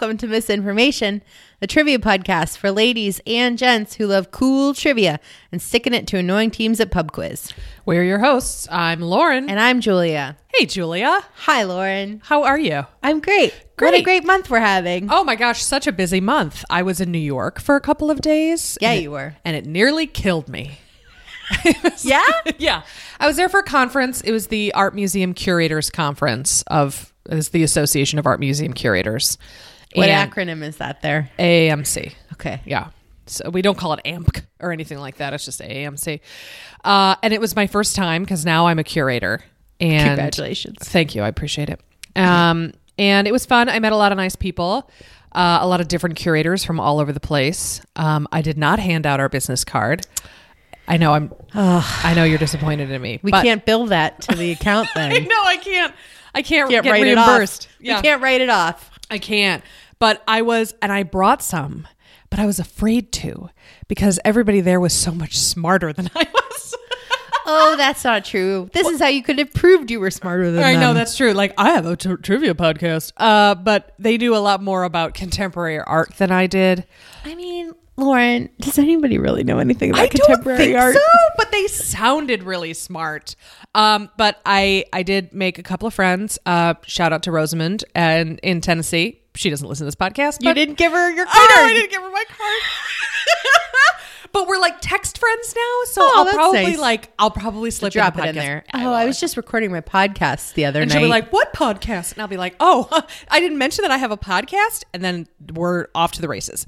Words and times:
welcome 0.00 0.16
to 0.16 0.26
Misinformation, 0.26 1.20
a 1.60 1.66
trivia 1.66 1.98
podcast 1.98 2.56
for 2.56 2.70
ladies 2.70 3.20
and 3.26 3.58
gents 3.58 3.96
who 3.96 4.06
love 4.06 4.30
cool 4.30 4.72
trivia 4.72 5.20
and 5.52 5.60
sticking 5.60 5.92
it 5.92 6.06
to 6.06 6.16
annoying 6.16 6.50
teams 6.50 6.80
at 6.80 6.90
pub 6.90 7.12
quiz. 7.12 7.52
We're 7.84 8.04
your 8.04 8.20
hosts. 8.20 8.66
I'm 8.70 9.02
Lauren. 9.02 9.50
And 9.50 9.60
I'm 9.60 9.82
Julia. 9.82 10.38
hey, 10.54 10.64
Julia. 10.64 11.20
Hi, 11.40 11.64
Lauren. 11.64 12.22
How 12.24 12.44
are 12.44 12.58
you? 12.58 12.86
I'm 13.02 13.20
great. 13.20 13.52
What 13.78 13.88
a 13.88 13.90
Great. 13.98 14.04
great 14.04 14.24
month 14.24 14.48
we're 14.48 14.60
having. 14.60 15.08
Oh 15.10 15.22
my 15.22 15.36
gosh, 15.36 15.62
such 15.62 15.86
a 15.86 15.92
busy 15.92 16.20
month. 16.22 16.64
I 16.70 16.80
was 16.82 17.02
in 17.02 17.12
New 17.12 17.18
York 17.18 17.60
for 17.60 17.76
a 17.76 17.80
couple 17.80 18.10
of 18.10 18.22
days. 18.22 18.78
Yeah, 18.80 18.92
and 18.92 19.00
it- 19.00 19.02
you 19.02 19.10
were. 19.10 19.36
And 19.44 19.54
it 19.54 19.66
nearly 19.66 20.06
killed 20.06 20.48
me. 20.48 20.78
Yeah? 22.02 22.26
yeah. 22.58 22.82
I 23.18 23.26
was 23.26 23.36
there 23.36 23.48
for 23.50 23.60
a 23.60 23.64
conference. 23.64 24.22
It 24.22 24.32
was 24.32 24.46
the 24.46 24.72
Art 24.72 24.94
Museum 24.94 25.34
Curators 25.34 25.90
Conference 25.90 26.62
of 26.68 27.12
is 27.28 27.50
the 27.50 27.62
Association 27.62 28.18
of 28.18 28.26
Art 28.26 28.40
Museum 28.40 28.72
Curators. 28.72 29.36
What 29.94 30.08
And 30.08 30.30
acronym 30.32 30.62
is 30.62 30.76
that 30.78 31.02
there? 31.02 31.30
AMC. 31.38 32.12
Okay. 32.34 32.60
Yeah. 32.64 32.90
So 33.26 33.50
we 33.50 33.62
don't 33.62 33.78
call 33.78 33.92
it 33.92 34.00
AMC 34.04 34.42
or 34.60 34.72
anything 34.72 34.98
like 34.98 35.16
that. 35.18 35.32
It's 35.32 35.44
just 35.44 35.60
AMC. 35.60 36.20
Uh, 36.84 37.14
and 37.22 37.32
it 37.32 37.40
was 37.40 37.54
my 37.56 37.66
first 37.66 37.94
time 37.96 38.22
because 38.22 38.44
now 38.44 38.66
I'm 38.66 38.78
a 38.78 38.84
curator. 38.84 39.42
And 39.80 40.08
Congratulations. 40.08 40.78
Thank 40.80 41.14
you. 41.14 41.22
I 41.22 41.28
appreciate 41.28 41.70
it. 41.70 41.80
Um, 42.16 42.72
and 42.98 43.26
it 43.26 43.32
was 43.32 43.46
fun. 43.46 43.68
I 43.68 43.78
met 43.78 43.92
a 43.92 43.96
lot 43.96 44.12
of 44.12 44.16
nice 44.16 44.36
people, 44.36 44.90
uh, 45.32 45.58
a 45.62 45.66
lot 45.66 45.80
of 45.80 45.88
different 45.88 46.16
curators 46.16 46.64
from 46.64 46.78
all 46.80 46.98
over 47.00 47.12
the 47.12 47.20
place. 47.20 47.80
Um, 47.96 48.28
I 48.32 48.42
did 48.42 48.58
not 48.58 48.78
hand 48.78 49.06
out 49.06 49.20
our 49.20 49.28
business 49.28 49.64
card. 49.64 50.06
I 50.88 50.96
know 50.96 51.14
I'm. 51.14 51.32
I 51.54 52.14
know 52.16 52.24
you're 52.24 52.38
disappointed 52.38 52.90
in 52.90 53.00
me. 53.00 53.20
We 53.22 53.30
can't 53.30 53.64
bill 53.64 53.86
that 53.86 54.22
to 54.22 54.34
the 54.34 54.50
account 54.52 54.88
I 54.96 55.08
then. 55.08 55.24
know 55.24 55.42
I 55.44 55.56
can't. 55.56 55.94
I 56.34 56.42
can't, 56.42 56.68
can't 56.68 56.84
get 56.84 56.90
write 56.90 57.02
reimbursed. 57.02 57.68
it 57.80 57.90
off. 57.92 58.02
We 58.02 58.08
can't 58.08 58.22
write 58.22 58.40
it 58.40 58.50
off. 58.50 58.90
I 59.08 59.18
can't. 59.18 59.62
But 60.00 60.22
I 60.26 60.42
was, 60.42 60.74
and 60.82 60.90
I 60.90 61.04
brought 61.04 61.42
some, 61.42 61.86
but 62.30 62.40
I 62.40 62.46
was 62.46 62.58
afraid 62.58 63.12
to 63.12 63.50
because 63.86 64.18
everybody 64.24 64.60
there 64.60 64.80
was 64.80 64.92
so 64.92 65.12
much 65.12 65.38
smarter 65.38 65.92
than 65.92 66.10
I 66.16 66.26
was. 66.32 66.74
Oh, 67.46 67.74
that's 67.76 68.04
not 68.04 68.24
true. 68.24 68.70
This 68.72 68.86
is 68.86 69.00
how 69.00 69.08
you 69.08 69.22
could 69.22 69.38
have 69.38 69.52
proved 69.52 69.90
you 69.90 69.98
were 69.98 70.10
smarter 70.10 70.50
than 70.52 70.62
I 70.62 70.76
know 70.76 70.94
that's 70.94 71.16
true. 71.16 71.32
Like 71.32 71.52
I 71.58 71.70
have 71.70 71.84
a 71.84 71.96
t- 71.96 72.14
trivia 72.22 72.54
podcast, 72.54 73.12
uh, 73.16 73.54
but 73.56 73.94
they 73.98 74.16
knew 74.18 74.36
a 74.36 74.38
lot 74.38 74.62
more 74.62 74.84
about 74.84 75.14
contemporary 75.14 75.80
art 75.80 76.14
than 76.16 76.30
I 76.30 76.46
did. 76.46 76.86
I 77.24 77.34
mean, 77.34 77.72
Lauren, 78.00 78.48
does 78.60 78.78
anybody 78.78 79.18
really 79.18 79.44
know 79.44 79.58
anything 79.58 79.90
about 79.90 80.02
I 80.02 80.06
contemporary 80.08 80.58
don't 80.58 80.66
think 80.66 80.78
art? 80.78 80.94
so, 80.94 81.00
but 81.36 81.52
they 81.52 81.66
sounded 81.66 82.42
really 82.42 82.74
smart. 82.74 83.36
Um, 83.74 84.10
but 84.16 84.40
I 84.46 84.84
I 84.92 85.02
did 85.02 85.32
make 85.32 85.58
a 85.58 85.62
couple 85.62 85.86
of 85.86 85.94
friends. 85.94 86.38
Uh, 86.46 86.74
shout 86.86 87.12
out 87.12 87.22
to 87.24 87.32
Rosamond 87.32 87.84
and 87.94 88.38
in 88.42 88.60
Tennessee. 88.60 89.20
She 89.36 89.50
doesn't 89.50 89.68
listen 89.68 89.84
to 89.84 89.86
this 89.86 89.94
podcast. 89.94 90.38
You 90.42 90.52
didn't 90.54 90.76
give 90.76 90.92
her 90.92 91.10
your 91.10 91.26
card. 91.26 91.36
I 91.36 91.72
didn't 91.74 91.90
give 91.90 92.02
her 92.02 92.10
my 92.10 92.24
card. 92.26 92.62
but 94.32 94.48
we're 94.48 94.58
like 94.58 94.80
text 94.80 95.19
friends 95.30 95.54
now, 95.54 95.84
so 95.86 96.00
Oh, 96.02 96.24
I'll 96.26 96.32
probably 96.34 96.62
nice. 96.72 96.78
like 96.78 97.12
I'll 97.18 97.30
probably 97.30 97.70
slip 97.70 97.92
Drop 97.92 98.16
in 98.18 98.24
it 98.24 98.28
in 98.30 98.34
there. 98.36 98.64
I 98.72 98.84
oh. 98.84 98.92
I 98.92 99.04
was 99.06 99.20
just 99.20 99.36
recording 99.36 99.70
my 99.70 99.80
podcast 99.80 100.54
the 100.54 100.64
other 100.64 100.82
And 100.82 100.88
night. 100.90 100.94
she'll 100.98 101.04
be 101.06 101.08
like, 101.10 101.32
"What 101.32 101.52
podcast?" 101.52 102.12
And 102.12 102.22
I'll 102.22 102.28
be 102.28 102.36
like, 102.36 102.54
"Oh, 102.60 102.88
I 103.28 103.40
didn't 103.40 103.58
mention 103.58 103.82
that 103.82 103.90
I 103.90 103.98
have 103.98 104.10
a 104.10 104.16
podcast." 104.16 104.84
And 104.92 105.02
then 105.04 105.26
we're 105.54 105.86
off 105.94 106.12
to 106.12 106.20
the 106.20 106.28
races. 106.28 106.66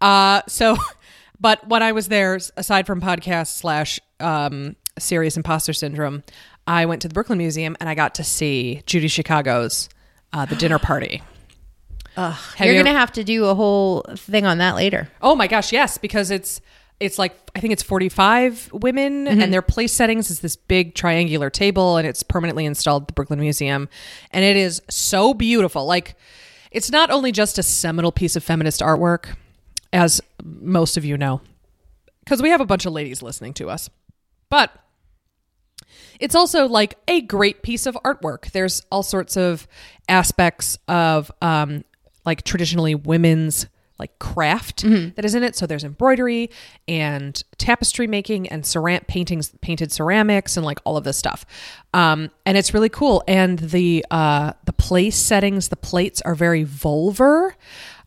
Uh, 0.00 0.42
so, 0.48 0.76
but 1.40 1.66
when 1.68 1.82
I 1.82 1.92
was 1.92 2.08
there, 2.08 2.38
aside 2.56 2.86
from 2.86 3.00
podcast 3.00 3.56
slash 3.58 4.00
um, 4.18 4.76
serious 4.98 5.36
imposter 5.36 5.72
syndrome, 5.72 6.22
I 6.66 6.86
went 6.86 7.02
to 7.02 7.08
the 7.08 7.14
Brooklyn 7.14 7.38
Museum 7.38 7.76
and 7.80 7.88
I 7.88 7.94
got 7.94 8.14
to 8.16 8.24
see 8.24 8.82
Judy 8.86 9.08
Chicago's 9.08 9.88
uh, 10.32 10.44
The 10.46 10.56
Dinner 10.56 10.78
Party. 10.78 11.22
Have 12.16 12.36
You're 12.58 12.74
you- 12.74 12.82
gonna 12.82 12.98
have 12.98 13.12
to 13.12 13.24
do 13.24 13.46
a 13.46 13.54
whole 13.54 14.04
thing 14.16 14.44
on 14.44 14.58
that 14.58 14.74
later. 14.74 15.08
Oh 15.22 15.34
my 15.34 15.46
gosh, 15.46 15.72
yes, 15.72 15.96
because 15.96 16.30
it's 16.30 16.60
it's 17.00 17.18
like 17.18 17.34
I 17.56 17.60
think 17.60 17.72
it's 17.72 17.82
45 17.82 18.70
women 18.72 19.26
and 19.26 19.52
their 19.52 19.62
place 19.62 19.92
settings 19.92 20.30
is 20.30 20.40
this 20.40 20.54
big 20.54 20.94
triangular 20.94 21.50
table 21.50 21.96
and 21.96 22.06
it's 22.06 22.22
permanently 22.22 22.66
installed 22.66 23.04
at 23.04 23.08
the 23.08 23.14
Brooklyn 23.14 23.40
Museum 23.40 23.88
and 24.30 24.44
it 24.44 24.56
is 24.56 24.82
so 24.88 25.34
beautiful. 25.34 25.86
Like 25.86 26.14
it's 26.70 26.90
not 26.90 27.10
only 27.10 27.32
just 27.32 27.58
a 27.58 27.62
seminal 27.62 28.12
piece 28.12 28.36
of 28.36 28.44
feminist 28.44 28.80
artwork 28.80 29.34
as 29.92 30.20
most 30.44 30.96
of 30.96 31.04
you 31.04 31.16
know 31.16 31.40
because 32.24 32.42
we 32.42 32.50
have 32.50 32.60
a 32.60 32.66
bunch 32.66 32.86
of 32.86 32.92
ladies 32.92 33.22
listening 33.22 33.54
to 33.54 33.70
us. 33.70 33.90
But 34.50 34.70
it's 36.20 36.34
also 36.34 36.68
like 36.68 36.96
a 37.08 37.22
great 37.22 37.62
piece 37.62 37.86
of 37.86 37.96
artwork. 38.04 38.52
There's 38.52 38.82
all 38.92 39.02
sorts 39.02 39.36
of 39.36 39.66
aspects 40.08 40.78
of 40.86 41.32
um, 41.40 41.84
like 42.26 42.44
traditionally 42.44 42.94
women's 42.94 43.66
like 44.00 44.18
craft 44.18 44.82
that 44.82 45.24
is 45.24 45.36
in 45.36 45.44
it. 45.44 45.54
So 45.54 45.66
there's 45.66 45.84
embroidery 45.84 46.50
and 46.88 47.40
tapestry 47.58 48.08
making 48.08 48.48
and 48.48 48.64
ceram- 48.64 49.06
paintings, 49.06 49.52
painted 49.60 49.92
ceramics, 49.92 50.56
and 50.56 50.66
like 50.66 50.80
all 50.84 50.96
of 50.96 51.04
this 51.04 51.16
stuff. 51.16 51.46
Um, 51.94 52.30
and 52.44 52.58
it's 52.58 52.74
really 52.74 52.88
cool. 52.88 53.22
And 53.28 53.58
the 53.58 54.04
uh, 54.10 54.54
the 54.64 54.72
place 54.72 55.16
settings, 55.16 55.68
the 55.68 55.76
plates 55.76 56.20
are 56.22 56.34
very 56.34 56.64
vulvar, 56.64 57.52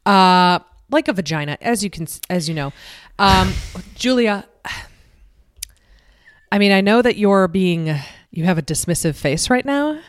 uh, 0.06 0.59
like 0.90 1.08
a 1.08 1.14
vagina, 1.14 1.58
as 1.62 1.84
you 1.84 1.90
can 1.90 2.08
as 2.30 2.50
you 2.50 2.56
know. 2.56 2.74
Um, 3.20 3.54
Julia, 3.96 4.46
I 6.52 6.60
mean, 6.60 6.72
I 6.72 6.81
know 6.81 7.02
that 7.02 7.18
you're 7.18 7.48
being, 7.48 7.96
you 8.31 8.44
have 8.46 8.58
a 8.58 8.62
dismissive 8.62 9.16
face 9.16 9.50
right 9.50 9.66
now, 9.66 10.00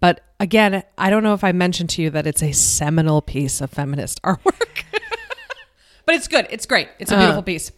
but 0.00 0.22
again, 0.40 0.82
I 0.98 1.08
don't 1.08 1.22
know 1.22 1.34
if 1.34 1.44
I 1.44 1.52
mentioned 1.52 1.88
to 1.90 2.02
you 2.02 2.10
that 2.10 2.26
it's 2.26 2.42
a 2.42 2.52
seminal 2.52 3.22
piece 3.22 3.60
of 3.60 3.70
feminist 3.70 4.20
artwork. 4.24 4.84
But 6.06 6.14
it's 6.16 6.28
good. 6.28 6.46
It's 6.50 6.66
great. 6.66 6.88
It's 6.98 7.10
a 7.12 7.16
beautiful 7.16 7.42
piece. 7.42 7.72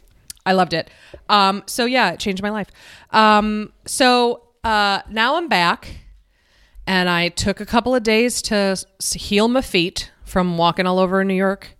I 0.44 0.53
loved 0.53 0.75
it. 0.75 0.91
Um, 1.28 1.62
so 1.66 1.84
yeah, 1.87 2.10
it 2.12 2.20
changed 2.20 2.42
my 2.42 2.50
life. 2.50 2.69
Um, 3.10 3.72
so 3.84 4.42
uh, 4.64 5.00
now 5.10 5.37
I'm 5.37 5.48
back, 5.48 5.97
and 6.87 7.09
I 7.09 7.28
took 7.31 7.60
a 7.60 7.66
couple 7.66 7.94
of 7.94 8.03
days 8.03 8.41
to 8.42 8.54
s- 8.54 9.12
heal 9.14 9.48
my 9.48 9.60
feet 9.60 10.10
from 10.25 10.56
walking 10.59 10.87
all 10.87 10.98
over 10.98 11.22
New 11.25 11.34
York. 11.34 11.76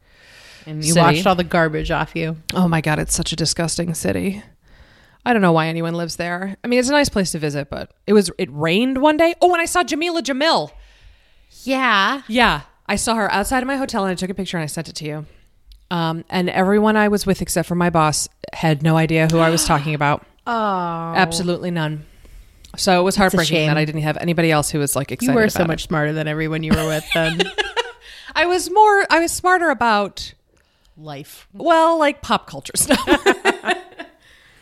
And 0.67 0.85
you 0.85 0.95
City. 0.95 1.01
washed 1.01 1.27
all 1.29 1.37
the 1.37 1.45
garbage 1.45 1.91
off 1.93 2.17
you. 2.17 2.37
Oh 2.55 2.67
my 2.67 2.81
god, 2.81 2.99
it's 2.99 3.15
such 3.15 3.33
a 3.33 3.37
disgusting 3.37 3.95
city. 3.95 4.43
I 5.25 5.33
don't 5.33 5.43
know 5.43 5.53
why 5.53 5.67
anyone 5.69 5.95
lives 5.95 6.17
there. 6.17 6.57
I 6.63 6.69
mean, 6.69 6.79
it's 6.81 6.89
a 6.89 6.93
nice 6.93 7.09
place 7.09 7.33
to 7.33 7.39
visit, 7.39 7.69
but 7.71 7.93
it 8.07 8.13
was 8.13 8.31
it 8.39 8.49
rained 8.53 8.99
one 8.99 9.17
day. 9.17 9.35
Oh, 9.41 9.53
and 9.53 9.61
I 9.61 9.65
saw 9.67 9.83
Jameela 9.85 10.23
Jamil. 10.23 10.71
Yeah. 11.63 12.23
Yeah, 12.29 12.63
I 12.87 12.97
saw 12.97 13.15
her 13.15 13.31
outside 13.33 13.63
of 13.63 13.67
my 13.67 13.77
hotel, 13.77 14.05
and 14.05 14.11
I 14.13 14.15
took 14.17 14.31
a 14.31 14.35
picture 14.35 14.57
and 14.57 14.65
I 14.65 14.67
sent 14.67 14.89
it 14.89 14.95
to 14.97 15.05
you. 15.05 15.27
Um, 15.91 16.25
and 16.29 16.51
everyone 16.51 16.97
I 16.97 17.09
was 17.09 17.27
with, 17.27 17.43
except 17.43 17.69
for 17.69 17.75
my 17.75 17.91
boss, 17.91 18.29
had 18.53 18.83
no 18.83 18.97
idea 18.97 19.29
who 19.31 19.39
I 19.39 19.51
was 19.51 19.65
talking 19.65 19.95
about. 20.01 20.25
Oh. 20.47 20.53
Absolutely 20.53 21.71
none. 21.71 22.05
So 22.77 23.01
it 23.01 23.05
was 23.05 23.17
heartbreaking 23.17 23.69
that 23.69 23.79
I 23.79 23.85
didn't 23.85 24.03
have 24.03 24.17
anybody 24.19 24.51
else 24.51 24.71
who 24.71 24.79
was 24.79 24.95
like 24.95 25.11
excited. 25.11 25.33
You 25.33 25.37
were 25.37 25.49
so 25.49 25.59
about 25.59 25.65
it. 25.65 25.69
much 25.69 25.85
smarter 25.85 26.13
than 26.13 26.29
everyone 26.29 26.63
you 26.63 26.73
were 26.75 26.87
with 26.87 27.05
then. 27.15 27.41
I 28.35 28.45
was 28.47 28.71
more. 28.71 29.07
I 29.11 29.21
was 29.21 29.33
smarter 29.33 29.71
about 29.71 30.35
Life. 30.99 31.47
well 31.53 31.99
like 31.99 32.23
pop 32.23 32.47
culture 32.47 32.73
stuff 32.75 33.07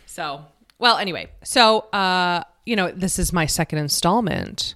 so 0.06 0.44
well 0.80 0.98
anyway 0.98 1.28
so 1.44 1.80
uh 1.92 2.42
you 2.66 2.74
know 2.74 2.90
this 2.90 3.20
is 3.20 3.32
my 3.32 3.46
second 3.46 3.78
installment 3.78 4.74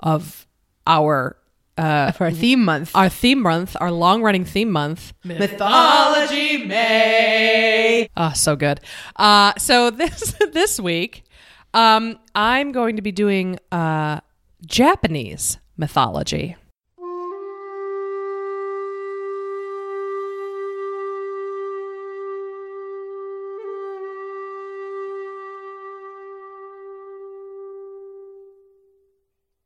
of 0.00 0.44
our 0.88 1.36
uh 1.78 2.12
For 2.12 2.24
our 2.24 2.30
theme 2.30 2.64
month. 2.64 2.90
our 2.94 3.08
theme 3.08 3.40
month 3.42 3.76
our 3.80 3.90
long 3.90 4.22
running 4.22 4.44
theme 4.44 4.70
month 4.70 5.12
Mythology 5.24 6.66
May. 6.66 8.08
oh 8.16 8.32
so 8.34 8.56
good 8.56 8.80
uh 9.16 9.52
so 9.58 9.90
this 10.02 10.34
this 10.52 10.80
week 10.80 11.22
um 11.74 12.18
i'm 12.34 12.72
going 12.72 12.96
to 12.96 13.02
be 13.02 13.12
doing 13.12 13.58
uh 13.72 14.20
japanese 14.66 15.58
mythology 15.76 16.56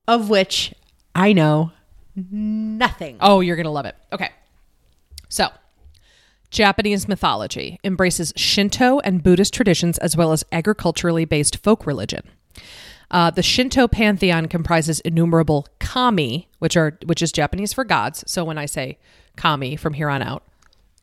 Of 0.09 0.29
which 0.29 0.75
I 1.15 1.33
know 1.33 1.73
nothing. 2.15 3.17
Oh, 3.21 3.41
you're 3.41 3.57
going 3.57 3.65
to 3.65 3.71
love 3.71 3.87
it. 3.87 3.97
Okay. 4.13 4.31
So, 5.29 5.49
Japanese 6.51 7.09
mythology 7.09 7.79
embraces 7.83 8.33
Shinto 8.37 9.01
and 9.01 9.23
Buddhist 9.23 9.55
traditions 9.55 9.99
as 9.99 10.17
well 10.17 10.33
as 10.33 10.45
agriculturally 10.53 11.25
based 11.25 11.57
folk 11.59 11.87
religion. 11.87 12.23
Uh, 13.11 13.31
the 13.31 13.43
Shinto 13.43 13.89
pantheon 13.89 14.49
comprises 14.49 15.01
innumerable 15.01 15.67
kami, 15.79 16.49
which 16.59 16.77
are 16.77 16.99
which 17.05 17.23
is 17.23 17.33
Japanese 17.33 17.73
for 17.73 17.85
gods. 17.85 18.25
So 18.27 18.45
when 18.45 18.59
I 18.59 18.67
say 18.67 18.99
kami 19.37 19.77
from 19.77 19.95
here 19.95 20.09
on 20.09 20.23
out, 20.23 20.43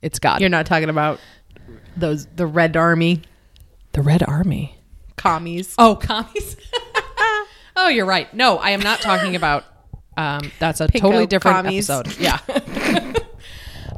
it's 0.02 0.20
God. 0.20 0.42
You're 0.42 0.50
not 0.50 0.66
talking 0.66 0.90
about 0.90 1.20
those 1.98 2.26
the 2.28 2.48
Red 2.48 2.78
Army 2.78 3.24
the 3.94 4.02
Red 4.02 4.24
Army. 4.24 4.78
commies. 5.18 5.74
Oh, 5.78 5.96
commies. 5.96 6.56
oh, 7.76 7.90
you're 7.90 8.06
right. 8.06 8.32
No, 8.34 8.58
I 8.58 8.72
am 8.72 8.80
not 8.80 9.02
talking 9.02 9.36
about. 9.36 9.66
Um, 10.20 10.52
that's 10.60 10.82
a 10.82 10.88
Pinko 10.88 11.00
totally 11.00 11.28
different 11.28 11.58
commies. 11.58 11.90
episode. 11.90 12.20
Yeah. 12.20 12.40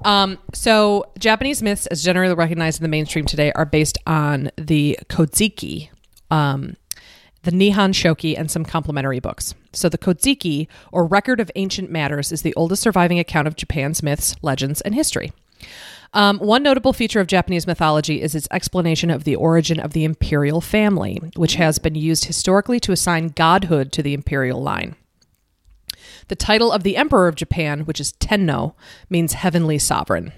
Um, 0.04 0.40
so 0.54 1.06
Japanese 1.20 1.62
myths, 1.62 1.86
as 1.88 2.04
generally 2.04 2.34
recognized 2.34 2.80
in 2.80 2.84
the 2.84 2.90
mainstream 2.90 3.26
today, 3.26 3.52
are 3.54 3.66
based 3.66 3.98
on 4.08 4.50
the 4.58 4.98
Kojiki, 5.10 5.90
um, 6.30 6.76
the 7.44 7.52
Nihon 7.52 7.94
Shoki, 7.94 8.38
and 8.38 8.50
some 8.50 8.66
complementary 8.66 9.20
books. 9.20 9.54
So 9.74 9.90
the 9.90 9.98
Kojiki, 9.98 10.68
or 10.92 11.06
Record 11.06 11.40
of 11.40 11.52
Ancient 11.56 11.92
Matters, 11.92 12.32
is 12.32 12.42
the 12.42 12.56
oldest 12.56 12.82
surviving 12.82 13.20
account 13.20 13.48
of 13.48 13.56
Japan's 13.56 14.02
myths, 14.02 14.36
legends, 14.42 14.82
and 14.82 14.96
history. 14.96 15.34
Um, 16.14 16.40
one 16.40 16.64
notable 16.64 16.92
feature 16.94 17.22
of 17.22 17.28
Japanese 17.28 17.66
mythology 17.66 18.22
is 18.22 18.36
its 18.36 18.48
explanation 18.52 19.10
of 19.10 19.24
the 19.24 19.36
origin 19.36 19.80
of 19.80 19.94
the 19.94 20.04
imperial 20.04 20.60
family, 20.60 21.22
which 21.36 21.56
has 21.56 21.80
been 21.80 21.96
used 21.96 22.26
historically 22.26 22.80
to 22.82 22.92
assign 22.92 23.30
godhood 23.30 23.94
to 23.94 24.04
the 24.04 24.14
imperial 24.14 24.62
line. 24.62 24.96
The 26.28 26.36
title 26.36 26.72
of 26.72 26.84
the 26.84 26.98
emperor 26.98 27.28
of 27.28 27.36
Japan, 27.36 27.82
which 27.82 28.00
is 28.00 28.12
Tenno, 28.14 28.76
means 29.10 29.34
heavenly 29.34 29.78
sovereign. 29.80 30.32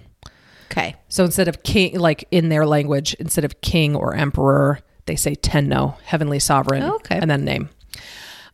Okay. 0.71 0.95
So 1.07 1.24
instead 1.24 1.47
of 1.47 1.63
king, 1.63 2.00
like 2.00 2.25
in 2.31 2.50
their 2.50 2.65
language, 2.65 3.13
instead 3.15 3.45
of 3.45 3.62
king 3.62 3.95
or 3.95 4.15
emperor, 4.15 4.80
they 5.06 5.15
say 5.15 5.35
Tenno, 5.35 5.97
heavenly 6.06 6.39
sovereign, 6.39 6.83
Okay. 6.83 7.19
and 7.19 7.30
then 7.30 7.44
name. 7.45 7.69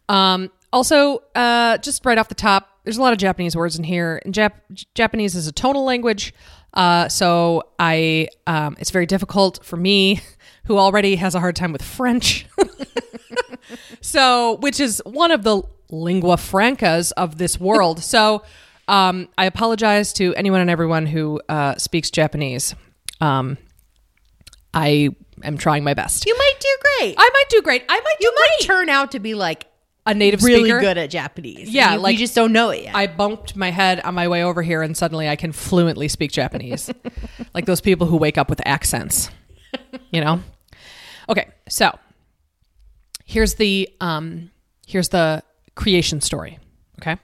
Um, 0.09 0.51
also, 0.73 1.23
uh, 1.35 1.77
just 1.77 2.05
right 2.05 2.17
off 2.17 2.27
the 2.27 2.35
top, 2.35 2.67
there's 2.83 2.97
a 2.97 3.01
lot 3.01 3.13
of 3.13 3.19
Japanese 3.19 3.55
words 3.55 3.77
in 3.77 3.83
here. 3.83 4.21
And 4.25 4.33
Jap- 4.33 4.85
Japanese 4.95 5.35
is 5.35 5.47
a 5.47 5.51
tonal 5.51 5.83
language, 5.85 6.33
uh, 6.73 7.07
so 7.07 7.63
I 7.79 8.27
um, 8.47 8.75
it's 8.79 8.91
very 8.91 9.05
difficult 9.05 9.63
for 9.63 9.77
me, 9.77 10.21
who 10.65 10.77
already 10.77 11.15
has 11.15 11.35
a 11.35 11.39
hard 11.39 11.55
time 11.55 11.71
with 11.71 11.81
French. 11.83 12.45
so, 14.01 14.57
which 14.61 14.79
is 14.79 15.01
one 15.05 15.31
of 15.31 15.43
the 15.43 15.61
lingua 15.89 16.38
francas 16.38 17.12
of 17.13 17.38
this 17.38 17.59
world. 17.59 18.03
so, 18.03 18.44
um, 18.88 19.30
I 19.38 19.45
apologize 19.45 20.13
to 20.13 20.33
anyone 20.36 20.62
and 20.62 20.69
everyone 20.69 21.06
who 21.06 21.39
uh, 21.47 21.75
speaks 21.77 22.09
Japanese. 22.09 22.74
Um, 23.21 23.57
I 24.74 25.09
am 25.44 25.57
trying 25.57 25.83
my 25.83 25.94
best. 25.94 26.25
You 26.25 26.36
might 26.38 26.56
do 26.59 26.77
great. 26.81 27.15
I 27.18 27.30
might 27.33 27.50
do 27.50 27.62
great. 27.62 27.83
I 27.88 28.00
might 28.00 28.15
do 28.19 28.25
you 28.25 28.33
might 28.36 28.56
great. 28.59 28.68
turn 28.68 28.89
out 28.89 29.12
to 29.12 29.19
be 29.19 29.36
like 29.36 29.68
a 30.06 30.13
native 30.13 30.44
really 30.44 30.62
speaker. 30.62 30.80
good 30.80 30.97
at 30.97 31.09
Japanese. 31.12 31.69
Yeah, 31.69 31.94
you, 31.94 32.00
like- 32.00 32.13
you 32.13 32.19
just 32.19 32.33
don't 32.33 32.51
know 32.51 32.71
it 32.71 32.83
yet. 32.83 32.95
I 32.95 33.07
bumped 33.07 33.56
my 33.56 33.69
head 33.69 34.00
on 34.01 34.15
my 34.15 34.27
way 34.27 34.44
over 34.44 34.62
here, 34.63 34.81
and 34.81 34.97
suddenly 34.97 35.30
I 35.30 35.36
can 35.36 35.51
fluently 35.51 36.07
speak 36.07 36.31
Japanese, 36.31 36.89
like 37.53 37.65
those 37.65 37.81
people 37.81 38.07
who 38.07 38.18
wake 38.18 38.38
up 38.38 38.50
with 38.50 38.62
accents. 38.65 39.30
You 40.12 40.21
know. 40.21 40.41
Okay, 41.30 41.47
so 41.68 41.97
here's 43.25 43.56
the 43.56 43.88
um, 44.01 44.50
here's 44.88 45.09
the 45.09 45.44
creation 45.79 46.19
story. 46.21 46.59
Okay, 47.01 47.15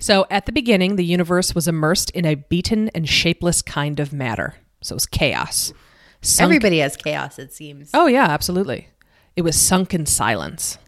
so 0.00 0.26
at 0.30 0.46
the 0.46 0.52
beginning, 0.52 0.96
the 0.96 1.04
universe 1.04 1.54
was 1.54 1.68
immersed 1.68 2.10
in 2.10 2.24
a 2.26 2.34
beaten 2.34 2.88
and 2.88 3.08
shapeless 3.08 3.62
kind 3.62 4.00
of 4.00 4.12
matter. 4.12 4.56
So 4.82 4.94
it 4.94 4.96
was 4.96 5.06
chaos. 5.06 5.72
Sunk- 6.20 6.46
Everybody 6.46 6.78
has 6.78 6.96
chaos, 6.96 7.38
it 7.38 7.52
seems. 7.52 7.90
Oh, 7.94 8.08
yeah, 8.08 8.26
absolutely. 8.26 8.88
It 9.36 9.42
was 9.42 9.54
sunk 9.60 9.94
in 9.94 10.06
silence. 10.06 10.78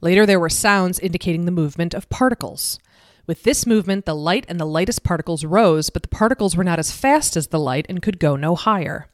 Later, 0.00 0.24
there 0.24 0.38
were 0.38 0.48
sounds 0.48 1.00
indicating 1.00 1.44
the 1.44 1.50
movement 1.50 1.94
of 1.94 2.08
particles. 2.10 2.78
With 3.26 3.42
this 3.42 3.66
movement, 3.66 4.04
the 4.04 4.14
light 4.14 4.44
and 4.48 4.60
the 4.60 4.66
lightest 4.66 5.02
particles 5.02 5.44
rose, 5.44 5.90
but 5.90 6.02
the 6.02 6.08
particles 6.08 6.56
were 6.56 6.64
not 6.64 6.78
as 6.78 6.92
fast 6.92 7.36
as 7.36 7.48
the 7.48 7.58
light 7.58 7.86
and 7.88 8.02
could 8.02 8.20
go 8.20 8.36
no 8.36 8.54
higher. 8.54 9.08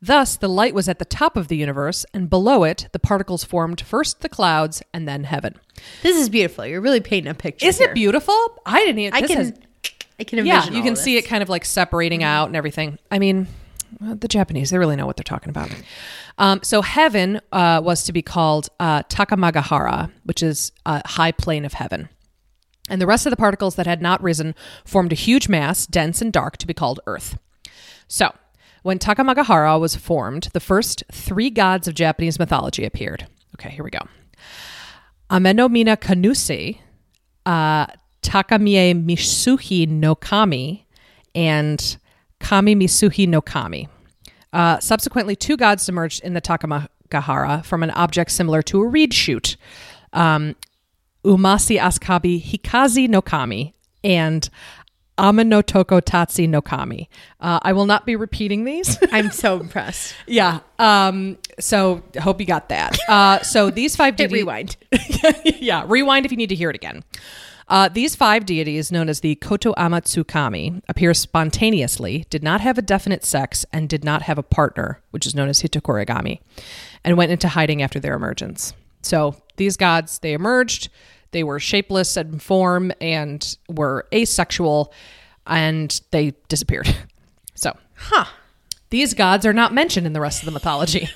Thus, 0.00 0.36
the 0.36 0.48
light 0.48 0.74
was 0.74 0.88
at 0.88 0.98
the 0.98 1.04
top 1.04 1.36
of 1.36 1.48
the 1.48 1.56
universe, 1.56 2.04
and 2.12 2.28
below 2.28 2.64
it, 2.64 2.88
the 2.92 2.98
particles 2.98 3.44
formed 3.44 3.80
first 3.80 4.20
the 4.20 4.28
clouds 4.28 4.82
and 4.92 5.08
then 5.08 5.24
heaven. 5.24 5.54
This 6.02 6.16
is 6.16 6.28
beautiful. 6.28 6.66
You're 6.66 6.82
really 6.82 7.00
painting 7.00 7.30
a 7.30 7.34
picture. 7.34 7.66
Isn't 7.66 7.82
here. 7.82 7.90
it 7.90 7.94
beautiful? 7.94 8.34
I 8.66 8.80
didn't 8.80 8.98
even. 8.98 9.14
I 9.14 9.22
can, 9.22 9.36
has- 9.36 9.52
I 10.20 10.24
can 10.24 10.44
yeah, 10.46 10.70
you 10.70 10.82
can 10.82 10.96
see 10.96 11.16
it 11.16 11.22
kind 11.22 11.42
of 11.42 11.48
like 11.48 11.64
separating 11.64 12.22
out 12.22 12.46
and 12.46 12.56
everything. 12.56 12.98
I 13.10 13.18
mean, 13.18 13.46
the 14.00 14.28
Japanese, 14.28 14.70
they 14.70 14.78
really 14.78 14.96
know 14.96 15.06
what 15.06 15.16
they're 15.16 15.24
talking 15.24 15.50
about. 15.50 15.70
Um, 16.38 16.60
so 16.62 16.82
heaven 16.82 17.40
uh, 17.52 17.80
was 17.82 18.04
to 18.04 18.12
be 18.12 18.22
called 18.22 18.68
uh, 18.78 19.02
Takamagahara, 19.04 20.10
which 20.24 20.42
is 20.42 20.72
a 20.84 21.06
high 21.06 21.32
plane 21.32 21.64
of 21.64 21.74
heaven. 21.74 22.08
And 22.88 23.00
the 23.00 23.06
rest 23.06 23.26
of 23.26 23.30
the 23.30 23.36
particles 23.36 23.74
that 23.76 23.86
had 23.86 24.00
not 24.00 24.22
risen 24.22 24.54
formed 24.84 25.12
a 25.12 25.16
huge 25.16 25.48
mass, 25.48 25.86
dense 25.86 26.22
and 26.22 26.32
dark, 26.32 26.56
to 26.58 26.66
be 26.66 26.74
called 26.74 27.00
Earth. 27.06 27.38
So, 28.06 28.32
when 28.86 29.00
Takamagahara 29.00 29.80
was 29.80 29.96
formed, 29.96 30.48
the 30.52 30.60
first 30.60 31.02
three 31.10 31.50
gods 31.50 31.88
of 31.88 31.94
Japanese 31.94 32.38
mythology 32.38 32.84
appeared. 32.84 33.26
Okay, 33.56 33.68
here 33.68 33.82
we 33.82 33.90
go. 33.90 33.98
Amenomina 35.28 35.96
Kanuse, 35.96 36.78
uh, 37.46 37.86
Takamie 38.22 39.04
Misuhi 39.04 39.88
no 39.88 40.14
Kami, 40.14 40.86
and 41.34 41.96
Kami 42.38 42.76
Misuhi 42.76 43.26
no 43.26 43.40
Kami. 43.40 43.88
Uh, 44.52 44.78
subsequently, 44.78 45.34
two 45.34 45.56
gods 45.56 45.88
emerged 45.88 46.22
in 46.22 46.34
the 46.34 46.40
Takamagahara 46.40 47.64
from 47.64 47.82
an 47.82 47.90
object 47.90 48.30
similar 48.30 48.62
to 48.62 48.80
a 48.80 48.86
reed 48.86 49.12
shoot. 49.12 49.56
Um, 50.12 50.54
Umasi 51.24 51.76
Askabi 51.76 52.40
Hikazi 52.40 53.08
no 53.08 53.20
Kami 53.20 53.74
and 54.04 54.48
Amanotoko 55.18 56.00
Tatsi 56.02 56.48
no 56.48 56.60
Kami. 56.60 57.08
Uh, 57.40 57.58
I 57.62 57.72
will 57.72 57.86
not 57.86 58.06
be 58.06 58.16
repeating 58.16 58.64
these. 58.64 58.98
I'm 59.12 59.30
so 59.30 59.56
impressed. 59.60 60.14
yeah. 60.26 60.60
Um, 60.78 61.38
so 61.58 62.02
hope 62.20 62.40
you 62.40 62.46
got 62.46 62.68
that. 62.68 62.98
Uh, 63.08 63.40
so 63.42 63.70
these 63.70 63.96
five 63.96 64.16
deities. 64.16 64.32
rewind. 64.34 64.76
yeah, 65.44 65.84
rewind 65.86 66.26
if 66.26 66.32
you 66.32 66.36
need 66.36 66.48
to 66.50 66.54
hear 66.54 66.70
it 66.70 66.76
again. 66.76 67.02
Uh, 67.68 67.88
these 67.88 68.14
five 68.14 68.46
deities, 68.46 68.92
known 68.92 69.08
as 69.08 69.20
the 69.20 69.34
Koto 69.36 69.72
Amatsukami, 69.74 70.80
appear 70.88 71.12
spontaneously, 71.14 72.24
did 72.30 72.44
not 72.44 72.60
have 72.60 72.78
a 72.78 72.82
definite 72.82 73.24
sex, 73.24 73.66
and 73.72 73.88
did 73.88 74.04
not 74.04 74.22
have 74.22 74.38
a 74.38 74.42
partner, 74.44 75.02
which 75.10 75.26
is 75.26 75.34
known 75.34 75.48
as 75.48 75.62
Hitokorigami, 75.62 76.38
and 77.02 77.16
went 77.16 77.32
into 77.32 77.48
hiding 77.48 77.82
after 77.82 77.98
their 77.98 78.14
emergence. 78.14 78.72
So 79.02 79.34
these 79.56 79.76
gods, 79.76 80.20
they 80.20 80.32
emerged, 80.32 80.90
they 81.36 81.44
were 81.44 81.60
shapeless 81.60 82.16
in 82.16 82.38
form 82.38 82.92
and 82.98 83.58
were 83.68 84.06
asexual, 84.14 84.90
and 85.46 86.00
they 86.10 86.32
disappeared. 86.48 86.88
So, 87.58 87.74
Huh. 87.94 88.26
these 88.90 89.14
gods 89.14 89.46
are 89.46 89.52
not 89.54 89.72
mentioned 89.72 90.06
in 90.06 90.12
the 90.12 90.20
rest 90.20 90.40
of 90.42 90.44
the 90.46 90.52
mythology. 90.52 91.08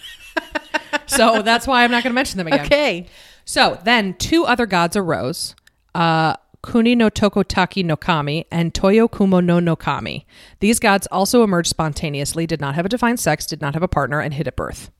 so 1.06 1.42
that's 1.42 1.66
why 1.66 1.84
I'm 1.84 1.90
not 1.90 2.02
going 2.02 2.12
to 2.12 2.14
mention 2.14 2.38
them 2.38 2.46
again. 2.46 2.64
Okay. 2.64 3.06
So 3.44 3.78
then 3.84 4.14
two 4.14 4.46
other 4.46 4.64
gods 4.64 4.96
arose, 4.96 5.54
uh, 5.94 6.36
Kuni 6.64 6.94
no 6.94 7.10
Tokotaki 7.10 7.84
no 7.84 7.96
Kami 7.96 8.46
and 8.50 8.72
Toyo 8.74 9.06
Kumo 9.08 9.40
no 9.40 9.60
no 9.60 9.76
Kami. 9.76 10.26
These 10.60 10.78
gods 10.78 11.06
also 11.10 11.42
emerged 11.42 11.68
spontaneously, 11.68 12.46
did 12.46 12.60
not 12.60 12.74
have 12.74 12.86
a 12.86 12.88
defined 12.88 13.20
sex, 13.20 13.44
did 13.46 13.60
not 13.60 13.74
have 13.74 13.82
a 13.82 13.88
partner, 13.88 14.20
and 14.20 14.32
hid 14.32 14.48
at 14.48 14.56
birth. 14.56 14.90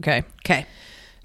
Okay. 0.00 0.24
Okay. 0.44 0.66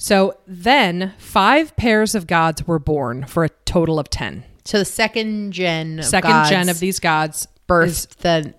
So 0.02 0.36
then 0.48 1.14
five 1.20 1.76
pairs 1.76 2.16
of 2.16 2.26
gods 2.26 2.66
were 2.66 2.80
born 2.80 3.24
for 3.28 3.44
a 3.44 3.50
total 3.66 4.00
of 4.00 4.10
10. 4.10 4.44
So 4.66 4.80
the 4.80 4.86
second 4.86 5.52
gen, 5.52 6.00
of 6.00 6.06
Second 6.06 6.32
gods 6.32 6.50
gen 6.50 6.70
of 6.70 6.80
these 6.80 7.00
gods 7.00 7.48
birthed 7.70 8.16
the 8.18 8.56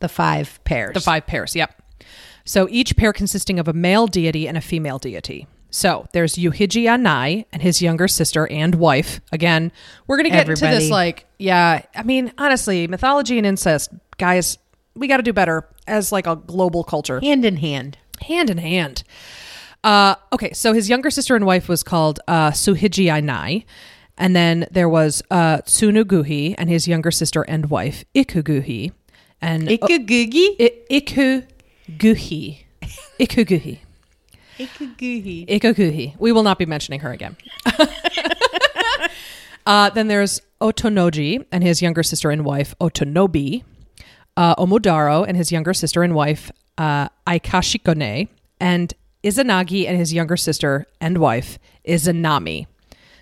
the 0.00 0.08
five 0.08 0.58
pairs. 0.64 0.94
The 0.94 1.00
five 1.00 1.28
pairs, 1.28 1.54
yep. 1.54 1.80
So 2.44 2.66
each 2.68 2.96
pair 2.96 3.12
consisting 3.12 3.60
of 3.60 3.68
a 3.68 3.72
male 3.72 4.08
deity 4.08 4.48
and 4.48 4.56
a 4.56 4.60
female 4.60 4.98
deity. 4.98 5.46
So 5.70 6.08
there's 6.14 6.34
Yuhiji 6.34 6.82
Anai 6.82 7.44
and 7.52 7.62
his 7.62 7.80
younger 7.80 8.08
sister 8.08 8.48
and 8.48 8.74
wife. 8.74 9.20
Again, 9.30 9.70
we're 10.08 10.16
going 10.16 10.30
to 10.32 10.36
get 10.36 10.48
into 10.48 10.66
this 10.66 10.90
like, 10.90 11.26
yeah, 11.38 11.82
I 11.94 12.02
mean, 12.02 12.32
honestly, 12.38 12.88
mythology 12.88 13.38
and 13.38 13.46
incest, 13.46 13.92
guys, 14.18 14.58
we 14.96 15.06
got 15.06 15.18
to 15.18 15.22
do 15.22 15.32
better 15.32 15.68
as 15.86 16.10
like 16.10 16.26
a 16.26 16.34
global 16.34 16.82
culture. 16.82 17.20
hand 17.20 17.44
in 17.44 17.58
hand. 17.58 17.98
Hand 18.20 18.50
in 18.50 18.58
hand. 18.58 19.04
Uh, 19.82 20.14
okay, 20.32 20.52
so 20.52 20.72
his 20.72 20.88
younger 20.88 21.10
sister 21.10 21.34
and 21.36 21.46
wife 21.46 21.68
was 21.68 21.82
called 21.82 22.20
uh, 22.28 22.50
Suhiji 22.50 23.06
Ainai. 23.06 23.64
And 24.18 24.36
then 24.36 24.66
there 24.70 24.88
was 24.88 25.22
uh, 25.30 25.58
Tsunuguhi 25.58 26.54
and 26.58 26.68
his 26.68 26.86
younger 26.86 27.10
sister 27.10 27.42
and 27.42 27.70
wife, 27.70 28.04
Ikuguhi. 28.14 28.92
And 29.40 29.66
Ikugugi. 29.66 30.56
I- 30.60 30.72
Ikuguhi. 30.90 32.58
Ikuguhi. 33.18 33.78
Ikuguhi. 34.58 35.48
Ikuguhi. 35.48 36.18
We 36.18 36.32
will 36.32 36.42
not 36.42 36.58
be 36.58 36.66
mentioning 36.66 37.00
her 37.00 37.12
again. 37.12 37.34
uh, 39.66 39.88
then 39.90 40.08
there's 40.08 40.42
Otonoji 40.60 41.46
and 41.50 41.64
his 41.64 41.80
younger 41.80 42.02
sister 42.02 42.30
and 42.30 42.44
wife, 42.44 42.74
Otonobi. 42.78 43.64
Uh, 44.36 44.54
Omodaro 44.56 45.26
and 45.26 45.36
his 45.36 45.50
younger 45.50 45.72
sister 45.74 46.02
and 46.02 46.14
wife, 46.14 46.50
uh, 46.78 47.08
Aikashikone. 47.26 48.28
And 48.60 48.92
Izanagi 49.22 49.86
and 49.86 49.96
his 49.98 50.12
younger 50.12 50.36
sister 50.36 50.86
and 51.00 51.18
wife, 51.18 51.58
Izanami. 51.86 52.66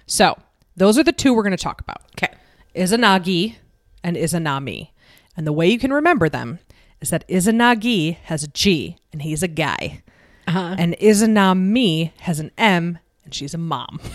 So 0.07 0.37
those 0.77 0.99
are 0.99 1.03
the 1.05 1.13
two 1.13 1.35
we're 1.35 1.43
going 1.43 1.57
to 1.57 1.63
talk 1.63 1.81
about. 1.81 2.03
Okay. 2.13 2.33
Izanagi 2.75 3.57
and 4.05 4.17
Izanami. 4.17 4.91
And 5.37 5.47
the 5.47 5.53
way 5.53 5.69
you 5.69 5.79
can 5.79 5.93
remember 5.93 6.29
them 6.29 6.59
is 7.01 7.11
that 7.11 7.27
Izanagi 7.29 8.17
has 8.25 8.43
a 8.43 8.49
G 8.49 8.97
and 9.13 9.23
he's 9.23 9.43
a 9.43 9.49
guy. 9.49 10.03
Uh-huh. 10.47 10.77
And 10.79 10.97
Izanami 10.99 12.13
has 12.21 12.41
an 12.41 12.51
M 12.57 12.99
and 13.25 13.35
she's 13.35 13.55
a 13.55 13.59
mom. 13.59 14.01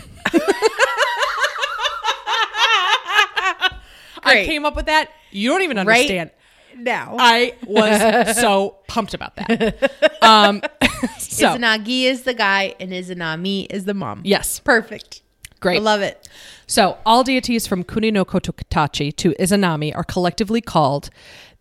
I 4.25 4.45
came 4.45 4.65
up 4.65 4.75
with 4.75 4.85
that. 4.87 5.09
You 5.31 5.49
don't 5.49 5.61
even 5.63 5.85
Right? 5.85 6.31
Now. 6.77 7.15
I 7.19 7.53
was 7.65 8.37
so 8.37 8.77
pumped 8.87 9.13
about 9.13 9.35
that. 9.35 9.91
Um, 10.21 10.61
so 11.19 11.47
Izanagi 11.55 12.03
is 12.03 12.23
the 12.23 12.33
guy 12.33 12.75
and 12.79 12.91
Izanami 12.91 13.67
is 13.69 13.85
the 13.85 13.93
mom. 13.93 14.21
yes, 14.23 14.59
Perfect. 14.59 15.21
great. 15.59 15.77
I 15.77 15.79
love 15.79 16.01
it. 16.01 16.27
So, 16.65 16.97
all 17.05 17.23
deities 17.23 17.67
from 17.67 17.83
Kuni 17.83 18.09
no 18.11 18.23
Kototachi 18.25 19.15
to 19.17 19.33
Izanami 19.39 19.95
are 19.95 20.03
collectively 20.03 20.61
called 20.61 21.09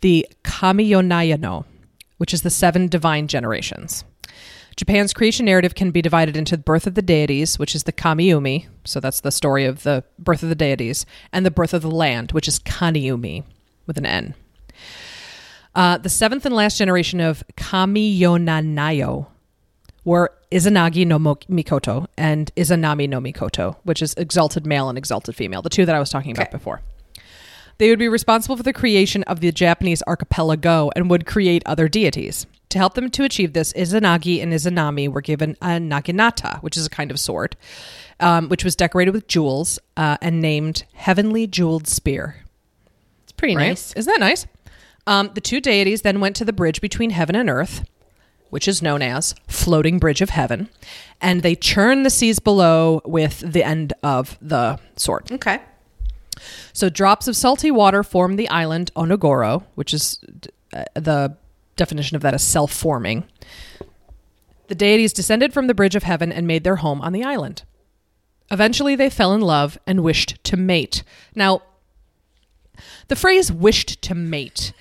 the 0.00 0.26
Kamiyonanayo, 0.45 1.64
which 2.19 2.33
is 2.33 2.42
the 2.42 2.50
seven 2.50 2.88
divine 2.88 3.26
generations. 3.26 4.04
Japan's 4.76 5.12
creation 5.12 5.45
narrative 5.45 5.75
can 5.75 5.90
be 5.90 6.00
divided 6.00 6.37
into 6.37 6.57
the 6.57 6.62
birth 6.62 6.87
of 6.87 6.95
the 6.95 7.02
deities, 7.02 7.59
which 7.59 7.75
is 7.75 7.83
the 7.83 7.92
Kamiumi, 7.92 8.66
so 8.85 9.00
that's 9.00 9.21
the 9.21 9.31
story 9.31 9.66
of 9.66 9.83
the 9.83 10.02
birth 10.19 10.42
of 10.42 10.49
the 10.49 10.54
deities, 10.54 11.04
and 11.33 11.45
the 11.45 11.50
birth 11.50 11.75
of 11.75 11.83
the 11.83 11.90
land, 11.90 12.33
which 12.33 12.49
is 12.49 12.59
Kaniumi, 12.59 13.45
with 13.87 13.99
an 13.99 14.07
N. 14.07 14.35
Uh, 15.75 15.97
the 15.99 16.09
seventh 16.09 16.45
and 16.45 16.55
last 16.55 16.76
generation 16.79 17.21
of 17.21 17.43
Kamiyonanayo 17.57 19.26
were 20.05 20.33
Izanagi 20.50 21.07
no 21.07 21.19
Mikoto 21.19 22.07
and 22.17 22.55
Izanami 22.57 23.09
no 23.09 23.21
Mikoto, 23.21 23.76
which 23.85 24.02
is 24.02 24.14
exalted 24.14 24.67
male 24.67 24.88
and 24.88 24.99
exalted 24.99 25.35
female, 25.35 25.62
the 25.62 25.71
two 25.71 25.87
that 25.87 25.95
I 25.95 25.99
was 25.99 26.11
talking 26.11 26.33
about 26.33 26.49
Okay. 26.49 26.57
before. 26.57 26.83
They 27.79 27.88
would 27.88 27.99
be 27.99 28.09
responsible 28.09 28.57
for 28.57 28.62
the 28.62 28.73
creation 28.73 29.23
of 29.25 29.41
the 29.41 29.50
Japanese 29.50 30.02
archipelago 30.07 30.91
and 30.95 31.09
would 31.09 31.25
create 31.26 31.62
other 31.64 31.88
deities. 31.88 32.47
To 32.69 32.79
help 32.79 32.95
them 32.95 33.11
to 33.11 33.25
achieve 33.25 33.55
this, 33.55 33.73
Izanagi 33.73 34.43
and 34.43 34.52
Izanami 34.52 35.09
were 35.11 35.21
given 35.21 35.57
a 35.62 35.79
naginata, 35.79 36.62
which 36.62 36.76
is 36.76 36.87
a 36.87 36.91
kind 36.91 37.11
of 37.11 37.19
sword, 37.19 37.57
um, 38.21 38.49
which 38.49 38.62
was 38.64 38.76
decorated 38.76 39.12
with 39.12 39.26
jewels 39.26 39.79
uh, 39.97 40.17
and 40.21 40.41
named 40.41 40.85
Heavenly 40.95 41.47
Jeweled 41.47 41.87
Spear. 41.88 42.37
It's 43.25 43.33
pretty 43.33 43.57
Right? 43.57 43.69
nice. 43.69 43.93
Isn't 43.95 44.12
that 44.12 44.21
nice? 44.21 44.47
Um, 45.06 45.30
the 45.35 45.40
two 45.40 45.61
deities 45.61 46.02
then 46.02 46.21
went 46.21 46.37
to 46.37 46.44
the 46.44 46.52
bridge 46.52 46.80
between 46.80 47.11
heaven 47.11 47.35
and 47.35 47.50
earth, 47.50 47.85
which 48.50 48.68
is 48.68 48.82
known 48.82 49.02
as 49.02 49.35
Floating 49.49 49.99
Bridge 49.99 50.21
of 50.21 50.30
Heaven, 50.30 50.68
and 51.21 51.42
they 51.42 51.54
churn 51.54 52.02
the 52.02 52.11
seas 52.11 52.38
below 52.38 53.00
with 53.04 53.40
the 53.40 53.64
end 53.64 53.94
of 54.02 54.38
the 54.40 54.78
sword. 54.97 55.32
Okay. 55.32 55.61
So 56.73 56.88
drops 56.88 57.28
of 57.28 57.37
salty 57.37 57.71
water 57.71 58.02
form 58.02 58.37
the 58.37 58.49
island 58.49 58.90
Onogoro, 58.94 59.64
which 59.75 59.92
is 59.92 60.18
uh, 60.73 60.85
the 60.94 61.37
definition 61.76 62.16
of 62.16 62.23
that 62.23 62.35
is 62.35 62.42
self-forming. 62.42 63.25
The 64.68 64.75
deities 64.75 65.12
descended 65.12 65.52
from 65.52 65.66
the 65.66 65.75
bridge 65.75 65.94
of 65.94 66.02
heaven 66.02 66.32
and 66.32 66.47
made 66.47 66.64
their 66.64 66.76
home 66.76 67.00
on 67.00 67.12
the 67.12 67.25
island. 67.25 67.62
Eventually, 68.50 68.97
they 68.97 69.11
fell 69.11 69.32
in 69.32 69.40
love 69.40 69.78
and 69.87 70.02
wished 70.02 70.42
to 70.44 70.56
mate. 70.56 71.02
Now, 71.35 71.62
the 73.09 73.16
phrase 73.16 73.50
wished 73.50 74.02
to 74.02 74.14
mate 74.14 74.73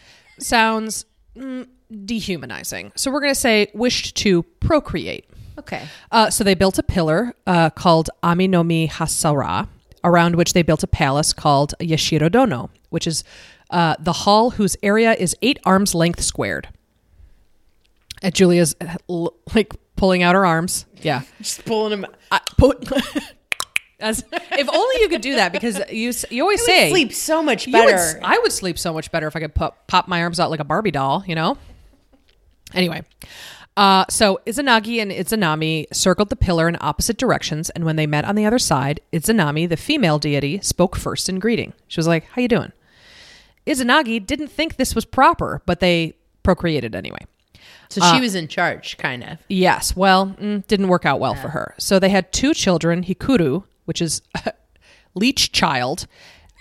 sounds 0.41 1.05
mm, 1.35 1.67
dehumanizing. 2.05 2.91
So 2.95 3.11
we're 3.11 3.21
going 3.21 3.33
to 3.33 3.39
say 3.39 3.67
wished 3.73 4.15
to 4.17 4.43
procreate. 4.59 5.25
Okay. 5.59 5.87
Uh, 6.11 6.29
so 6.29 6.43
they 6.43 6.55
built 6.55 6.79
a 6.79 6.83
pillar 6.83 7.33
uh, 7.45 7.69
called 7.69 8.09
Aminomi 8.23 8.89
Hasara, 8.89 9.67
around 10.03 10.35
which 10.35 10.53
they 10.53 10.61
built 10.61 10.83
a 10.83 10.87
palace 10.87 11.33
called 11.33 11.73
Yashiro 11.79 12.31
Dono, 12.31 12.69
which 12.89 13.05
is 13.05 13.23
uh, 13.69 13.95
the 13.99 14.13
hall 14.13 14.51
whose 14.51 14.75
area 14.81 15.13
is 15.13 15.35
eight 15.41 15.59
arms 15.65 15.93
length 15.93 16.21
squared. 16.21 16.69
And 18.21 18.33
Julia's 18.33 18.75
uh, 18.81 19.27
like 19.53 19.73
pulling 19.95 20.23
out 20.23 20.35
her 20.35 20.45
arms. 20.45 20.85
Yeah. 21.01 21.21
Just 21.39 21.65
pulling 21.65 21.93
him. 21.93 22.05
I, 22.31 22.39
put, 22.57 22.89
as, 24.01 24.23
if 24.33 24.67
only 24.69 24.95
you 25.01 25.07
could 25.09 25.21
do 25.21 25.35
that 25.35 25.51
because 25.53 25.79
you 25.91 26.11
you 26.29 26.41
always 26.43 26.63
say 26.65 26.89
sleep 26.89 27.13
so 27.13 27.41
much 27.43 27.65
would 27.67 27.71
better. 27.71 27.93
s- 27.95 28.15
I 28.23 28.37
would 28.39 28.51
sleep 28.51 28.77
so 28.79 28.93
much 28.93 29.11
better 29.11 29.27
if 29.27 29.35
I 29.35 29.39
could 29.39 29.53
pop, 29.55 29.87
pop 29.87 30.07
my 30.07 30.21
arms 30.21 30.39
out 30.39 30.49
like 30.49 30.59
a 30.59 30.63
Barbie 30.65 30.91
doll, 30.91 31.23
you 31.27 31.35
know? 31.35 31.57
Anyway, 32.73 33.03
uh, 33.75 34.05
so 34.09 34.39
Izanagi 34.45 35.01
and 35.01 35.11
Izanami 35.11 35.85
circled 35.93 36.29
the 36.29 36.35
pillar 36.37 36.67
in 36.69 36.77
opposite 36.79 37.17
directions, 37.17 37.69
and 37.69 37.83
when 37.83 37.97
they 37.97 38.07
met 38.07 38.23
on 38.25 38.35
the 38.35 38.45
other 38.45 38.59
side, 38.59 39.01
Izanami, 39.11 39.67
the 39.67 39.77
female 39.77 40.19
deity, 40.19 40.59
spoke 40.61 40.95
first 40.95 41.27
in 41.29 41.39
greeting. 41.39 41.73
She 41.87 41.99
was 41.99 42.07
like, 42.07 42.25
How 42.31 42.41
you 42.41 42.47
doing? 42.47 42.71
Izanagi 43.67 44.25
didn't 44.25 44.47
think 44.47 44.77
this 44.77 44.95
was 44.95 45.05
proper, 45.05 45.61
but 45.65 45.79
they 45.81 46.13
procreated 46.43 46.95
anyway. 46.95 47.25
so 47.89 48.01
uh, 48.01 48.13
she 48.15 48.21
was 48.21 48.35
in 48.35 48.47
charge, 48.47 48.97
kind 48.97 49.23
of. 49.23 49.37
Yes, 49.49 49.95
well, 49.95 50.27
mm, 50.39 50.65
didn't 50.67 50.87
work 50.87 51.05
out 51.05 51.19
well 51.19 51.35
for 51.35 51.49
her. 51.49 51.75
So 51.77 51.99
they 51.99 52.09
had 52.09 52.31
two 52.31 52.53
children, 52.53 53.03
Hikuru, 53.03 53.63
which 53.91 54.01
is 54.01 54.21
Leech 55.15 55.51
Child, 55.51 56.07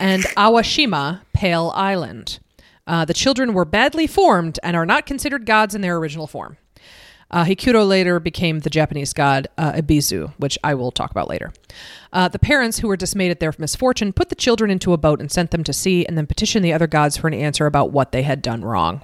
and 0.00 0.24
Awashima, 0.36 1.20
Pale 1.32 1.70
Island. 1.76 2.40
Uh, 2.88 3.04
the 3.04 3.14
children 3.14 3.54
were 3.54 3.64
badly 3.64 4.08
formed 4.08 4.58
and 4.64 4.76
are 4.76 4.84
not 4.84 5.06
considered 5.06 5.46
gods 5.46 5.76
in 5.76 5.80
their 5.80 5.96
original 5.96 6.26
form. 6.26 6.56
Uh, 7.30 7.44
Hikuro 7.44 7.86
later 7.86 8.18
became 8.18 8.58
the 8.58 8.68
Japanese 8.70 9.12
god 9.12 9.46
uh, 9.56 9.74
Ibizu, 9.74 10.32
which 10.38 10.58
I 10.64 10.74
will 10.74 10.90
talk 10.90 11.12
about 11.12 11.28
later. 11.28 11.52
Uh, 12.12 12.26
the 12.26 12.40
parents, 12.40 12.80
who 12.80 12.88
were 12.88 12.96
dismayed 12.96 13.30
at 13.30 13.38
their 13.38 13.54
misfortune, 13.58 14.12
put 14.12 14.28
the 14.28 14.34
children 14.34 14.72
into 14.72 14.92
a 14.92 14.98
boat 14.98 15.20
and 15.20 15.30
sent 15.30 15.52
them 15.52 15.62
to 15.62 15.72
sea, 15.72 16.04
and 16.04 16.18
then 16.18 16.26
petitioned 16.26 16.64
the 16.64 16.72
other 16.72 16.88
gods 16.88 17.16
for 17.16 17.28
an 17.28 17.34
answer 17.34 17.66
about 17.66 17.92
what 17.92 18.10
they 18.10 18.22
had 18.22 18.42
done 18.42 18.64
wrong. 18.64 19.02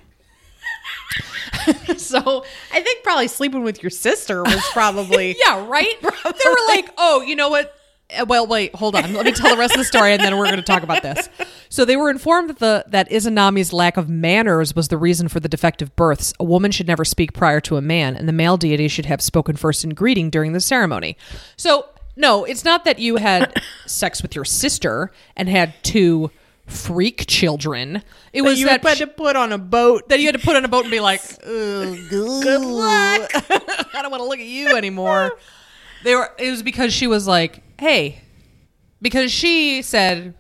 So 1.97 2.45
I 2.73 2.81
think 2.81 3.03
probably 3.03 3.29
sleeping 3.29 3.63
with 3.63 3.83
your 3.83 3.91
sister 3.91 4.43
was 4.43 4.65
probably. 4.73 5.37
Yeah, 5.47 5.67
right? 5.67 5.95
they 6.01 6.49
were 6.49 6.57
like, 6.69 6.91
oh, 6.97 7.23
you 7.23 7.37
know 7.37 7.49
what? 7.49 7.76
Uh, 8.19 8.25
Well, 8.27 8.47
wait, 8.47 8.75
hold 8.75 8.95
on. 8.95 9.13
Let 9.13 9.25
me 9.27 9.33
tell 9.33 9.51
the 9.51 9.59
rest 9.59 9.75
of 9.75 9.79
the 9.79 9.85
story, 9.85 10.13
and 10.13 10.23
then 10.23 10.37
we're 10.37 10.45
going 10.47 10.57
to 10.57 10.63
talk 10.63 10.83
about 10.83 11.03
this. 11.03 11.29
So 11.69 11.85
they 11.85 11.97
were 11.97 12.11
informed 12.11 12.51
that 12.51 12.59
the 12.59 12.85
that 12.89 13.11
Izanami's 13.11 13.73
lack 13.73 13.97
of 13.97 14.09
manners 14.09 14.75
was 14.77 14.89
the 14.89 14.97
reason 14.99 15.29
for 15.29 15.41
the 15.41 15.49
defective 15.49 15.95
births. 15.97 16.33
A 16.39 16.45
woman 16.45 16.71
should 16.71 16.87
never 16.87 17.05
speak 17.05 17.33
prior 17.33 17.61
to 17.63 17.77
a 17.77 17.83
man, 17.83 18.15
and 18.17 18.29
the 18.29 18.33
male 18.33 18.57
deity 18.57 18.89
should 18.89 19.07
have 19.07 19.21
spoken 19.21 19.57
first 19.57 19.83
in 19.85 19.91
greeting 19.91 20.31
during 20.31 20.53
the 20.53 20.61
ceremony. 20.61 21.17
So 21.57 21.87
no, 22.17 22.45
it's 22.45 22.65
not 22.65 22.85
that 22.85 22.99
you 22.99 23.17
had 23.17 23.53
sex 23.87 24.23
with 24.23 24.35
your 24.35 24.45
sister 24.45 25.11
and 25.37 25.49
had 25.49 25.75
two 25.83 26.31
freak 26.67 27.27
children. 27.29 28.03
It 28.33 28.43
was 28.43 28.59
you 28.59 28.67
that 28.67 28.83
had 28.83 28.99
to 28.99 29.07
put 29.07 29.37
on 29.37 29.53
a 29.53 29.59
boat. 29.59 30.09
that 30.09 30.19
you 30.21 30.27
had 30.27 30.35
to 30.35 30.41
put 30.45 30.57
on 30.57 30.65
a 30.65 30.69
boat 30.69 30.83
and 30.85 30.91
be 30.91 31.01
like, 31.01 31.21
good 31.45 32.61
luck. 32.61 33.31
I 33.35 33.99
don't 34.03 34.11
want 34.11 34.21
to 34.23 34.29
look 34.29 34.39
at 34.39 34.47
you 34.47 34.77
anymore. 34.77 35.33
They 36.05 36.15
were. 36.15 36.31
It 36.39 36.51
was 36.51 36.63
because 36.63 36.93
she 36.93 37.07
was 37.09 37.27
like, 37.27 37.63
hey, 37.79 38.21
because 39.03 39.31
she 39.33 39.83
said, 39.83 40.35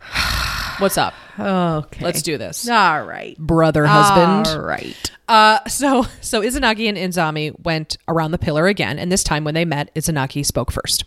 "What's 0.78 0.98
up? 0.98 1.14
Okay. 1.38 2.04
Let's 2.04 2.22
do 2.22 2.38
this, 2.38 2.68
All 2.68 3.04
right. 3.04 3.36
brother 3.38 3.86
husband." 3.86 4.46
All 4.58 4.66
right. 4.66 5.10
Uh, 5.28 5.64
so 5.66 6.06
so 6.20 6.40
Izanagi 6.40 6.88
and 6.88 6.96
Inzami 6.96 7.58
went 7.64 7.96
around 8.08 8.30
the 8.30 8.38
pillar 8.38 8.66
again, 8.66 8.98
and 8.98 9.10
this 9.10 9.24
time 9.24 9.44
when 9.44 9.54
they 9.54 9.64
met, 9.64 9.94
Izanagi 9.94 10.44
spoke 10.44 10.70
first. 10.70 11.04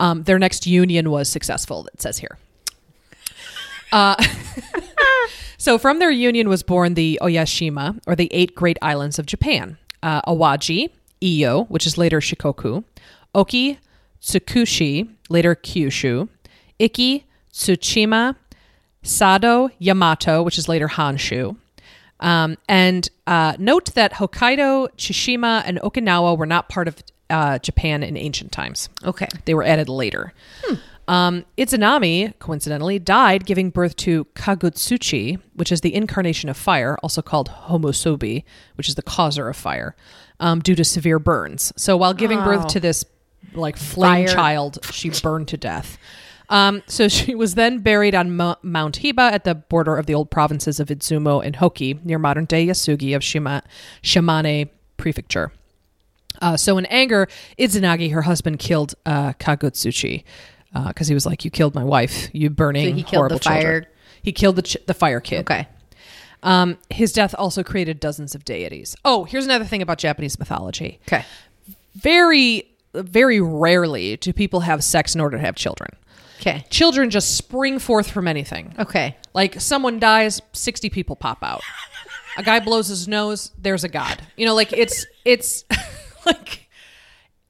Um, 0.00 0.24
their 0.24 0.38
next 0.38 0.66
union 0.66 1.10
was 1.10 1.28
successful. 1.28 1.86
It 1.94 2.02
says 2.02 2.18
here. 2.18 2.38
Uh, 3.92 4.16
so 5.58 5.78
from 5.78 6.00
their 6.00 6.10
union 6.10 6.48
was 6.48 6.62
born 6.64 6.94
the 6.94 7.18
Oyashima, 7.22 8.00
or 8.06 8.16
the 8.16 8.28
eight 8.32 8.54
great 8.54 8.76
islands 8.82 9.18
of 9.18 9.26
Japan: 9.26 9.78
uh, 10.02 10.20
Awaji, 10.22 10.90
Iyo, 11.22 11.70
which 11.70 11.86
is 11.86 11.96
later 11.96 12.20
Shikoku, 12.20 12.82
Oki, 13.34 13.78
Tsukushi, 14.24 15.08
later 15.28 15.54
Kyushu, 15.54 16.28
Iki, 16.78 17.26
Tsushima, 17.52 18.36
Sado, 19.02 19.68
Yamato, 19.78 20.42
which 20.42 20.56
is 20.58 20.66
later 20.68 20.88
Honshu. 20.88 21.56
Um, 22.20 22.56
and 22.68 23.08
uh, 23.26 23.54
note 23.58 23.92
that 23.94 24.14
Hokkaido, 24.14 24.88
Tsushima, 24.96 25.62
and 25.66 25.78
Okinawa 25.80 26.38
were 26.38 26.46
not 26.46 26.68
part 26.70 26.88
of 26.88 26.96
uh, 27.28 27.58
Japan 27.58 28.02
in 28.02 28.16
ancient 28.16 28.50
times. 28.50 28.88
Okay. 29.04 29.28
They 29.44 29.52
were 29.54 29.62
added 29.64 29.88
later. 29.90 30.32
Um, 31.06 31.44
Izanami, 31.58 32.32
coincidentally, 32.38 32.98
died 32.98 33.44
giving 33.44 33.68
birth 33.68 33.94
to 33.96 34.24
Kagutsuchi, 34.34 35.38
which 35.54 35.70
is 35.70 35.82
the 35.82 35.94
incarnation 35.94 36.48
of 36.48 36.56
fire, 36.56 36.96
also 37.02 37.20
called 37.20 37.50
Homosobi, 37.50 38.44
which 38.76 38.88
is 38.88 38.94
the 38.94 39.02
causer 39.02 39.48
of 39.50 39.56
fire, 39.56 39.94
um, 40.40 40.60
due 40.60 40.74
to 40.74 40.82
severe 40.84 41.18
burns. 41.18 41.74
So 41.76 41.94
while 41.98 42.14
giving 42.14 42.38
birth 42.38 42.62
Oh. 42.64 42.68
to 42.68 42.80
this 42.80 43.04
like 43.52 43.76
flame 43.76 44.26
Fire. 44.26 44.34
child, 44.34 44.78
she 44.90 45.10
burned 45.10 45.48
to 45.48 45.56
death. 45.56 45.98
Um, 46.48 46.82
so 46.86 47.08
she 47.16 47.34
was 47.34 47.54
then 47.54 47.78
buried 47.78 48.14
on 48.14 48.36
Mo- 48.36 48.56
Mount 48.62 48.98
Hiba 49.00 49.32
at 49.32 49.44
the 49.44 49.54
border 49.54 49.96
of 49.96 50.06
the 50.06 50.14
old 50.14 50.30
provinces 50.30 50.80
of 50.80 50.88
Izumo 50.88 51.44
and 51.44 51.56
Hoki, 51.56 51.98
near 52.04 52.18
modern 52.18 52.44
day 52.44 52.66
Yasugi 52.66 53.14
of 53.16 53.22
Shima- 53.24 53.62
Shimane 54.02 54.68
Prefecture. 54.96 55.52
Uh, 56.42 56.56
so 56.56 56.76
in 56.78 56.86
anger, 56.86 57.28
Izanagi, 57.58 58.12
her 58.12 58.22
husband, 58.22 58.58
killed 58.58 58.94
uh, 59.06 59.32
Kagutsuchi 59.34 60.24
because 60.88 61.06
he 61.06 61.14
was 61.14 61.24
like, 61.24 61.44
"You 61.44 61.50
killed 61.52 61.74
my 61.76 61.84
wife. 61.84 62.28
You 62.32 62.50
burning 62.50 62.88
So 62.90 62.94
he 62.96 63.02
killed 63.04 63.20
horrible 63.20 63.38
the 63.38 63.44
fire- 63.44 63.60
children." 63.60 63.86
He 64.22 64.32
killed 64.32 64.56
the 64.56 64.62
ch- 64.62 64.76
the 64.86 64.94
fire 64.94 65.20
kid. 65.20 65.40
Okay. 65.40 65.68
Um, 66.42 66.76
his 66.90 67.12
death 67.12 67.34
also 67.38 67.62
created 67.62 68.00
dozens 68.00 68.34
of 68.34 68.44
deities. 68.44 68.96
Oh, 69.04 69.24
here's 69.24 69.44
another 69.44 69.64
thing 69.64 69.80
about 69.80 69.98
Japanese 69.98 70.38
mythology. 70.38 70.98
Okay. 71.08 71.24
Very, 71.94 72.68
very 72.94 73.40
rarely 73.40 74.16
do 74.16 74.32
people 74.32 74.60
have 74.60 74.82
sex 74.84 75.14
in 75.14 75.20
order 75.20 75.36
to 75.36 75.42
have 75.42 75.54
children. 75.54 75.90
Okay. 76.40 76.64
Children 76.70 77.10
just 77.10 77.36
spring 77.36 77.78
forth 77.78 78.10
from 78.10 78.28
anything. 78.28 78.74
Okay. 78.78 79.16
Like 79.32 79.60
someone 79.60 79.98
dies, 79.98 80.42
60 80.52 80.90
people 80.90 81.16
pop 81.16 81.38
out. 81.42 81.62
a 82.36 82.42
guy 82.42 82.60
blows 82.60 82.88
his 82.88 83.08
nose, 83.08 83.52
there's 83.58 83.84
a 83.84 83.88
god. 83.88 84.20
You 84.36 84.46
know, 84.46 84.54
like 84.54 84.72
it's 84.72 85.06
it's 85.24 85.64
like 86.26 86.68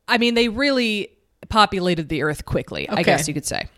I 0.06 0.18
mean, 0.18 0.34
they 0.34 0.48
really 0.48 1.10
populated 1.48 2.08
the 2.08 2.22
earth 2.22 2.44
quickly, 2.44 2.88
I 2.88 3.02
guess 3.02 3.26
you 3.28 3.34
could 3.34 3.46
say. 3.46 3.68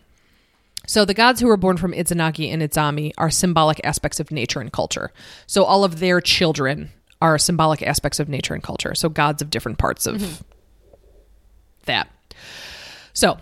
So 0.85 1.03
the 1.03 1.13
gods 1.13 1.41
who 1.41 1.47
were 1.47 1.57
born 1.57 1.77
from 1.77 1.91
Izanagi 1.91 2.51
and 2.51 2.61
Izami 2.61 3.11
are 3.17 3.29
symbolic 3.29 3.81
aspects 3.83 4.19
of 4.21 4.31
nature 4.31 4.61
and 4.61 4.71
culture. 4.71 5.11
So 5.45 5.65
all 5.65 5.83
of 5.83 5.99
their 5.99 6.21
children 6.21 6.91
are 7.21 7.37
symbolic 7.37 7.81
aspects 7.81 8.19
of 8.19 8.29
nature 8.29 8.53
and 8.53 8.63
culture. 8.63 8.95
So 8.95 9.09
gods 9.09 9.41
of 9.41 9.49
different 9.49 9.79
parts 9.79 10.07
of 10.07 10.21
mm-hmm. 10.21 10.43
That. 11.87 12.07
So 13.13 13.39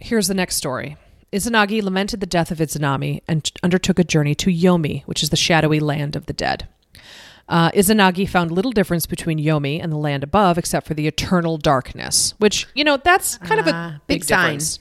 here's 0.00 0.28
the 0.28 0.34
next 0.34 0.56
story. 0.56 0.96
Izanagi 1.32 1.82
lamented 1.82 2.20
the 2.20 2.26
death 2.26 2.50
of 2.50 2.58
Izanami 2.58 3.20
and 3.28 3.50
undertook 3.62 3.98
a 3.98 4.04
journey 4.04 4.34
to 4.36 4.50
Yomi, 4.50 5.02
which 5.04 5.22
is 5.22 5.28
the 5.30 5.36
shadowy 5.36 5.80
land 5.80 6.16
of 6.16 6.24
the 6.26 6.32
dead. 6.32 6.68
Uh, 7.48 7.70
Izanagi 7.72 8.28
found 8.28 8.50
little 8.50 8.72
difference 8.72 9.06
between 9.06 9.38
Yomi 9.38 9.82
and 9.82 9.90
the 9.92 9.96
land 9.96 10.22
above, 10.22 10.56
except 10.58 10.86
for 10.86 10.94
the 10.94 11.06
eternal 11.06 11.56
darkness, 11.58 12.34
which, 12.38 12.66
you 12.74 12.84
know, 12.84 12.96
that's 12.98 13.36
kind 13.38 13.60
of 13.60 13.66
a 13.66 13.72
Ah, 13.74 13.90
big, 14.06 14.20
big 14.20 14.24
sign. 14.24 14.44
difference. 14.44 14.78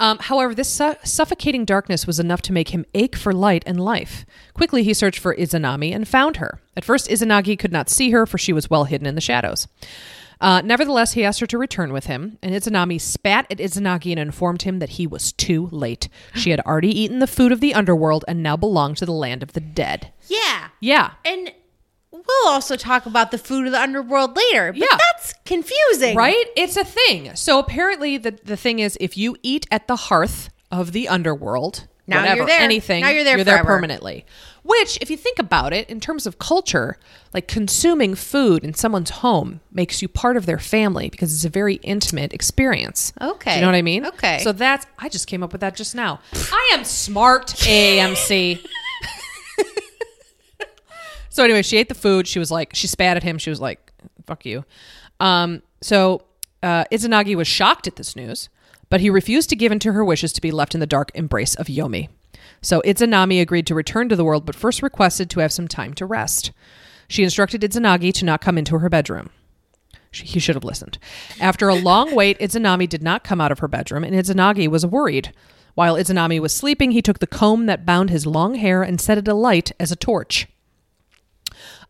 Um, 0.00 0.18
however, 0.18 0.54
this 0.56 0.68
su- 0.68 0.96
suffocating 1.04 1.64
darkness 1.64 2.04
was 2.04 2.18
enough 2.18 2.42
to 2.42 2.52
make 2.52 2.70
him 2.70 2.84
ache 2.94 3.14
for 3.14 3.32
light 3.32 3.62
and 3.64 3.78
life. 3.80 4.26
Quickly, 4.52 4.82
he 4.82 4.92
searched 4.92 5.20
for 5.20 5.36
Izanami 5.36 5.94
and 5.94 6.06
found 6.06 6.38
her. 6.38 6.60
At 6.76 6.84
first, 6.84 7.08
Izanagi 7.08 7.56
could 7.58 7.72
not 7.72 7.88
see 7.88 8.10
her, 8.10 8.26
for 8.26 8.36
she 8.38 8.52
was 8.52 8.68
well 8.68 8.84
hidden 8.84 9.06
in 9.06 9.14
the 9.14 9.20
shadows. 9.20 9.68
Uh, 10.40 10.60
nevertheless, 10.64 11.12
he 11.12 11.24
asked 11.24 11.40
her 11.40 11.46
to 11.46 11.58
return 11.58 11.92
with 11.92 12.06
him, 12.06 12.38
and 12.42 12.54
Izanami 12.54 13.00
spat 13.00 13.46
at 13.50 13.58
Izanagi 13.58 14.10
and 14.10 14.20
informed 14.20 14.62
him 14.62 14.78
that 14.80 14.90
he 14.90 15.06
was 15.06 15.32
too 15.32 15.68
late. 15.72 16.08
She 16.34 16.50
had 16.50 16.60
already 16.60 16.90
eaten 16.98 17.18
the 17.20 17.26
food 17.26 17.52
of 17.52 17.60
the 17.60 17.74
underworld 17.74 18.24
and 18.28 18.42
now 18.42 18.56
belonged 18.56 18.96
to 18.98 19.06
the 19.06 19.12
land 19.12 19.42
of 19.42 19.52
the 19.52 19.60
dead. 19.60 20.12
Yeah. 20.28 20.68
Yeah. 20.80 21.12
And 21.24 21.52
we'll 22.10 22.48
also 22.48 22.76
talk 22.76 23.06
about 23.06 23.30
the 23.30 23.38
food 23.38 23.66
of 23.66 23.72
the 23.72 23.80
underworld 23.80 24.36
later. 24.36 24.72
But 24.72 24.80
Yeah. 24.90 24.98
that's 25.12 25.34
confusing. 25.44 26.16
Right? 26.16 26.46
It's 26.56 26.76
a 26.76 26.84
thing. 26.84 27.34
So 27.36 27.58
apparently 27.58 28.16
the 28.18 28.32
the 28.44 28.56
thing 28.56 28.78
is 28.78 28.96
if 29.00 29.16
you 29.16 29.36
eat 29.42 29.66
at 29.70 29.88
the 29.88 29.96
hearth 29.96 30.50
of 30.70 30.92
the 30.92 31.08
underworld, 31.08 31.86
Now 32.06 32.20
whatever, 32.20 32.36
you're 32.38 32.46
there. 32.46 32.60
anything, 32.60 33.02
Now 33.02 33.10
you're 33.10 33.24
there 33.24 33.36
you're 33.36 33.44
there 33.44 33.64
permanently. 33.64 34.24
Which, 34.64 34.98
if 35.00 35.10
you 35.10 35.16
think 35.16 35.38
about 35.38 35.72
it, 35.72 35.88
in 35.90 36.00
terms 36.00 36.26
of 36.26 36.38
culture, 36.38 36.96
like 37.32 37.46
consuming 37.46 38.14
food 38.14 38.64
in 38.64 38.74
someone's 38.74 39.10
home 39.10 39.60
makes 39.70 40.00
you 40.02 40.08
part 40.08 40.36
of 40.36 40.46
their 40.46 40.58
family 40.58 41.10
because 41.10 41.32
it's 41.34 41.44
a 41.44 41.50
very 41.50 41.74
intimate 41.76 42.32
experience. 42.32 43.12
Okay. 43.20 43.52
Do 43.52 43.56
you 43.56 43.60
know 43.60 43.68
what 43.68 43.76
I 43.76 43.82
mean? 43.82 44.06
Okay. 44.06 44.38
So 44.42 44.52
that's 44.52 44.86
I 44.98 45.08
just 45.10 45.26
came 45.26 45.42
up 45.42 45.52
with 45.52 45.60
that 45.60 45.76
just 45.76 45.94
now. 45.94 46.20
I 46.32 46.70
am 46.72 46.82
smart, 46.84 47.48
AMC. 47.48 48.64
So 51.34 51.42
anyway, 51.42 51.62
she 51.62 51.78
ate 51.78 51.88
the 51.88 51.96
food. 51.96 52.28
She 52.28 52.38
was 52.38 52.52
like, 52.52 52.76
she 52.76 52.86
spat 52.86 53.16
at 53.16 53.24
him. 53.24 53.38
She 53.38 53.50
was 53.50 53.60
like, 53.60 53.92
"Fuck 54.24 54.46
you." 54.46 54.64
Um, 55.18 55.62
so 55.80 56.22
uh, 56.62 56.84
Izanagi 56.92 57.34
was 57.34 57.48
shocked 57.48 57.88
at 57.88 57.96
this 57.96 58.14
news, 58.14 58.48
but 58.88 59.00
he 59.00 59.10
refused 59.10 59.50
to 59.50 59.56
give 59.56 59.72
in 59.72 59.80
to 59.80 59.92
her 59.94 60.04
wishes 60.04 60.32
to 60.34 60.40
be 60.40 60.52
left 60.52 60.74
in 60.74 60.80
the 60.80 60.86
dark 60.86 61.10
embrace 61.12 61.56
of 61.56 61.66
Yomi. 61.66 62.08
So 62.64 62.80
Izanami 62.80 63.40
agreed 63.40 63.66
to 63.66 63.74
return 63.74 64.08
to 64.08 64.16
the 64.16 64.24
world, 64.24 64.46
but 64.46 64.54
first 64.54 64.82
requested 64.82 65.28
to 65.30 65.40
have 65.40 65.52
some 65.52 65.68
time 65.68 65.92
to 65.94 66.06
rest. 66.06 66.50
She 67.08 67.22
instructed 67.22 67.60
Izanagi 67.60 68.12
to 68.14 68.24
not 68.24 68.40
come 68.40 68.56
into 68.56 68.78
her 68.78 68.88
bedroom. 68.88 69.28
She- 70.10 70.24
He 70.24 70.40
should 70.40 70.54
have 70.54 70.64
listened. 70.64 70.98
After 71.40 71.68
a 71.68 71.74
long 71.74 72.14
wait, 72.14 72.38
Izanami 72.38 72.88
did 72.88 73.02
not 73.02 73.22
come 73.22 73.40
out 73.40 73.52
of 73.52 73.58
her 73.58 73.68
bedroom, 73.68 74.02
and 74.02 74.14
Izanagi 74.14 74.66
was 74.68 74.86
worried. 74.86 75.32
While 75.74 75.96
Izanami 75.96 76.40
was 76.40 76.54
sleeping, 76.54 76.92
he 76.92 77.02
took 77.02 77.18
the 77.18 77.26
comb 77.26 77.66
that 77.66 77.84
bound 77.84 78.08
his 78.08 78.26
long 78.26 78.54
hair 78.54 78.82
and 78.82 79.00
set 79.00 79.18
it 79.18 79.28
alight 79.28 79.72
as 79.78 79.92
a 79.92 79.96
torch. 79.96 80.46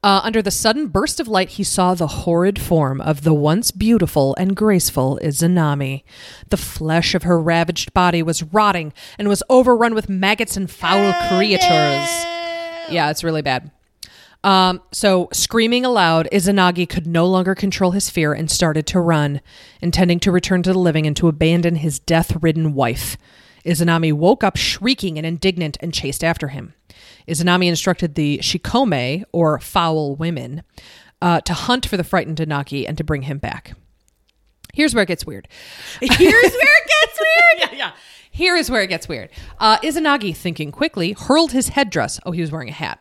Uh, 0.05 0.21
under 0.23 0.43
the 0.43 0.51
sudden 0.51 0.89
burst 0.89 1.19
of 1.19 1.29
light, 1.29 1.49
he 1.49 1.65
saw 1.65 1.95
the 1.95 2.07
horrid 2.07 2.61
form 2.61 3.01
of 3.01 3.23
the 3.23 3.33
once 3.33 3.71
beautiful 3.71 4.37
and 4.39 4.55
graceful 4.55 5.19
Izanami. 5.23 6.05
The 6.51 6.59
flesh 6.59 7.15
of 7.15 7.23
her 7.23 7.41
ravaged 7.41 7.95
body 7.95 8.23
was 8.23 8.43
rotting 8.43 8.93
and 9.19 9.31
was 9.31 9.43
overrun 9.49 9.95
with 9.95 10.11
maggots 10.11 10.59
and 10.59 10.71
foul 10.71 11.15
creatures. 11.31 11.63
Yeah, 12.91 13.09
it's 13.09 13.25
really 13.25 13.41
bad. 13.41 13.71
Um, 14.45 14.83
so, 14.93 15.31
screaming 15.33 15.87
aloud, 15.87 16.29
Izanagi 16.31 16.87
could 16.87 17.07
no 17.07 17.25
longer 17.25 17.55
control 17.55 17.93
his 17.93 18.11
fear 18.11 18.35
and 18.35 18.51
started 18.51 18.87
to 18.89 19.01
run, 19.01 19.41
intending 19.81 20.21
to 20.21 20.31
return 20.31 20.63
to 20.65 20.75
the 20.75 20.79
living 20.79 21.07
and 21.07 21.17
to 21.17 21.29
abandon 21.29 21.77
his 21.77 21.99
death 21.99 22.43
ridden 22.43 22.75
wife. 22.75 23.17
Izanami 23.65 24.13
woke 24.13 24.45
up 24.45 24.59
shrieking 24.59 25.17
and 25.17 25.27
indignant 25.27 25.79
and 25.81 25.95
chased 25.95 26.23
after 26.23 26.49
him. 26.49 26.75
Izanami 27.29 27.67
instructed 27.67 28.15
the 28.15 28.39
Shikome, 28.39 29.25
or 29.33 29.59
foul 29.59 30.17
women, 30.17 30.63
uh, 31.23 31.41
to 31.43 31.55
hunt 31.55 31.87
for 31.87 31.97
the 31.97 32.05
frightened 32.05 32.39
Inaki 32.39 32.87
and 32.87 32.99
to 32.99 33.05
bring 33.05 33.23
him 33.23 33.39
back. 33.39 33.75
Here's 34.75 34.95
where 34.95 35.05
it 35.05 35.09
gets 35.09 35.25
weird. 35.25 35.49
Here's 36.01 36.19
where 36.19 36.33
it 36.43 36.89
gets 36.89 37.21
weird. 37.21 37.73
yeah, 37.73 37.79
yeah. 37.79 37.93
Here 38.31 38.57
is 38.57 38.69
where 38.69 38.83
it 38.83 38.89
gets 38.89 39.09
weird. 39.09 39.31
Uh, 39.61 39.79
Izanagi, 39.79 40.37
thinking 40.37 40.73
quickly, 40.73 41.13
hurled 41.13 41.53
his 41.53 41.69
headdress. 41.69 42.19
Oh, 42.27 42.33
he 42.33 42.41
was 42.41 42.51
wearing 42.51 42.69
a 42.69 42.73
hat. 42.73 42.99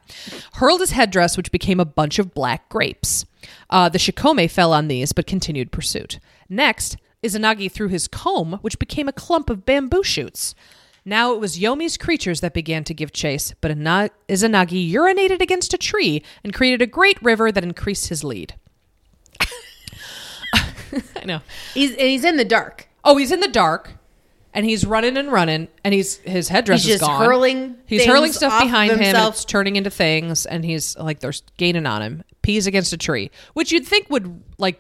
Hurled 0.54 0.82
his 0.82 0.92
headdress, 0.92 1.36
which 1.36 1.52
became 1.52 1.80
a 1.80 1.86
bunch 1.86 2.20
of 2.20 2.36
black 2.36 2.70
grapes. 2.70 3.26
Uh, 3.72 3.90
the 3.90 3.98
Shikome 3.98 4.50
fell 4.50 4.72
on 4.72 4.90
these, 4.90 5.12
but 5.12 5.26
continued 5.26 5.72
pursuit. 5.72 6.20
Next, 6.50 6.98
Izanagi 7.24 7.72
threw 7.72 7.88
his 7.88 8.08
comb, 8.08 8.60
which 8.62 8.78
became 8.78 9.08
a 9.08 9.14
clump 9.14 9.50
of 9.50 9.66
bamboo 9.66 10.04
shoots. 10.04 10.54
Now 11.06 11.34
it 11.34 11.39
was 11.39 11.58
Yomi's 11.60 11.98
creatures 11.98 12.39
that 12.42 12.54
began 12.54 12.84
to 12.86 12.94
give 12.94 13.12
chase, 13.12 13.54
but 13.60 13.72
Ina- 13.72 14.12
Izanagi 14.30 14.89
urinated 14.92 15.42
against 15.42 15.74
a 15.74 15.78
tree 15.78 16.24
and 16.44 16.54
created 16.54 16.82
a 16.82 16.88
great 16.88 17.22
river 17.22 17.52
that 17.52 17.63
increased 17.63 18.08
his 18.08 18.24
lead. 18.24 18.56
I 20.54 21.26
know. 21.26 21.42
He's 21.74 21.92
and 21.92 22.02
he's 22.02 22.24
in 22.24 22.38
the 22.38 22.46
dark. 22.46 22.88
Oh, 23.04 23.18
he's 23.18 23.32
in 23.32 23.39
the 23.42 23.48
dark, 23.48 23.92
and 24.54 24.66
he's 24.66 24.86
running 24.86 25.18
and 25.18 25.32
running, 25.32 25.68
and 25.84 25.94
he's 25.94 26.18
his 26.18 26.48
headdress 26.50 26.84
He's 26.84 26.96
is 26.96 27.02
gone. 27.02 27.26
hurling 27.26 27.76
He's 27.86 28.06
hurling 28.06 28.32
stuff 28.32 28.62
behind 28.62 28.92
him, 28.94 29.02
and 29.02 29.18
it's 29.30 29.44
turning 29.44 29.76
into 29.76 29.89
things, 29.89 30.46
and 30.46 30.63
he's 30.63 30.96
like 30.98 31.20
they're 31.20 31.34
gaining 31.58 31.86
on 31.86 32.02
him. 32.02 32.24
Pees 32.44 32.68
against 32.68 32.94
a 32.94 32.98
tree, 32.98 33.32
which 33.54 33.72
you'd 33.72 33.86
think 33.88 34.10
would 34.10 34.42
like 34.58 34.80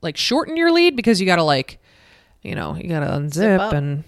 like 0.00 0.16
shorten 0.16 0.56
your 0.56 0.70
lead 0.70 0.96
because 0.96 1.20
you 1.20 1.26
got 1.26 1.36
to 1.36 1.42
like, 1.42 1.80
you 2.42 2.54
know, 2.54 2.76
you 2.76 2.88
got 2.88 3.00
to 3.00 3.06
unzip 3.06 3.72
and 3.72 4.04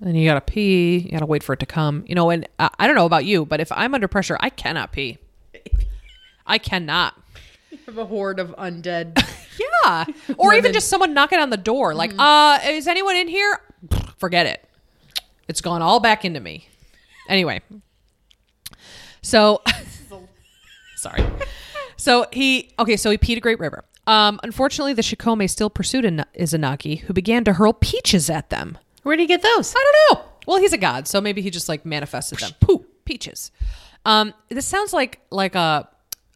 and 0.00 0.16
you 0.16 0.28
got 0.28 0.34
to 0.34 0.52
pee. 0.52 0.98
You 0.98 1.10
got 1.12 1.20
to 1.20 1.26
wait 1.26 1.42
for 1.42 1.52
it 1.52 1.60
to 1.60 1.66
come. 1.66 2.04
You 2.06 2.14
know, 2.14 2.30
and 2.30 2.48
I, 2.58 2.70
I 2.78 2.86
don't 2.86 2.96
know 2.96 3.06
about 3.06 3.24
you, 3.24 3.44
but 3.44 3.60
if 3.60 3.70
I'm 3.72 3.94
under 3.94 4.08
pressure, 4.08 4.36
I 4.40 4.50
cannot 4.50 4.92
pee. 4.92 5.18
I 6.46 6.58
cannot. 6.58 7.14
You 7.70 7.78
have 7.86 7.98
a 7.98 8.04
horde 8.04 8.40
of 8.40 8.50
undead. 8.56 9.24
Yeah. 9.84 10.06
Or 10.38 10.54
even 10.54 10.72
just 10.72 10.88
someone 10.88 11.12
knocking 11.12 11.38
on 11.38 11.50
the 11.50 11.56
door, 11.56 11.94
like, 11.94 12.12
uh, 12.18 12.58
is 12.64 12.86
anyone 12.86 13.14
in 13.14 13.28
here? 13.28 13.60
Forget 14.16 14.46
it. 14.46 14.66
It's 15.48 15.60
gone 15.60 15.82
all 15.82 16.00
back 16.00 16.24
into 16.24 16.40
me. 16.40 16.68
Anyway. 17.28 17.60
So 19.22 19.62
sorry. 20.96 21.24
So 21.96 22.26
he 22.32 22.72
okay, 22.78 22.96
so 22.96 23.10
he 23.10 23.18
peed 23.18 23.36
a 23.36 23.40
great 23.40 23.60
river. 23.60 23.84
Um, 24.06 24.40
unfortunately, 24.42 24.94
the 24.94 25.02
Shikome 25.02 25.48
still 25.50 25.70
pursued 25.70 26.04
Izanagi, 26.04 27.00
who 27.00 27.12
began 27.12 27.44
to 27.44 27.54
hurl 27.54 27.72
peaches 27.72 28.30
at 28.30 28.50
them. 28.50 28.78
Where'd 29.02 29.20
he 29.20 29.26
get 29.26 29.42
those? 29.42 29.74
I 29.76 29.92
don't 30.10 30.18
know. 30.18 30.24
Well, 30.46 30.60
he's 30.60 30.72
a 30.72 30.78
god, 30.78 31.06
so 31.06 31.20
maybe 31.20 31.42
he 31.42 31.50
just 31.50 31.68
like 31.68 31.84
manifested 31.84 32.38
them. 32.38 32.52
Pooh, 32.60 32.84
peaches. 33.04 33.50
Um, 34.04 34.34
this 34.48 34.66
sounds 34.66 34.92
like 34.92 35.20
like 35.30 35.54
a 35.54 35.88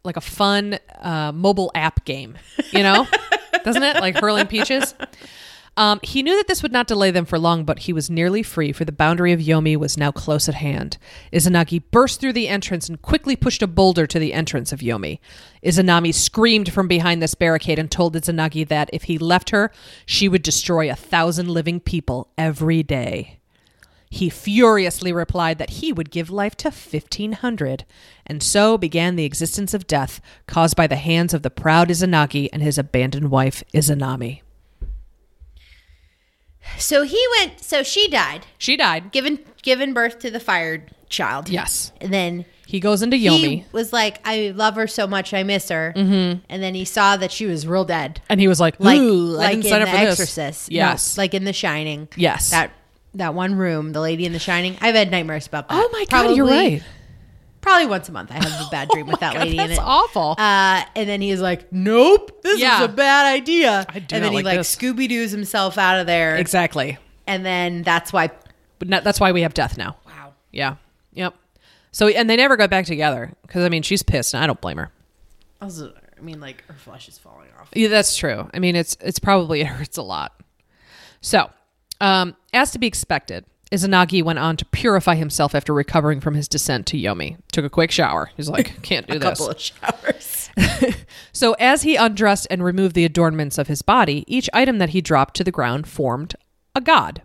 like 0.03 0.17
a 0.17 0.21
fun 0.21 0.77
uh, 0.99 1.31
mobile 1.31 1.71
app 1.73 2.05
game, 2.05 2.37
you 2.71 2.83
know, 2.83 3.07
doesn't 3.63 3.83
it? 3.83 3.97
Like 3.97 4.17
hurling 4.19 4.47
peaches. 4.47 4.93
Um, 5.77 5.99
he 6.03 6.23
knew 6.23 6.37
that 6.37 6.47
this 6.47 6.63
would 6.63 6.71
not 6.71 6.87
delay 6.87 7.11
them 7.11 7.25
for 7.25 7.37
long, 7.37 7.65
but 7.65 7.79
he 7.79 7.91
was 7.91 8.09
nearly 8.09 8.43
free, 8.43 8.71
for 8.71 8.85
the 8.85 8.93
boundary 8.93 9.33
of 9.33 9.41
Yomi 9.41 9.75
was 9.75 9.97
now 9.97 10.09
close 10.09 10.47
at 10.47 10.55
hand. 10.55 10.97
Izanagi 11.33 11.83
burst 11.91 12.21
through 12.21 12.33
the 12.33 12.47
entrance 12.47 12.87
and 12.87 13.01
quickly 13.01 13.35
pushed 13.35 13.61
a 13.61 13.67
boulder 13.67 14.07
to 14.07 14.17
the 14.17 14.33
entrance 14.33 14.71
of 14.71 14.79
Yomi. 14.79 15.19
Izanami 15.65 16.13
screamed 16.13 16.71
from 16.71 16.87
behind 16.87 17.21
this 17.21 17.35
barricade 17.35 17.77
and 17.77 17.91
told 17.91 18.15
Izanagi 18.15 18.65
that 18.69 18.89
if 18.93 19.03
he 19.03 19.17
left 19.17 19.49
her, 19.49 19.69
she 20.05 20.29
would 20.29 20.43
destroy 20.43 20.89
a 20.89 20.95
thousand 20.95 21.49
living 21.49 21.81
people 21.81 22.29
every 22.37 22.81
day. 22.81 23.39
He 24.09 24.29
furiously 24.29 25.11
replied 25.11 25.57
that 25.57 25.71
he 25.71 25.91
would 25.91 26.09
give 26.09 26.29
life 26.29 26.55
to 26.57 26.69
1,500, 26.69 27.83
and 28.25 28.41
so 28.41 28.77
began 28.77 29.17
the 29.17 29.25
existence 29.25 29.73
of 29.73 29.87
death 29.87 30.21
caused 30.47 30.77
by 30.77 30.87
the 30.87 30.95
hands 30.95 31.33
of 31.33 31.41
the 31.41 31.49
proud 31.49 31.89
Izanagi 31.89 32.47
and 32.53 32.61
his 32.61 32.77
abandoned 32.77 33.29
wife, 33.29 33.61
Izanami. 33.73 34.44
So 36.77 37.03
he 37.03 37.23
went. 37.39 37.61
So 37.63 37.83
she 37.83 38.07
died, 38.07 38.45
She 38.57 38.75
died. 38.77 39.11
given 39.11 39.39
given 39.63 39.93
birth 39.93 40.19
to 40.19 40.29
the 40.31 40.39
fired 40.39 40.91
child. 41.09 41.49
Yes. 41.49 41.91
And 42.01 42.13
then 42.13 42.45
He 42.67 42.79
goes 42.79 43.01
into 43.01 43.15
Yomi, 43.17 43.39
he 43.61 43.65
was 43.71 43.93
like, 43.93 44.19
"I 44.25 44.51
love 44.55 44.75
her 44.75 44.87
so 44.87 45.05
much, 45.07 45.33
I 45.33 45.43
miss 45.43 45.69
her." 45.69 45.93
Mm-hmm. 45.95 46.43
And 46.49 46.63
then 46.63 46.73
he 46.75 46.83
saw 46.85 47.15
that 47.17 47.31
she 47.31 47.45
was 47.45 47.65
real 47.67 47.85
dead, 47.85 48.21
and 48.29 48.39
he 48.39 48.47
was 48.47 48.59
like, 48.59 48.75
like 48.79 48.99
"Ooh, 48.99 49.33
I 49.35 49.37
like 49.37 49.53
in 49.53 49.59
The 49.61 49.69
for 49.69 49.79
this." 49.79 49.89
Exorcist. 50.19 50.71
No, 50.71 50.75
Yes. 50.75 51.17
like 51.17 51.33
in 51.33 51.43
The 51.45 51.53
Shining. 51.53 52.07
yes. 52.15 52.49
That 52.51 52.71
that 53.13 53.33
one 53.33 53.55
room, 53.55 53.93
the 53.93 54.01
lady 54.01 54.25
in 54.25 54.33
The 54.33 54.39
Shining. 54.39 54.77
I've 54.81 54.95
had 54.95 55.09
nightmares 55.11 55.47
about 55.47 55.69
that. 55.69 55.75
oh 55.81 55.89
my 55.93 56.05
God, 56.09 56.35
you're 56.35 56.45
right. 56.47 56.83
Probably 57.65 57.87
once 57.87 58.07
a 58.07 58.11
month. 58.11 58.31
I 58.31 58.35
have 58.35 58.67
a 58.67 58.69
bad 58.69 58.87
dream 58.93 59.07
with 59.07 59.19
that 59.19 59.33
God, 59.33 59.41
lady 59.43 59.57
in 59.57 59.67
that's 59.67 59.79
it. 59.79 59.83
awful. 59.83 60.35
Uh, 60.37 60.83
and 60.95 61.09
then 61.09 61.21
he's 61.21 61.41
like, 61.41 61.71
"Nope, 61.73 62.41
this 62.43 62.59
Yeah. 62.59 62.79
is 62.83 62.85
a 62.85 62.91
bad 62.93 63.25
idea." 63.33 63.85
I 63.89 63.99
do 63.99 64.15
and 64.15 64.23
then 64.23 64.31
he 64.31 64.37
like 64.43 64.57
like. 64.57 64.59
Scooby 64.59 65.09
Doo's 65.09 65.31
himself 65.31 65.77
out 65.77 65.99
of 65.99 66.07
there, 66.07 66.35
exactly. 66.37 66.97
and 67.27 67.45
then 67.45 67.81
that's 67.81 68.13
why. 68.13 68.29
But 68.79 68.89
not, 68.89 69.03
that's 69.03 69.19
why 69.19 69.31
we 69.31 69.41
have 69.41 69.53
death 69.53 69.77
now. 69.77 69.97
Wow. 70.05 70.33
Yeah. 70.51 70.75
Yep. 71.13 71.33
So 71.91 72.07
and 72.09 72.29
they 72.29 72.35
never 72.35 72.57
got 72.57 72.69
back 72.69 72.85
together 72.85 73.31
because 73.43 73.63
I 73.63 73.69
mean 73.69 73.81
she's 73.83 74.03
pissed 74.03 74.33
and 74.33 74.43
I 74.43 74.47
don't 74.47 74.59
blame 74.61 74.77
her. 74.77 74.91
Also, 75.61 75.93
I 76.17 76.21
mean, 76.21 76.39
like 76.41 76.63
her 76.67 76.73
flesh 76.73 77.07
is 77.07 77.17
falling 77.17 77.47
off. 77.59 77.69
Yeah, 77.73 77.87
that's 77.87 78.15
true. 78.17 78.49
I 78.53 78.59
mean, 78.59 78.75
it's 78.75 78.97
it's 79.01 79.17
probably 79.19 79.61
it 79.61 79.67
hurts 79.67 79.97
a 79.97 80.01
lot. 80.03 80.33
So, 81.21 81.49
um, 82.01 82.35
as 82.53 82.71
to 82.71 82.79
be 82.79 82.85
expected, 82.87 83.45
Izanagi 83.71 84.23
went 84.23 84.39
on 84.39 84.57
to 84.57 84.65
purify 84.65 85.15
himself 85.15 85.55
after 85.55 85.73
recovering 85.73 86.19
from 86.21 86.35
his 86.35 86.47
descent 86.47 86.85
to 86.87 86.97
Yomi. 86.97 87.37
Took 87.51 87.65
a 87.65 87.69
quick 87.69 87.91
shower. 87.91 88.29
He's 88.37 88.47
like, 88.49 88.81
can't 88.83 89.07
do 89.07 89.15
A 89.15 89.19
this. 89.19 89.29
couple 89.39 89.49
of 89.49 89.59
showers. 89.59 90.49
So, 91.33 91.51
as 91.59 91.81
he 91.81 91.97
undressed 91.97 92.47
and 92.49 92.63
removed 92.63 92.95
the 92.95 93.03
adornments 93.03 93.57
of 93.57 93.67
his 93.67 93.81
body, 93.81 94.23
each 94.25 94.49
item 94.53 94.77
that 94.77 94.91
he 94.91 95.01
dropped 95.01 95.35
to 95.35 95.43
the 95.43 95.51
ground 95.51 95.85
formed 95.85 96.33
a 96.73 96.79
god. 96.79 97.23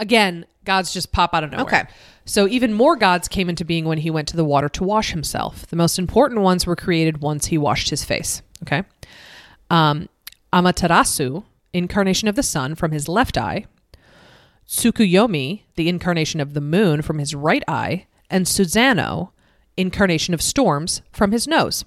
Again, 0.00 0.44
gods 0.64 0.92
just 0.92 1.12
pop 1.12 1.34
out 1.34 1.44
of 1.44 1.52
nowhere. 1.52 1.64
Okay. 1.66 1.82
So, 2.24 2.48
even 2.48 2.72
more 2.74 2.96
gods 2.96 3.28
came 3.28 3.48
into 3.48 3.64
being 3.64 3.84
when 3.84 3.98
he 3.98 4.10
went 4.10 4.26
to 4.28 4.36
the 4.36 4.44
water 4.44 4.68
to 4.70 4.82
wash 4.82 5.12
himself. 5.12 5.66
The 5.68 5.76
most 5.76 6.00
important 6.00 6.40
ones 6.40 6.66
were 6.66 6.74
created 6.74 7.18
once 7.22 7.46
he 7.46 7.58
washed 7.58 7.90
his 7.90 8.04
face. 8.04 8.42
Okay. 8.64 8.82
Um, 9.70 10.08
Amaterasu, 10.52 11.44
incarnation 11.72 12.26
of 12.26 12.34
the 12.34 12.42
sun, 12.42 12.74
from 12.74 12.90
his 12.90 13.08
left 13.08 13.38
eye. 13.38 13.66
Tsukuyomi, 14.68 15.62
the 15.76 15.88
incarnation 15.88 16.40
of 16.40 16.54
the 16.54 16.60
moon, 16.60 17.02
from 17.02 17.18
his 17.18 17.34
right 17.34 17.62
eye. 17.66 18.06
And 18.30 18.44
Susanoo, 18.44 19.30
incarnation 19.76 20.34
of 20.34 20.42
storms, 20.42 21.00
from 21.12 21.32
his 21.32 21.48
nose. 21.48 21.84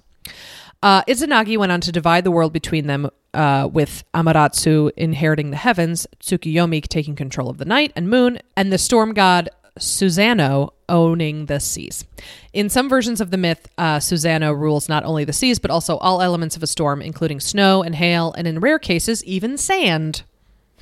Uh, 0.82 1.04
Izanagi 1.04 1.56
went 1.56 1.70
on 1.70 1.80
to 1.82 1.92
divide 1.92 2.24
the 2.24 2.32
world 2.32 2.52
between 2.52 2.88
them, 2.88 3.08
uh, 3.32 3.68
with 3.72 4.02
Amaterasu 4.12 4.90
inheriting 4.96 5.50
the 5.50 5.56
heavens, 5.56 6.08
Tsukuyomi 6.20 6.86
taking 6.88 7.14
control 7.14 7.48
of 7.48 7.58
the 7.58 7.64
night 7.64 7.92
and 7.94 8.10
moon, 8.10 8.40
and 8.56 8.72
the 8.72 8.78
storm 8.78 9.14
god 9.14 9.48
Susanoo 9.78 10.70
owning 10.88 11.46
the 11.46 11.60
seas. 11.60 12.04
In 12.52 12.68
some 12.68 12.88
versions 12.88 13.20
of 13.20 13.30
the 13.30 13.38
myth, 13.38 13.68
uh, 13.78 13.98
Susanoo 13.98 14.58
rules 14.58 14.88
not 14.88 15.04
only 15.04 15.24
the 15.24 15.32
seas, 15.32 15.58
but 15.58 15.70
also 15.70 15.96
all 15.98 16.20
elements 16.20 16.56
of 16.56 16.62
a 16.62 16.66
storm, 16.66 17.00
including 17.00 17.40
snow 17.40 17.82
and 17.82 17.94
hail, 17.94 18.34
and 18.36 18.46
in 18.46 18.60
rare 18.60 18.78
cases, 18.78 19.24
even 19.24 19.56
sand. 19.56 20.24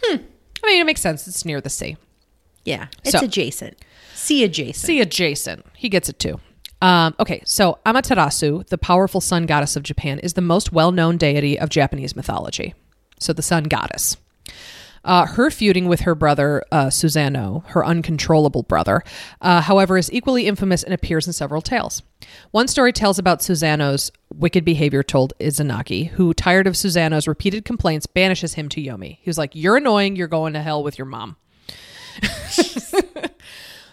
Hmm. 0.03 0.25
I 0.63 0.67
mean, 0.67 0.81
it 0.81 0.85
makes 0.85 1.01
sense. 1.01 1.27
It's 1.27 1.45
near 1.45 1.61
the 1.61 1.71
sea. 1.71 1.97
Yeah, 2.65 2.87
it's 3.05 3.13
So- 3.19 3.25
adjacent. 3.25 3.79
Sea 4.15 4.45
adjacent. 4.45 4.87
See 4.87 5.01
adjacent. 5.01 5.65
He 5.75 5.89
gets 5.89 6.09
it 6.09 6.19
too. 6.19 6.41
Um, 6.83 7.15
okay, 7.21 7.43
so 7.45 7.79
Amaterasu, 7.87 8.67
the 8.69 8.79
powerful 8.79 9.21
sun 9.21 9.47
goddess 9.47 9.77
of 9.77 9.83
Japan, 9.83 10.19
is 10.19 10.35
the 10.35 10.41
most 10.43 10.73
well 10.73 10.93
known 10.93 11.17
deity 11.17 11.59
of 11.59 11.69
Japanese 11.71 12.15
mythology. 12.17 12.75
So 13.19 13.33
the 13.33 13.43
sun 13.43 13.65
goddess. 13.65 14.17
Uh, 15.05 15.27
her 15.27 15.51
feuding 15.51 15.89
with 15.89 16.01
her 16.01 16.15
brother 16.15 16.63
uh, 16.71 16.87
Susanoo, 16.87 17.65
her 17.69 17.85
uncontrollable 17.85 18.63
brother, 18.63 19.03
uh, 19.41 19.63
however, 19.63 19.97
is 19.97 20.13
equally 20.13 20.47
infamous 20.47 20.83
and 20.83 20.93
appears 20.93 21.27
in 21.27 21.33
several 21.33 21.63
tales. 21.63 22.03
One 22.51 22.69
story 22.69 22.93
tells 22.93 23.19
about 23.19 23.41
Susanoo's 23.41 24.11
wicked 24.35 24.65
behavior 24.65 25.03
told 25.03 25.33
Izanagi, 25.41 26.09
who, 26.11 26.35
tired 26.35 26.67
of 26.67 26.75
Susanoo's 26.75 27.27
repeated 27.27 27.65
complaints, 27.65 28.07
banishes 28.07 28.55
him 28.55 28.69
to 28.71 28.83
Yomi. 28.83 29.19
He 29.21 29.29
was 29.31 29.39
like, 29.39 29.55
You're 29.55 29.79
annoying, 29.79 30.17
you're 30.17 30.29
going 30.29 30.53
to 30.53 30.63
hell 30.63 30.83
with 30.83 30.99
your 30.99 31.07
mom. 31.07 31.37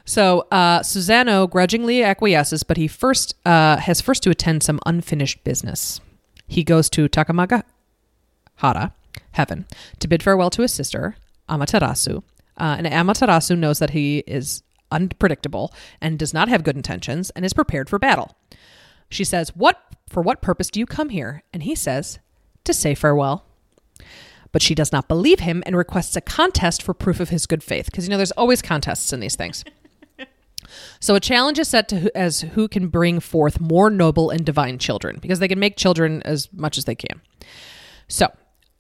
So 0.07 0.47
uh, 0.51 0.79
Susanoo 0.79 1.49
grudgingly 1.49 2.01
acquiesces, 2.01 2.63
but 2.63 2.77
he 2.77 2.87
first 2.87 3.35
uh, 3.45 3.75
has 3.75 3.99
first 3.99 4.23
to 4.23 4.29
attend 4.29 4.63
some 4.63 4.79
unfinished 4.85 5.43
business. 5.43 5.99
He 6.47 6.63
goes 6.63 6.89
to 6.91 7.09
Takamagahara, 7.09 8.93
heaven, 9.31 9.65
to 9.99 10.07
bid 10.07 10.23
farewell 10.23 10.49
to 10.51 10.61
his 10.61 10.73
sister 10.73 11.15
Amaterasu. 11.49 12.23
Uh, 12.57 12.75
and 12.77 12.87
Amaterasu 12.87 13.57
knows 13.57 13.79
that 13.79 13.91
he 13.91 14.19
is 14.27 14.63
unpredictable 14.91 15.73
and 16.01 16.17
does 16.17 16.33
not 16.33 16.49
have 16.49 16.63
good 16.63 16.75
intentions 16.75 17.29
and 17.31 17.45
is 17.45 17.53
prepared 17.53 17.89
for 17.89 17.99
battle. 17.99 18.35
She 19.09 19.23
says, 19.23 19.55
"What 19.55 19.79
for? 20.09 20.21
What 20.21 20.41
purpose 20.41 20.69
do 20.69 20.79
you 20.79 20.85
come 20.85 21.09
here?" 21.09 21.43
And 21.53 21.63
he 21.63 21.75
says, 21.75 22.19
"To 22.65 22.73
say 22.73 22.95
farewell." 22.95 23.45
But 24.51 24.61
she 24.61 24.75
does 24.75 24.91
not 24.91 25.07
believe 25.07 25.41
him 25.41 25.61
and 25.65 25.75
requests 25.75 26.15
a 26.15 26.21
contest 26.21 26.81
for 26.81 26.93
proof 26.93 27.19
of 27.19 27.29
his 27.29 27.45
good 27.45 27.63
faith 27.63 27.85
because 27.85 28.05
you 28.05 28.09
know 28.09 28.17
there's 28.17 28.31
always 28.31 28.61
contests 28.61 29.13
in 29.13 29.19
these 29.19 29.35
things. 29.35 29.63
So 30.99 31.15
a 31.15 31.19
challenge 31.19 31.59
is 31.59 31.67
set 31.67 31.87
to 31.89 31.99
who, 31.99 32.11
as 32.15 32.41
who 32.41 32.67
can 32.67 32.87
bring 32.87 33.19
forth 33.19 33.59
more 33.59 33.89
noble 33.89 34.29
and 34.29 34.45
divine 34.45 34.79
children, 34.79 35.17
because 35.21 35.39
they 35.39 35.47
can 35.47 35.59
make 35.59 35.77
children 35.77 36.21
as 36.23 36.51
much 36.51 36.77
as 36.77 36.85
they 36.85 36.95
can. 36.95 37.21
So 38.07 38.31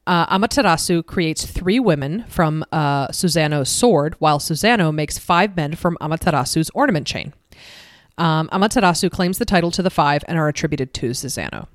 uh, 0.07 0.25
Amaterasu 0.35 1.05
creates 1.05 1.45
three 1.45 1.79
women 1.79 2.25
from 2.27 2.65
uh, 2.71 3.09
Susanoo's 3.09 3.69
sword, 3.69 4.15
while 4.19 4.39
Susanoo 4.39 4.93
makes 4.93 5.17
five 5.17 5.55
men 5.55 5.75
from 5.75 5.97
Amaterasu's 6.01 6.71
ornament 6.73 7.05
chain. 7.05 7.33
Um, 8.17 8.49
Amaterasu 8.51 9.11
claims 9.11 9.37
the 9.37 9.45
title 9.45 9.69
to 9.71 9.83
the 9.83 9.89
five 9.89 10.23
and 10.27 10.37
are 10.37 10.47
attributed 10.47 10.93
to 10.95 11.11
Susanoo. 11.11 11.67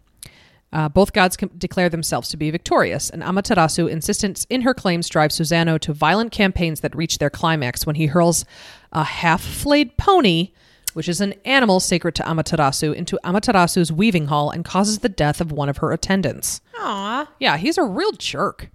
Uh, 0.72 0.88
both 0.88 1.12
gods 1.12 1.36
declare 1.58 1.90
themselves 1.90 2.30
to 2.30 2.38
be 2.38 2.50
victorious, 2.50 3.10
and 3.10 3.22
Amaterasu 3.22 3.90
insistence 3.90 4.46
in 4.48 4.62
her 4.62 4.72
claims 4.72 5.08
drives 5.10 5.38
Susanoo 5.38 5.78
to 5.80 5.92
violent 5.92 6.32
campaigns 6.32 6.80
that 6.80 6.96
reach 6.96 7.18
their 7.18 7.28
climax 7.28 7.86
when 7.86 7.96
he 7.96 8.06
hurls 8.06 8.46
a 8.92 9.04
half-flayed 9.04 9.98
pony, 9.98 10.52
which 10.94 11.08
is 11.08 11.20
an 11.20 11.34
animal 11.44 11.80
sacred 11.80 12.14
to 12.16 12.22
Amaterasu, 12.22 12.94
into 12.94 13.18
Amaterasu's 13.24 13.92
weaving 13.92 14.26
hall 14.26 14.50
and 14.50 14.64
causes 14.64 14.98
the 14.98 15.08
death 15.08 15.40
of 15.40 15.52
one 15.52 15.68
of 15.68 15.78
her 15.78 15.92
attendants. 15.92 16.60
Aw. 16.78 17.28
Yeah, 17.38 17.56
he's 17.56 17.78
a 17.78 17.84
real 17.84 18.12
jerk. 18.12 18.70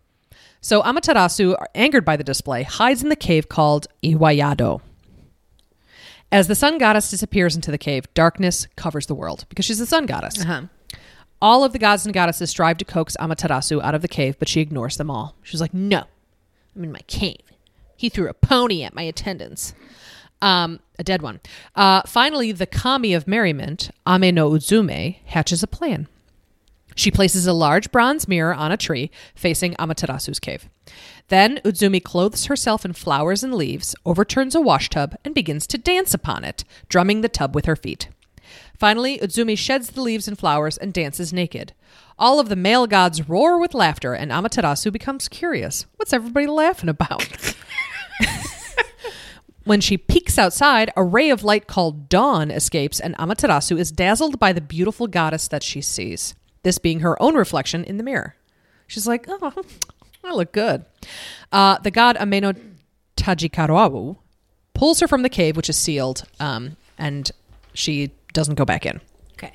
So 0.62 0.82
Amaterasu, 0.82 1.56
angered 1.75 2.03
by 2.03 2.17
the 2.17 2.23
display, 2.23 2.63
hides 2.63 3.03
in 3.03 3.10
the 3.10 3.15
cave 3.15 3.47
called 3.49 3.88
Iwayado. 4.03 4.82
As 6.32 6.47
the 6.47 6.56
sun 6.56 6.77
goddess 6.77 7.10
disappears 7.10 7.56
into 7.56 7.71
the 7.71 7.77
cave, 7.77 8.06
darkness 8.13 8.67
covers 8.75 9.06
the 9.06 9.15
world 9.15 9.45
because 9.49 9.65
she's 9.65 9.80
the 9.80 9.86
sun 9.86 10.06
goddess. 10.06 10.41
Uh-huh. 10.41 10.63
All 11.41 11.63
of 11.63 11.71
the 11.71 11.80
gods 11.80 12.06
and 12.06 12.13
goddesses 12.13 12.49
strive 12.49 12.77
to 12.80 12.86
coax 12.86 13.15
Amaterasu 13.19 13.82
out 13.82 13.95
of 13.95 14.01
the 14.01 14.08
cave, 14.08 14.38
but 14.39 14.47
she 14.47 14.60
ignores 14.60 14.97
them 14.97 15.10
all. 15.10 15.36
She's 15.43 15.62
like, 15.62 15.73
"No, 15.73 16.03
I'm 16.75 16.84
in 16.84 16.91
my 16.91 17.01
cave. 17.08 17.43
He 17.95 18.10
threw 18.10 18.27
a 18.27 18.34
pony 18.34 18.84
at 18.84 18.95
my 18.95 19.03
attendants." 19.03 19.73
Um, 20.41 20.80
a 21.00 21.04
dead 21.04 21.21
one. 21.21 21.39
Uh, 21.76 22.02
finally, 22.06 22.52
the 22.52 22.65
kami 22.65 23.13
of 23.13 23.28
merriment, 23.28 23.89
Ame 24.08 24.34
no 24.34 24.52
Uzume, 24.52 25.17
hatches 25.26 25.63
a 25.63 25.67
plan. 25.67 26.08
She 26.95 27.12
places 27.12 27.45
a 27.45 27.54
large 27.54 27.91
bronze 27.91 28.28
mirror 28.28 28.54
on 28.54 28.71
a 28.71 28.78
tree 28.78 29.12
facing 29.36 29.76
Amaterasu's 29.76 30.39
cave. 30.39 30.67
Then 31.28 31.58
Uzumi 31.63 32.02
clothes 32.02 32.45
herself 32.45 32.86
in 32.86 32.93
flowers 32.93 33.43
and 33.43 33.54
leaves, 33.54 33.95
overturns 34.04 34.56
a 34.56 34.62
washtub, 34.62 35.15
and 35.23 35.36
begins 35.36 35.67
to 35.67 35.78
dance 35.78 36.13
upon 36.15 36.43
it, 36.43 36.63
drumming 36.89 37.21
the 37.21 37.30
tub 37.30 37.54
with 37.54 37.65
her 37.65 37.76
feet. 37.76 38.10
Finally, 38.80 39.19
Uzumi 39.19 39.58
sheds 39.58 39.91
the 39.91 40.02
leaves 40.02 40.28
and 40.28 40.39
flowers 40.39 40.78
and 40.78 40.93
dances 40.93 41.32
naked. 41.32 41.73
All 42.17 42.39
of 42.39 42.50
the 42.50 42.56
male 42.56 42.88
gods 42.88 43.30
roar 43.30 43.60
with 43.60 43.76
laughter, 43.76 44.13
and 44.13 44.32
Amaterasu 44.32 44.91
becomes 44.91 45.28
curious. 45.28 45.86
What's 45.97 46.13
everybody 46.13 46.47
laughing 46.47 46.89
about? 46.89 47.28
When 49.67 49.82
she 49.82 49.97
peeks 49.97 50.38
outside, 50.38 50.91
a 50.95 51.03
ray 51.03 51.30
of 51.30 51.43
light 51.43 51.67
called 51.67 52.08
dawn 52.08 52.51
escapes, 52.51 53.01
and 53.01 53.17
Amaterasu 53.17 53.77
is 53.77 53.91
dazzled 53.91 54.39
by 54.39 54.53
the 54.53 54.62
beautiful 54.62 55.08
goddess 55.08 55.49
that 55.49 55.62
she 55.62 55.82
sees, 55.82 56.36
this 56.63 56.77
being 56.77 57.01
her 57.01 57.21
own 57.21 57.36
reflection 57.36 57.84
in 57.84 57.97
the 57.97 58.03
mirror. 58.03 58.36
She's 58.88 59.06
like, 59.06 59.25
oh, 59.27 59.51
I 60.23 60.32
look 60.32 60.53
good. 60.53 60.86
Uh, 61.51 61.80
the 61.80 61.91
god 61.91 62.15
Ameno 62.15 62.58
Tajikarawu 63.17 64.15
pulls 64.73 65.01
her 65.01 65.08
from 65.08 65.23
the 65.23 65.30
cave, 65.30 65.58
which 65.58 65.69
is 65.69 65.77
sealed, 65.77 66.23
um, 66.39 66.77
and 66.97 67.30
she 67.73 68.12
doesn't 68.32 68.56
go 68.56 68.63
back 68.63 68.86
in. 68.86 69.01
Okay. 69.34 69.51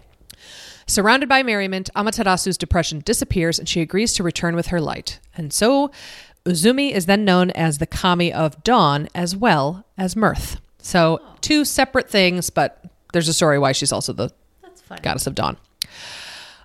Surrounded 0.86 1.28
by 1.30 1.42
merriment, 1.42 1.88
Amaterasu's 1.96 2.58
depression 2.58 3.00
disappears 3.00 3.58
and 3.58 3.66
she 3.66 3.80
agrees 3.80 4.12
to 4.12 4.22
return 4.22 4.56
with 4.56 4.66
her 4.66 4.80
light. 4.80 5.20
And 5.34 5.54
so 5.54 5.90
Uzumi 6.44 6.90
is 6.90 7.06
then 7.06 7.24
known 7.24 7.50
as 7.52 7.78
the 7.78 7.86
kami 7.86 8.32
of 8.32 8.62
dawn 8.64 9.08
as 9.14 9.36
well 9.36 9.84
as 9.96 10.16
mirth. 10.16 10.60
So 10.78 11.20
two 11.40 11.64
separate 11.64 12.10
things, 12.10 12.50
but 12.50 12.84
there's 13.12 13.28
a 13.28 13.34
story 13.34 13.58
why 13.58 13.72
she's 13.72 13.92
also 13.92 14.12
the 14.12 14.30
That's 14.62 14.82
goddess 15.02 15.26
of 15.26 15.34
dawn. 15.34 15.56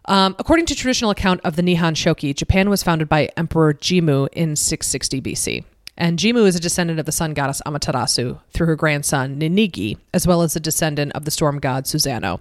Um, 0.05 0.35
according 0.39 0.65
to 0.67 0.75
traditional 0.75 1.11
account 1.11 1.41
of 1.43 1.55
the 1.55 1.61
Nihon 1.61 1.93
Shoki, 1.93 2.33
Japan 2.33 2.69
was 2.69 2.81
founded 2.81 3.09
by 3.09 3.29
Emperor 3.35 3.73
Jimmu 3.73 4.29
in 4.31 4.55
660 4.55 5.21
BC. 5.21 5.63
And 5.97 6.19
Jimmu 6.19 6.45
is 6.45 6.55
a 6.55 6.59
descendant 6.59 6.99
of 6.99 7.05
the 7.07 7.11
sun 7.11 7.33
goddess 7.33 7.61
Amaterasu 7.65 8.39
through 8.51 8.67
her 8.67 8.75
grandson 8.75 9.39
Ninigi, 9.39 9.97
as 10.13 10.27
well 10.27 10.43
as 10.43 10.55
a 10.55 10.59
descendant 10.59 11.11
of 11.13 11.25
the 11.25 11.31
storm 11.31 11.59
god 11.59 11.85
Susanoo. 11.85 12.39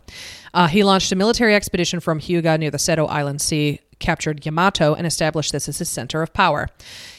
Uh, 0.52 0.68
he 0.68 0.84
launched 0.84 1.10
a 1.10 1.16
military 1.16 1.54
expedition 1.54 1.98
from 1.98 2.20
Hyuga 2.20 2.58
near 2.58 2.70
the 2.70 2.78
Seto 2.78 3.08
Inland 3.10 3.40
Sea, 3.40 3.80
captured 3.98 4.44
Yamato, 4.44 4.94
and 4.94 5.06
established 5.06 5.52
this 5.52 5.68
as 5.68 5.78
his 5.78 5.88
center 5.88 6.22
of 6.22 6.32
power. 6.32 6.68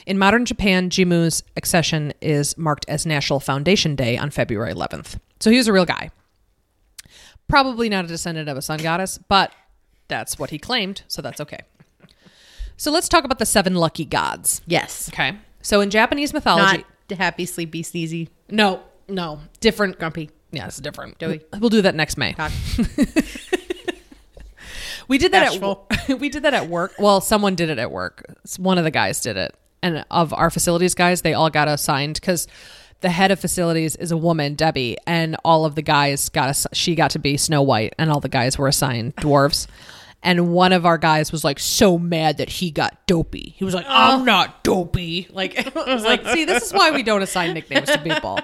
In 0.05 0.17
modern 0.17 0.45
Japan, 0.45 0.89
Jimmu's 0.89 1.43
accession 1.55 2.13
is 2.21 2.57
marked 2.57 2.85
as 2.87 3.05
National 3.05 3.39
Foundation 3.39 3.95
Day 3.95 4.17
on 4.17 4.29
February 4.29 4.73
11th. 4.73 5.19
So 5.39 5.49
he 5.51 5.57
was 5.57 5.67
a 5.67 5.73
real 5.73 5.85
guy. 5.85 6.11
Probably 7.47 7.89
not 7.89 8.05
a 8.05 8.07
descendant 8.07 8.49
of 8.49 8.57
a 8.57 8.61
sun 8.61 8.79
goddess, 8.79 9.17
but 9.17 9.51
that's 10.07 10.37
what 10.37 10.49
he 10.49 10.59
claimed, 10.59 11.03
so 11.07 11.21
that's 11.21 11.39
okay. 11.41 11.59
So 12.75 12.91
let's 12.91 13.09
talk 13.09 13.23
about 13.23 13.39
the 13.39 13.45
seven 13.45 13.75
lucky 13.75 14.05
gods. 14.05 14.61
Yes. 14.67 15.09
Okay. 15.09 15.37
So 15.61 15.81
in 15.81 15.89
Japanese 15.89 16.33
mythology, 16.33 16.83
Not 17.09 17.17
happy, 17.17 17.45
sleepy, 17.45 17.83
sneezy, 17.83 18.29
no, 18.49 18.81
no, 19.07 19.39
different. 19.59 19.97
grumpy. 19.97 20.29
Yeah, 20.51 20.67
it's 20.67 20.77
different. 20.77 21.19
Joey. 21.19 21.41
We'll 21.59 21.69
do 21.69 21.81
that 21.81 21.95
next 21.95 22.17
May. 22.17 22.35
We 25.07 25.17
did 25.17 25.31
that 25.31 25.51
Bashful. 25.51 25.87
at 25.89 26.19
we 26.19 26.29
did 26.29 26.43
that 26.43 26.53
at 26.53 26.67
work. 26.67 26.93
Well, 26.99 27.21
someone 27.21 27.55
did 27.55 27.69
it 27.69 27.79
at 27.79 27.91
work. 27.91 28.23
One 28.57 28.77
of 28.77 28.83
the 28.83 28.91
guys 28.91 29.21
did 29.21 29.37
it, 29.37 29.55
and 29.81 30.05
of 30.11 30.33
our 30.33 30.49
facilities 30.49 30.95
guys, 30.95 31.21
they 31.21 31.33
all 31.33 31.49
got 31.49 31.67
assigned 31.67 32.15
because 32.15 32.47
the 33.01 33.09
head 33.09 33.31
of 33.31 33.39
facilities 33.39 33.95
is 33.95 34.11
a 34.11 34.17
woman, 34.17 34.55
Debbie, 34.55 34.97
and 35.05 35.35
all 35.45 35.65
of 35.65 35.75
the 35.75 35.81
guys 35.81 36.29
got 36.29 36.49
ass- 36.49 36.67
she 36.73 36.95
got 36.95 37.11
to 37.11 37.19
be 37.19 37.37
Snow 37.37 37.61
White, 37.61 37.93
and 37.97 38.09
all 38.11 38.19
the 38.19 38.29
guys 38.29 38.57
were 38.57 38.67
assigned 38.67 39.15
dwarves. 39.17 39.67
And 40.23 40.51
one 40.51 40.73
of 40.73 40.85
our 40.85 40.97
guys 40.97 41.31
was 41.31 41.43
like 41.43 41.59
so 41.59 41.99
mad 41.99 42.37
that 42.37 42.49
he 42.49 42.71
got 42.71 43.05
dopey. 43.05 43.53
He 43.55 43.63
was 43.63 43.75
like, 43.75 43.85
"I'm 43.87 44.21
oh. 44.21 44.23
not 44.23 44.63
dopey." 44.63 45.27
Like 45.31 45.75
I 45.77 45.93
was 45.93 46.03
like, 46.03 46.25
"See, 46.27 46.43
this 46.43 46.63
is 46.63 46.73
why 46.73 46.91
we 46.91 47.03
don't 47.03 47.21
assign 47.21 47.53
nicknames 47.53 47.89
to 47.89 47.99
people." 47.99 48.39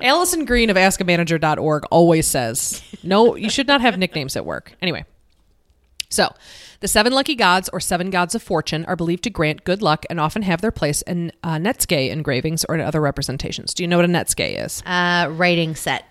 Alison 0.00 0.44
Green 0.44 0.68
of 0.68 0.76
askamanager.org 0.76 1.84
always 1.90 2.26
says, 2.26 2.82
"No, 3.02 3.36
you 3.36 3.48
should 3.48 3.68
not 3.68 3.80
have 3.80 3.96
nicknames 3.96 4.36
at 4.36 4.44
work." 4.44 4.74
Anyway, 4.82 5.04
so, 6.14 6.34
the 6.80 6.88
seven 6.88 7.12
lucky 7.12 7.34
gods, 7.34 7.68
or 7.72 7.80
seven 7.80 8.10
gods 8.10 8.34
of 8.34 8.42
fortune, 8.42 8.84
are 8.86 8.96
believed 8.96 9.24
to 9.24 9.30
grant 9.30 9.64
good 9.64 9.82
luck 9.82 10.04
and 10.10 10.20
often 10.20 10.42
have 10.42 10.60
their 10.60 10.70
place 10.70 11.02
in 11.02 11.32
uh, 11.42 11.56
Netsuke 11.56 12.10
engravings 12.10 12.64
or 12.68 12.74
in 12.74 12.80
other 12.80 13.00
representations. 13.00 13.74
Do 13.74 13.82
you 13.82 13.88
know 13.88 13.96
what 13.96 14.04
a 14.04 14.08
Netsuke 14.08 14.64
is? 14.64 14.82
Uh, 14.86 15.28
writing 15.30 15.74
set. 15.74 16.04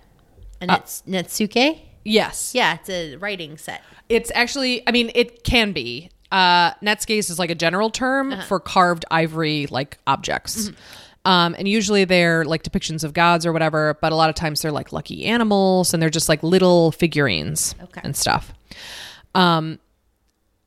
And 0.60 0.72
it's 0.72 1.04
Netsuke? 1.08 1.82
Yes. 2.06 2.54
Yeah, 2.56 2.76
it's 2.76 2.90
a 2.90 3.16
writing 3.18 3.58
set. 3.58 3.82
It's 4.10 4.32
actually, 4.36 4.82
I 4.88 4.92
mean, 4.92 5.12
it 5.16 5.44
can 5.44 5.72
be. 5.74 6.10
Uh, 6.32 6.74
Netsuke 6.76 7.18
is 7.20 7.38
like 7.38 7.50
a 7.52 7.56
general 7.56 7.90
term 7.90 8.34
for 8.48 8.60
carved 8.60 9.06
ivory 9.12 9.68
like 9.70 10.00
objects. 10.08 10.72
Um, 11.26 11.56
and 11.58 11.68
usually 11.68 12.04
they're 12.06 12.44
like 12.44 12.64
depictions 12.64 13.04
of 13.04 13.14
gods 13.14 13.46
or 13.46 13.54
whatever, 13.54 13.98
but 14.02 14.12
a 14.12 14.16
lot 14.16 14.30
of 14.30 14.36
times 14.36 14.62
they're 14.62 14.72
like 14.72 14.92
lucky 14.92 15.26
animals 15.26 15.94
and 15.94 16.02
they're 16.02 16.10
just 16.10 16.28
like 16.28 16.42
little 16.44 16.92
figurines 16.92 17.76
Okay. 17.84 18.02
and 18.04 18.16
stuff. 18.16 18.52
Um, 19.36 19.80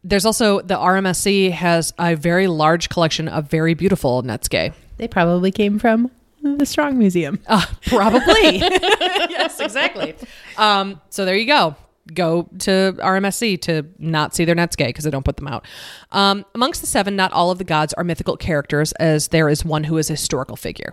there's 0.06 0.24
also 0.24 0.60
the 0.60 0.76
RMSC 0.76 1.50
has 1.50 1.92
a 1.98 2.14
very 2.14 2.46
large 2.46 2.88
collection 2.88 3.28
of 3.28 3.50
very 3.50 3.74
beautiful 3.74 4.22
Netsuke. 4.22 4.72
They 4.98 5.08
probably 5.08 5.50
came 5.50 5.78
from 5.78 6.10
the 6.42 6.64
Strong 6.64 6.98
Museum. 6.98 7.40
Uh, 7.48 7.64
probably. 7.86 8.58
yes, 8.58 9.58
exactly. 9.60 10.14
Um, 10.56 11.00
so 11.10 11.24
there 11.24 11.36
you 11.36 11.46
go. 11.46 11.76
Go 12.14 12.48
to 12.60 12.94
RMSC 12.98 13.60
to 13.62 13.84
not 13.98 14.34
see 14.34 14.44
their 14.44 14.54
Netsuke 14.54 14.86
because 14.86 15.04
they 15.04 15.10
don't 15.10 15.24
put 15.24 15.36
them 15.36 15.48
out. 15.48 15.66
Um, 16.12 16.44
amongst 16.54 16.80
the 16.80 16.86
seven, 16.86 17.16
not 17.16 17.32
all 17.32 17.50
of 17.50 17.58
the 17.58 17.64
gods 17.64 17.92
are 17.94 18.04
mythical 18.04 18.36
characters, 18.36 18.92
as 18.92 19.28
there 19.28 19.48
is 19.48 19.64
one 19.64 19.84
who 19.84 19.98
is 19.98 20.08
a 20.08 20.12
historical 20.12 20.56
figure. 20.56 20.92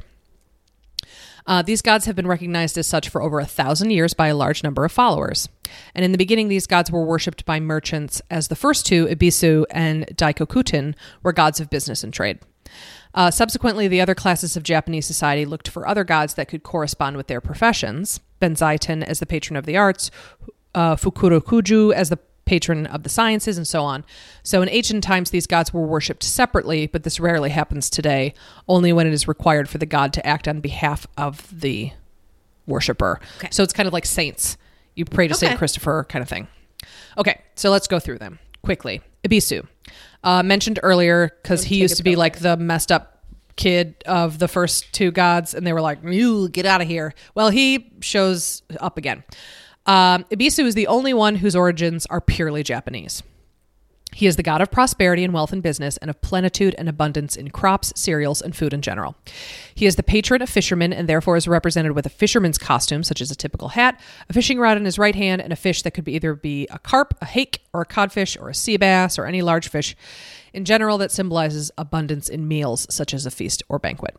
Uh, 1.45 1.61
these 1.61 1.81
gods 1.81 2.05
have 2.05 2.15
been 2.15 2.27
recognized 2.27 2.77
as 2.77 2.87
such 2.87 3.09
for 3.09 3.21
over 3.21 3.39
a 3.39 3.45
thousand 3.45 3.89
years 3.89 4.13
by 4.13 4.27
a 4.27 4.35
large 4.35 4.63
number 4.63 4.85
of 4.85 4.91
followers. 4.91 5.49
And 5.93 6.05
in 6.05 6.11
the 6.11 6.17
beginning, 6.17 6.47
these 6.47 6.67
gods 6.67 6.91
were 6.91 7.05
worshipped 7.05 7.45
by 7.45 7.59
merchants, 7.59 8.21
as 8.29 8.47
the 8.47 8.55
first 8.55 8.85
two, 8.85 9.07
Ibisu 9.07 9.65
and 9.71 10.05
Daikokuten, 10.15 10.95
were 11.21 11.33
gods 11.33 11.59
of 11.59 11.69
business 11.69 12.03
and 12.03 12.13
trade. 12.13 12.39
Uh, 13.13 13.29
subsequently, 13.29 13.87
the 13.87 14.01
other 14.01 14.15
classes 14.15 14.57
of 14.57 14.63
Japanese 14.63 15.05
society 15.05 15.45
looked 15.45 15.67
for 15.67 15.87
other 15.87 16.03
gods 16.03 16.33
that 16.35 16.47
could 16.47 16.63
correspond 16.63 17.17
with 17.17 17.27
their 17.27 17.41
professions. 17.41 18.19
Benzaiten 18.41 19.03
as 19.03 19.19
the 19.19 19.25
patron 19.25 19.55
of 19.55 19.65
the 19.65 19.77
arts, 19.77 20.09
uh, 20.75 20.95
Fukurokuju 20.95 21.93
as 21.93 22.09
the 22.09 22.17
patron 22.45 22.85
of 22.87 23.03
the 23.03 23.09
sciences, 23.09 23.57
and 23.57 23.67
so 23.67 23.83
on. 23.83 24.03
So 24.43 24.61
in 24.61 24.69
ancient 24.69 25.03
times, 25.03 25.29
these 25.29 25.47
gods 25.47 25.73
were 25.73 25.85
worshipped 25.85 26.23
separately, 26.23 26.87
but 26.87 27.03
this 27.03 27.19
rarely 27.19 27.49
happens 27.49 27.89
today, 27.89 28.33
only 28.67 28.91
when 28.91 29.07
it 29.07 29.13
is 29.13 29.27
required 29.27 29.69
for 29.69 29.77
the 29.77 29.85
god 29.85 30.13
to 30.13 30.25
act 30.25 30.47
on 30.47 30.59
behalf 30.59 31.07
of 31.17 31.47
the 31.57 31.91
worshiper. 32.67 33.19
Okay. 33.37 33.49
So 33.51 33.63
it's 33.63 33.73
kind 33.73 33.87
of 33.87 33.93
like 33.93 34.05
saints. 34.05 34.57
You 34.95 35.05
pray 35.05 35.27
to 35.27 35.33
Okay. 35.33 35.47
Saint 35.47 35.57
Christopher 35.57 36.05
kind 36.07 36.21
of 36.21 36.29
thing. 36.29 36.47
Okay, 37.17 37.41
so 37.55 37.69
let's 37.71 37.87
go 37.87 37.99
through 37.99 38.19
them 38.19 38.39
quickly. 38.61 39.01
Ibisu, 39.23 39.65
uh, 40.23 40.43
mentioned 40.43 40.79
earlier 40.83 41.31
because 41.41 41.63
he 41.63 41.77
used 41.77 41.97
to 41.97 42.03
be 42.03 42.15
like 42.15 42.39
the 42.39 42.57
messed 42.57 42.91
up 42.91 43.23
kid 43.55 43.95
of 44.05 44.39
the 44.39 44.47
first 44.47 44.91
two 44.93 45.11
gods, 45.11 45.53
and 45.53 45.65
they 45.65 45.73
were 45.73 45.81
like, 45.81 45.99
"You 46.03 46.49
get 46.49 46.65
out 46.65 46.81
of 46.81 46.87
here." 46.87 47.13
Well, 47.35 47.49
he 47.49 47.91
shows 48.01 48.63
up 48.79 48.97
again. 48.97 49.23
Um, 49.85 50.23
Ibisu 50.25 50.65
is 50.65 50.75
the 50.75 50.87
only 50.87 51.13
one 51.13 51.35
whose 51.35 51.55
origins 51.55 52.05
are 52.07 52.21
purely 52.21 52.63
Japanese. 52.63 53.21
He 54.13 54.27
is 54.27 54.35
the 54.35 54.43
god 54.43 54.61
of 54.61 54.71
prosperity 54.71 55.23
and 55.23 55.33
wealth 55.33 55.51
and 55.51 55.63
business, 55.63 55.97
and 55.97 56.09
of 56.09 56.21
plenitude 56.21 56.75
and 56.77 56.87
abundance 56.87 57.35
in 57.35 57.49
crops, 57.49 57.91
cereals, 57.95 58.41
and 58.41 58.55
food 58.55 58.73
in 58.73 58.81
general. 58.81 59.15
He 59.73 59.85
is 59.85 59.95
the 59.95 60.03
patron 60.03 60.41
of 60.41 60.49
fishermen 60.49 60.93
and 60.93 61.09
therefore 61.09 61.35
is 61.35 61.47
represented 61.47 61.93
with 61.93 62.05
a 62.05 62.09
fisherman's 62.09 62.57
costume, 62.57 63.03
such 63.03 63.21
as 63.21 63.31
a 63.31 63.35
typical 63.35 63.69
hat, 63.69 63.99
a 64.29 64.33
fishing 64.33 64.59
rod 64.59 64.77
in 64.77 64.85
his 64.85 64.99
right 64.99 65.15
hand, 65.15 65.41
and 65.41 65.51
a 65.51 65.57
fish 65.57 65.81
that 65.81 65.91
could 65.91 66.05
be 66.05 66.13
either 66.13 66.35
be 66.35 66.67
a 66.69 66.79
carp, 66.79 67.15
a 67.21 67.25
hake, 67.25 67.63
or 67.73 67.81
a 67.81 67.85
codfish, 67.85 68.37
or 68.39 68.49
a 68.49 68.55
sea 68.55 68.77
bass, 68.77 69.17
or 69.17 69.25
any 69.25 69.41
large 69.41 69.67
fish 69.67 69.95
in 70.53 70.63
general 70.63 70.99
that 70.99 71.11
symbolizes 71.11 71.71
abundance 71.77 72.29
in 72.29 72.47
meals, 72.47 72.85
such 72.89 73.13
as 73.13 73.25
a 73.25 73.31
feast 73.31 73.63
or 73.67 73.79
banquet. 73.79 74.15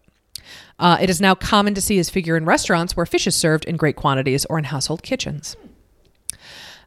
Uh, 0.79 0.99
it 1.01 1.11
is 1.11 1.21
now 1.21 1.35
common 1.35 1.75
to 1.75 1.81
see 1.81 1.97
his 1.97 2.11
figure 2.11 2.37
in 2.37 2.45
restaurants 2.45 2.97
where 2.97 3.07
fish 3.07 3.27
is 3.27 3.35
served 3.35 3.65
in 3.65 3.77
great 3.77 3.97
quantities 3.97 4.45
or 4.47 4.59
in 4.59 4.65
household 4.65 5.03
kitchens. 5.03 5.57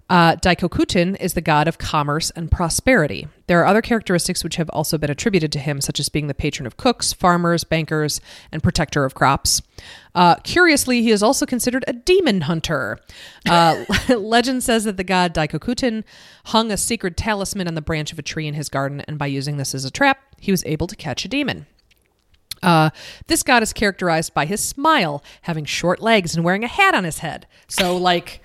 Uh, 0.10 0.38
is 1.20 1.34
the 1.34 1.42
god 1.44 1.68
of 1.68 1.78
commerce 1.78 2.30
and 2.32 2.50
prosperity. 2.50 3.28
There 3.48 3.60
are 3.60 3.66
other 3.66 3.82
characteristics 3.82 4.42
which 4.42 4.56
have 4.56 4.70
also 4.70 4.98
been 4.98 5.10
attributed 5.10 5.52
to 5.52 5.60
him, 5.60 5.82
such 5.82 6.00
as 6.00 6.08
being 6.08 6.28
the 6.28 6.34
patron 6.34 6.66
of 6.66 6.78
cooks, 6.78 7.12
farmers, 7.12 7.66
bankers, 7.66 8.22
and 8.52 8.64
protector 8.64 9.04
of 9.04 9.16
crops. 9.16 9.62
Uh, 10.16 10.36
curiously, 10.36 11.02
he 11.02 11.12
is 11.12 11.22
also 11.22 11.46
considered 11.46 11.84
a 11.88 11.94
demon 11.94 12.42
hunter. 12.42 13.00
Uh, 13.50 13.84
legend 14.10 14.64
says 14.64 14.86
that 14.86 14.96
the 14.96 15.04
god 15.04 15.34
Daikokuten 15.34 16.06
hung 16.46 16.72
a 16.72 16.78
sacred 16.78 17.18
talisman 17.18 17.68
on 17.68 17.76
the 17.76 17.82
branch 17.82 18.14
of 18.14 18.20
a 18.20 18.24
tree 18.24 18.48
in 18.48 18.54
his 18.54 18.70
garden, 18.70 19.02
and 19.02 19.20
by 19.20 19.28
using 19.28 19.58
this 19.58 19.76
as 19.76 19.84
a 19.84 19.92
trap, 19.92 20.20
he 20.40 20.52
was 20.52 20.64
able 20.66 20.88
to 20.88 20.96
catch 20.96 21.26
a 21.26 21.28
demon. 21.28 21.66
Uh, 22.64 22.90
this 23.28 23.44
god 23.44 23.64
is 23.64 23.74
characterized 23.74 24.34
by 24.34 24.46
his 24.46 24.62
smile, 24.62 25.24
having 25.44 25.66
short 25.66 26.02
legs, 26.02 26.36
and 26.36 26.44
wearing 26.44 26.64
a 26.64 26.68
hat 26.68 26.94
on 26.96 27.04
his 27.04 27.20
head. 27.20 27.48
So, 27.68 27.96
like, 27.98 28.42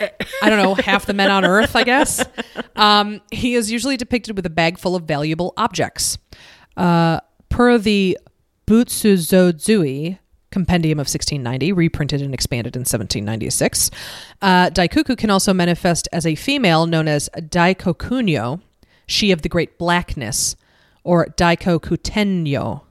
I 0.00 0.48
don't 0.48 0.62
know, 0.62 0.74
half 0.74 1.06
the 1.06 1.14
men 1.14 1.30
on 1.30 1.44
Earth, 1.44 1.74
I 1.74 1.84
guess. 1.84 2.24
Um, 2.76 3.20
he 3.32 3.54
is 3.54 3.72
usually 3.72 3.96
depicted 3.96 4.36
with 4.36 4.46
a 4.46 4.50
bag 4.50 4.78
full 4.78 4.94
of 4.94 5.02
valuable 5.04 5.52
objects. 5.56 6.16
Uh, 6.76 7.18
per 7.48 7.76
the 7.76 8.16
Butsuzozui 8.66 10.18
Compendium 10.50 10.98
of 10.98 11.04
1690, 11.04 11.72
reprinted 11.72 12.22
and 12.22 12.32
expanded 12.32 12.74
in 12.74 12.80
1796, 12.80 13.90
uh, 14.40 14.70
Daikuku 14.70 15.18
can 15.18 15.28
also 15.28 15.52
manifest 15.52 16.08
as 16.12 16.24
a 16.24 16.34
female 16.36 16.86
known 16.86 17.06
as 17.08 17.28
Daikokunyo, 17.36 18.60
she 19.06 19.30
of 19.30 19.42
the 19.42 19.48
great 19.48 19.78
blackness, 19.78 20.56
or 21.04 21.26
Daikokutenyo, 21.36 22.82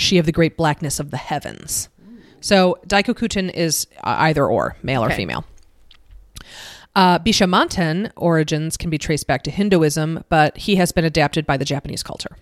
she 0.00 0.18
of 0.18 0.26
the 0.26 0.32
great 0.32 0.56
blackness 0.56 0.98
of 1.00 1.10
the 1.10 1.16
heavens. 1.16 1.88
So 2.40 2.78
Daikokuten 2.86 3.52
is 3.52 3.86
uh, 3.98 4.16
either 4.18 4.46
or, 4.46 4.76
male 4.82 5.04
or 5.04 5.10
female. 5.10 5.44
Uh, 6.96 7.18
Bishamonten 7.18 8.10
origins 8.16 8.76
can 8.76 8.90
be 8.90 8.98
traced 8.98 9.26
back 9.26 9.42
to 9.44 9.50
Hinduism, 9.50 10.24
but 10.28 10.56
he 10.56 10.76
has 10.76 10.90
been 10.90 11.04
adapted 11.04 11.46
by 11.46 11.56
the 11.56 11.64
Japanese 11.64 12.02
culture. 12.02 12.36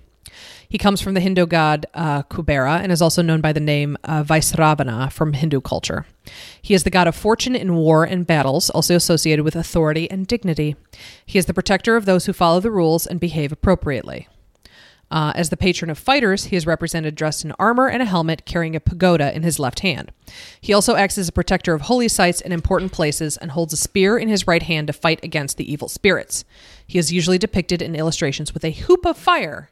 He 0.68 0.78
comes 0.78 1.00
from 1.00 1.14
the 1.14 1.20
Hindu 1.20 1.46
god 1.46 1.86
uh, 1.94 2.22
Kubera 2.24 2.80
and 2.80 2.92
is 2.92 3.00
also 3.00 3.22
known 3.22 3.40
by 3.40 3.52
the 3.52 3.60
name 3.60 3.96
uh, 4.04 4.22
Vaisravana 4.22 5.10
from 5.10 5.32
Hindu 5.32 5.60
culture. 5.62 6.06
He 6.60 6.74
is 6.74 6.84
the 6.84 6.90
god 6.90 7.08
of 7.08 7.16
fortune 7.16 7.56
in 7.56 7.74
war 7.74 8.04
and 8.04 8.26
battles, 8.26 8.68
also 8.70 8.94
associated 8.94 9.44
with 9.44 9.56
authority 9.56 10.10
and 10.10 10.26
dignity. 10.26 10.76
He 11.24 11.38
is 11.38 11.46
the 11.46 11.54
protector 11.54 11.96
of 11.96 12.04
those 12.04 12.26
who 12.26 12.32
follow 12.32 12.60
the 12.60 12.70
rules 12.70 13.06
and 13.06 13.18
behave 13.18 13.50
appropriately. 13.50 14.28
Uh, 15.10 15.32
as 15.34 15.48
the 15.48 15.56
patron 15.56 15.90
of 15.90 15.98
fighters, 15.98 16.44
he 16.44 16.56
is 16.56 16.66
represented 16.66 17.14
dressed 17.14 17.42
in 17.44 17.52
armor 17.52 17.88
and 17.88 18.02
a 18.02 18.04
helmet, 18.04 18.44
carrying 18.44 18.76
a 18.76 18.80
pagoda 18.80 19.34
in 19.34 19.42
his 19.42 19.58
left 19.58 19.80
hand. 19.80 20.12
He 20.60 20.74
also 20.74 20.96
acts 20.96 21.16
as 21.16 21.28
a 21.28 21.32
protector 21.32 21.72
of 21.72 21.82
holy 21.82 22.08
sites 22.08 22.42
and 22.42 22.52
important 22.52 22.92
places 22.92 23.38
and 23.38 23.52
holds 23.52 23.72
a 23.72 23.76
spear 23.78 24.18
in 24.18 24.28
his 24.28 24.46
right 24.46 24.62
hand 24.62 24.86
to 24.88 24.92
fight 24.92 25.20
against 25.22 25.56
the 25.56 25.70
evil 25.72 25.88
spirits. 25.88 26.44
He 26.86 26.98
is 26.98 27.10
usually 27.12 27.38
depicted 27.38 27.80
in 27.80 27.94
illustrations 27.96 28.52
with 28.52 28.64
a 28.64 28.70
hoop 28.70 29.06
of 29.06 29.16
fire. 29.16 29.70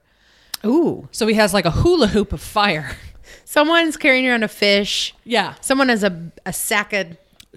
Ooh. 0.65 1.07
So 1.13 1.27
he 1.27 1.35
has 1.35 1.53
like 1.53 1.67
a 1.67 1.71
hula 1.71 2.07
hoop 2.09 2.33
of 2.33 2.41
fire. 2.41 2.97
Someone's 3.45 3.97
carrying 3.99 4.27
around 4.27 4.43
a 4.43 4.49
fish. 4.49 5.15
Yeah. 5.25 5.55
Someone 5.61 5.91
has 5.91 6.03
a, 6.03 6.31
a 6.47 6.53
sack 6.53 6.93
of 6.95 7.09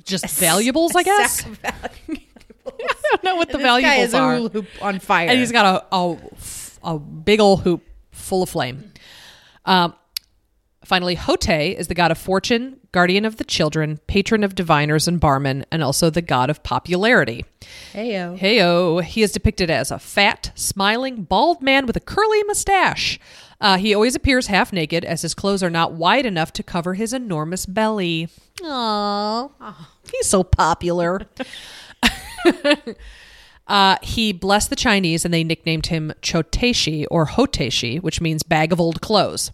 Just 0.04 0.26
valuables, 0.38 0.96
I 0.96 1.02
a 1.02 1.04
guess. 1.06 1.40
sack 1.42 1.48
of 1.48 1.58
valuables. 1.60 2.26
I 2.68 2.94
don't 3.12 3.24
know 3.24 3.36
what 3.38 3.48
the 3.50 3.56
And 3.58 3.64
this 3.66 3.82
guy 3.82 4.06
valuables 4.08 4.14
a 4.14 4.18
are. 4.20 4.36
hula 4.36 4.50
hoop 4.50 4.68
on 4.82 5.00
fire. 5.00 5.30
and 5.30 5.40
he's 5.40 5.52
got 5.54 5.86
a, 5.92 5.96
a, 5.96 6.18
a 6.84 6.98
big 6.98 7.40
old 7.40 7.62
hoop 7.62 7.84
full 8.12 8.44
of 8.44 8.50
flame. 8.50 8.92
Um, 9.66 9.94
Finally, 10.90 11.18
Hotei 11.18 11.76
is 11.76 11.88
the 11.88 11.94
god 11.94 12.10
of 12.10 12.18
fortune, 12.18 12.80
guardian 12.92 13.24
of 13.24 13.36
the 13.36 13.44
children, 13.44 14.00
patron 14.08 14.44
of 14.44 14.56
diviners 14.56 15.08
and 15.08 15.22
barmen, 15.22 15.64
and 15.72 15.84
also 15.84 16.10
the 16.10 16.22
god 16.22 16.50
of 16.50 16.64
popularity. 16.64 17.46
Heyo. 17.94 18.40
Heyo. 18.40 19.04
He 19.04 19.22
is 19.22 19.32
depicted 19.32 19.70
as 19.70 19.92
a 19.92 20.00
fat, 20.00 20.52
smiling, 20.56 21.24
bald 21.26 21.62
man 21.62 21.86
with 21.86 21.96
a 21.96 22.00
curly 22.00 22.42
mustache. 22.46 23.20
Uh, 23.62 23.78
he 23.78 23.94
always 23.94 24.16
appears 24.16 24.48
half 24.48 24.74
naked, 24.74 25.06
as 25.06 25.22
his 25.22 25.36
clothes 25.36 25.62
are 25.62 25.70
not 25.70 25.92
wide 25.92 26.26
enough 26.26 26.52
to 26.54 26.64
cover 26.64 26.96
his 26.96 27.14
enormous 27.14 27.68
belly. 27.68 28.30
Aww. 28.62 29.52
He's 30.12 30.28
so 30.28 30.44
popular. 30.44 31.22
Uh, 33.70 33.98
he 34.02 34.34
blessed 34.34 34.72
the 34.72 34.76
Chinese 34.76 35.24
and 35.24 35.34
they 35.34 35.44
nicknamed 35.44 35.86
him 35.86 36.12
Choteshi 36.22 37.06
or 37.10 37.28
Hoteshi, 37.28 38.02
which 38.02 38.20
means 38.20 38.44
bag 38.44 38.74
of 38.74 38.82
old 38.82 39.00
clothes. 39.00 39.52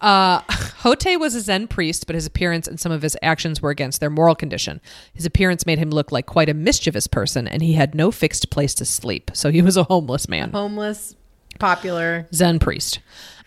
Uh, 0.00 0.40
Hotei 0.82 1.18
was 1.18 1.34
a 1.34 1.40
Zen 1.40 1.66
priest, 1.66 2.06
but 2.06 2.14
his 2.14 2.26
appearance 2.26 2.66
and 2.66 2.78
some 2.78 2.92
of 2.92 3.02
his 3.02 3.16
actions 3.22 3.60
were 3.60 3.70
against 3.70 4.00
their 4.00 4.08
moral 4.08 4.36
condition. 4.36 4.80
His 5.12 5.26
appearance 5.26 5.66
made 5.66 5.78
him 5.78 5.90
look 5.90 6.12
like 6.12 6.26
quite 6.26 6.48
a 6.48 6.54
mischievous 6.54 7.06
person, 7.06 7.46
and 7.46 7.60
he 7.60 7.74
had 7.74 7.94
no 7.94 8.10
fixed 8.10 8.50
place 8.50 8.72
to 8.74 8.84
sleep, 8.84 9.32
so 9.34 9.50
he 9.50 9.60
was 9.60 9.76
a 9.76 9.84
homeless 9.84 10.28
man. 10.28 10.52
Homeless, 10.52 11.16
popular. 11.58 12.28
Zen 12.32 12.60
priest. 12.60 13.00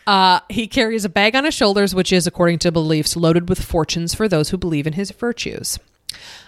Uh, 0.06 0.42
he 0.50 0.68
carries 0.68 1.06
a 1.06 1.10
bag 1.10 1.34
on 1.34 1.46
his 1.46 1.54
shoulders, 1.54 1.96
which 1.96 2.12
is, 2.12 2.28
according 2.28 2.60
to 2.60 2.72
beliefs, 2.72 3.16
loaded 3.16 3.48
with 3.48 3.64
fortunes 3.64 4.14
for 4.14 4.28
those 4.28 4.50
who 4.50 4.58
believe 4.58 4.86
in 4.86 4.94
his 4.94 5.12
virtues. 5.12 5.80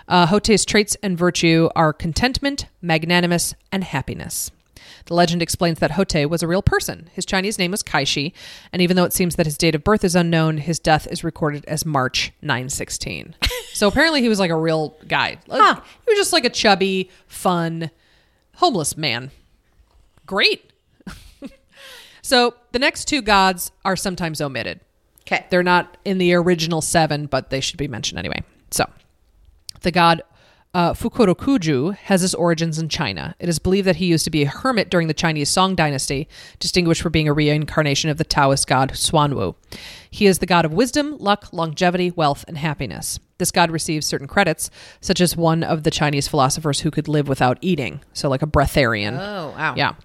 Uh, 0.07 0.27
Hotei's 0.27 0.65
traits 0.65 0.95
and 1.01 1.17
virtue 1.17 1.69
are 1.75 1.93
contentment, 1.93 2.67
magnanimous, 2.81 3.53
and 3.71 3.83
happiness. 3.83 4.51
The 5.05 5.13
legend 5.13 5.41
explains 5.41 5.79
that 5.79 5.91
Hotei 5.91 6.27
was 6.27 6.41
a 6.41 6.47
real 6.47 6.63
person. 6.63 7.09
His 7.13 7.25
Chinese 7.25 7.59
name 7.59 7.71
was 7.71 7.83
Kaishi, 7.83 8.33
and 8.73 8.81
even 8.81 8.95
though 8.95 9.03
it 9.03 9.13
seems 9.13 9.35
that 9.35 9.45
his 9.45 9.57
date 9.57 9.75
of 9.75 9.83
birth 9.83 10.03
is 10.03 10.15
unknown, 10.15 10.57
his 10.57 10.79
death 10.79 11.07
is 11.11 11.23
recorded 11.23 11.63
as 11.65 11.85
March 11.85 12.31
916. 12.41 13.35
so 13.73 13.87
apparently 13.87 14.21
he 14.21 14.29
was 14.29 14.39
like 14.39 14.49
a 14.51 14.57
real 14.57 14.97
guy. 15.07 15.37
Like, 15.47 15.61
Huh. 15.61 15.81
He 16.05 16.11
was 16.11 16.17
just 16.17 16.33
like 16.33 16.45
a 16.45 16.49
chubby, 16.49 17.11
fun, 17.27 17.91
homeless 18.55 18.97
man. 18.97 19.29
Great. 20.25 20.71
so 22.23 22.55
the 22.71 22.79
next 22.79 23.05
two 23.05 23.21
gods 23.21 23.71
are 23.83 23.95
sometimes 23.95 24.41
omitted. 24.41 24.79
Okay. 25.27 25.45
They're 25.49 25.63
not 25.63 25.97
in 26.05 26.17
the 26.17 26.33
original 26.33 26.81
seven, 26.81 27.25
but 27.27 27.49
they 27.51 27.59
should 27.59 27.77
be 27.77 27.87
mentioned 27.87 28.17
anyway. 28.19 28.43
So, 28.71 28.89
the 29.81 29.91
god 29.91 30.21
uh, 30.75 30.93
Fukurokuju 30.93 31.95
has 31.95 32.19
his 32.19 32.35
origins 32.35 32.77
in 32.77 32.89
China. 32.89 33.33
It 33.39 33.47
is 33.47 33.59
believed 33.59 33.87
that 33.87 33.95
he 33.95 34.07
used 34.07 34.25
to 34.25 34.29
be 34.29 34.43
a 34.43 34.49
hermit 34.49 34.89
during 34.89 35.07
the 35.07 35.13
Chinese 35.13 35.49
Song 35.49 35.73
dynasty, 35.73 36.27
distinguished 36.59 37.01
for 37.01 37.09
being 37.09 37.29
a 37.29 37.33
reincarnation 37.33 38.09
of 38.09 38.17
the 38.17 38.25
Taoist 38.25 38.67
god 38.67 38.91
Xuanwu. 38.91 39.55
He 40.11 40.25
is 40.25 40.39
the 40.39 40.45
god 40.45 40.65
of 40.65 40.73
wisdom, 40.73 41.17
luck, 41.17 41.53
longevity, 41.53 42.11
wealth, 42.11 42.43
and 42.49 42.57
happiness. 42.57 43.21
This 43.37 43.51
god 43.51 43.71
receives 43.71 44.05
certain 44.05 44.27
credits, 44.27 44.69
such 44.99 45.21
as 45.21 45.37
one 45.37 45.63
of 45.63 45.83
the 45.83 45.91
Chinese 45.91 46.27
philosophers 46.27 46.81
who 46.81 46.91
could 46.91 47.07
live 47.07 47.29
without 47.29 47.57
eating, 47.61 48.01
so 48.11 48.27
like 48.27 48.41
a 48.41 48.47
breatharian. 48.47 49.17
Oh, 49.17 49.53
wow. 49.57 49.75
Yeah. 49.77 49.95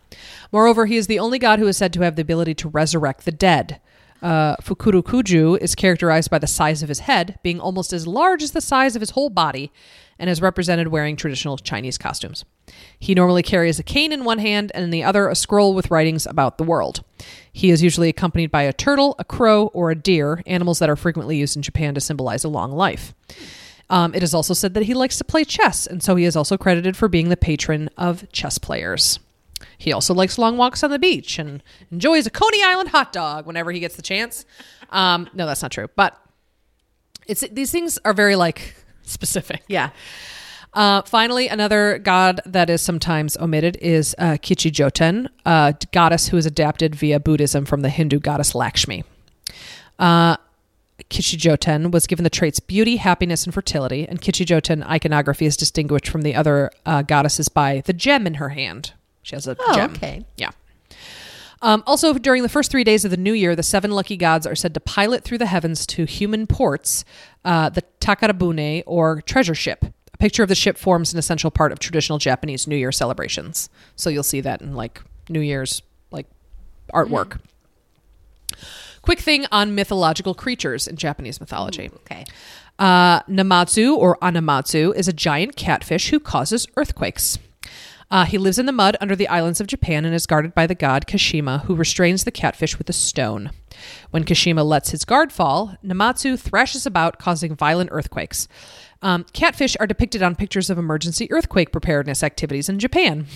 Moreover, 0.52 0.87
he 0.87 0.96
is 0.96 1.09
the 1.09 1.18
only 1.18 1.40
god 1.40 1.59
who 1.59 1.66
is 1.66 1.76
said 1.76 1.92
to 1.94 2.02
have 2.02 2.14
the 2.14 2.22
ability 2.22 2.54
to 2.54 2.68
resurrect 2.68 3.24
the 3.24 3.33
dead. 3.33 3.80
Uh, 4.22 4.56
Fukurokuju 4.56 5.59
is 5.61 5.74
characterized 5.74 6.30
by 6.30 6.38
the 6.38 6.46
size 6.46 6.83
of 6.83 6.88
his 6.88 7.00
head 7.00 7.38
being 7.42 7.61
almost 7.61 7.92
as 7.92 8.06
large 8.06 8.42
as 8.42 8.52
the 8.52 8.61
size 8.61 8.94
of 8.94 9.00
his 9.00 9.11
whole 9.11 9.30
body 9.30 9.72
and 10.18 10.28
is 10.28 10.42
represented 10.42 10.88
wearing 10.88 11.16
traditional 11.16 11.56
Chinese 11.56 11.96
costumes. 11.96 12.44
He 12.98 13.14
normally 13.14 13.42
carries 13.42 13.78
a 13.78 13.83
cane 13.83 14.12
in 14.12 14.24
one 14.24 14.38
hand 14.38 14.70
and 14.74 14.85
in 14.85 14.90
the 14.90 15.02
other 15.02 15.28
a 15.28 15.35
scroll 15.35 15.74
with 15.74 15.90
writings 15.90 16.26
about 16.26 16.59
the 16.59 16.64
world. 16.64 17.02
He 17.50 17.70
is 17.70 17.83
usually 17.83 18.11
accompanied 18.11 18.50
by 18.50 18.62
a 18.62 18.72
turtle, 18.72 19.16
a 19.18 19.24
crow, 19.24 19.68
or 19.68 19.90
a 19.90 19.96
deer, 19.96 20.42
animals 20.46 20.78
that 20.78 20.90
are 20.90 20.96
frequently 20.96 21.38
used 21.38 21.56
in 21.56 21.62
Japan 21.62 21.94
to 21.94 22.00
symbolize 22.00 22.44
a 22.44 22.48
long 22.48 22.72
life. 22.72 23.14
Um, 23.88 24.14
it 24.14 24.22
is 24.22 24.35
also 24.35 24.54
said 24.54 24.74
that 24.74 24.85
he 24.85 24.94
likes 24.94 25.18
to 25.18 25.24
play 25.24 25.42
chess, 25.42 25.87
and 25.87 26.02
so 26.02 26.14
he 26.14 26.24
is 26.24 26.37
also 26.37 26.56
credited 26.56 26.96
for 26.96 27.09
being 27.09 27.28
the 27.28 27.37
patron 27.37 27.88
of 27.96 28.30
chess 28.30 28.59
players. 28.59 29.18
He 29.79 29.92
also 29.92 30.14
likes 30.14 30.38
long 30.38 30.57
walks 30.57 30.83
on 30.83 30.90
the 30.90 30.99
beach 30.99 31.38
and 31.38 31.62
enjoys 31.90 32.27
a 32.27 32.31
Coney 32.31 32.62
Island 32.62 32.90
hot 32.90 33.12
dog 33.12 33.46
whenever 33.46 33.73
he 33.73 33.81
gets 33.81 33.96
the 33.96 34.03
chance. 34.03 34.44
Um, 34.90 35.29
no, 35.35 35.46
that's 35.46 35.62
not 35.62 35.70
true, 35.70 35.88
but 35.96 36.18
it's 37.27 37.40
these 37.53 37.70
things 37.70 37.99
are 38.05 38.12
very 38.12 38.37
like 38.37 38.75
specific. 39.03 39.62
Yeah. 39.68 39.90
Uh, 40.73 41.03
finally, 41.03 41.49
another 41.49 41.99
god 41.99 42.40
that 42.46 42.70
is 42.70 42.81
sometimes 42.81 43.37
omitted 43.38 43.77
is 43.81 44.14
uh, 44.18 44.33
Kichijoten, 44.40 45.29
a 45.44 45.75
goddess 45.92 46.29
who 46.29 46.37
is 46.37 46.46
adapted 46.46 46.94
via 46.94 47.18
Buddhism 47.18 47.64
from 47.64 47.81
the 47.81 47.88
Hindu 47.88 48.20
goddess 48.20 48.55
Lakshmi. 48.55 49.05
Uh, 49.99 50.37
Kichijoten 51.09 51.90
was 51.90 52.07
given 52.07 52.23
the 52.23 52.31
traits 52.31 52.61
beauty, 52.61 52.96
happiness, 52.96 53.44
and 53.44 53.53
fertility, 53.53 54.07
and 54.07 54.20
Kichijoten 54.20 54.87
iconography 54.87 55.46
is 55.46 55.57
distinguished 55.57 56.09
from 56.09 56.23
the 56.23 56.37
other 56.37 56.70
uh, 56.87 57.03
goddesses 57.03 57.49
by 57.49 57.83
the 57.87 57.92
gem 57.92 58.27
in 58.27 58.35
her 58.35 58.51
hand. 58.51 58.92
She 59.22 59.37
has 59.37 59.46
a 59.46 59.56
Oh, 59.59 59.74
gem. 59.74 59.90
okay. 59.92 60.24
Yeah. 60.37 60.50
Um, 61.62 61.83
also, 61.87 62.14
during 62.14 62.42
the 62.42 62.48
first 62.48 62.70
three 62.70 62.85
days 62.85 63.04
of 63.04 63.11
the 63.11 63.18
new 63.18 63.35
year, 63.35 63.54
the 63.54 63.62
seven 63.62 63.90
lucky 63.90 64.16
gods 64.16 64.46
are 64.46 64.54
said 64.56 64.72
to 64.74 64.80
pilot 64.80 65.24
through 65.24 65.37
the 65.38 65.46
heavens 65.46 65.85
to 65.88 66.06
human 66.06 66.46
ports, 66.46 67.04
uh, 67.44 67.68
the 67.68 67.83
Takarabune, 68.00 68.83
or 68.87 69.20
treasure 69.22 69.54
ship. 69.54 69.85
A 70.14 70.16
picture 70.16 70.42
of 70.42 70.48
the 70.48 70.54
ship 70.54 70.78
forms 70.78 71.12
an 71.12 71.18
essential 71.18 71.50
part 71.50 71.70
of 71.70 71.78
traditional 71.78 72.18
Japanese 72.18 72.66
New 72.66 72.76
Year 72.76 72.92
celebrations. 72.92 73.68
So 73.94 74.09
you'll 74.09 74.22
see 74.22 74.40
that 74.40 74.62
in 74.62 74.74
like 74.74 75.02
New 75.28 75.40
Year's 75.40 75.83
like 76.11 76.26
artwork. 76.94 77.40
Quick 79.02 79.20
thing 79.20 79.46
on 79.52 79.74
mythological 79.74 80.35
creatures 80.35 80.87
in 80.87 80.96
Japanese 80.96 81.40
mythology. 81.40 81.90
Okay. 81.96 82.24
Uh, 82.78 83.20
Namazu 83.22 83.94
or 83.96 84.16
Anamatsu 84.22 84.94
is 84.94 85.09
a 85.09 85.12
giant 85.12 85.56
catfish 85.56 86.09
who 86.11 86.20
causes 86.20 86.66
earthquakes. 86.76 87.38
Uh, 88.11 88.25
he 88.25 88.38
lives 88.38 88.59
in 88.59 88.66
the 88.66 88.73
mud 88.73 88.96
under 89.01 89.14
the 89.14 89.29
islands 89.29 89.61
of 89.61 89.66
Japan 89.66 90.05
and 90.05 90.14
is 90.14 90.27
guarded 90.27 90.55
by 90.55 90.66
the 90.66 90.75
god 90.75 91.07
Kashima, 91.07 91.64
who 91.64 91.77
restrains 91.77 92.25
the 92.25 92.33
catfish 92.33 92.77
with 92.77 92.88
a 92.90 92.92
stone. 92.92 93.51
When 94.11 94.25
Kashima 94.25 94.64
lets 94.64 94.90
his 94.90 95.05
guard 95.05 95.33
fall, 95.33 95.77
Namazu 95.85 96.38
thrashes 96.38 96.87
about, 96.87 97.18
causing 97.18 97.55
violent 97.55 97.90
earthquakes. 97.92 98.49
Um, 99.03 99.25
catfish 99.33 99.77
are 99.81 99.87
depicted 99.87 100.23
on 100.23 100.35
pictures 100.35 100.68
of 100.68 100.77
emergency 100.79 101.31
earthquake 101.33 101.73
preparedness 101.73 102.23
activities 102.23 102.68
in 102.68 102.79
Japan. 102.79 103.27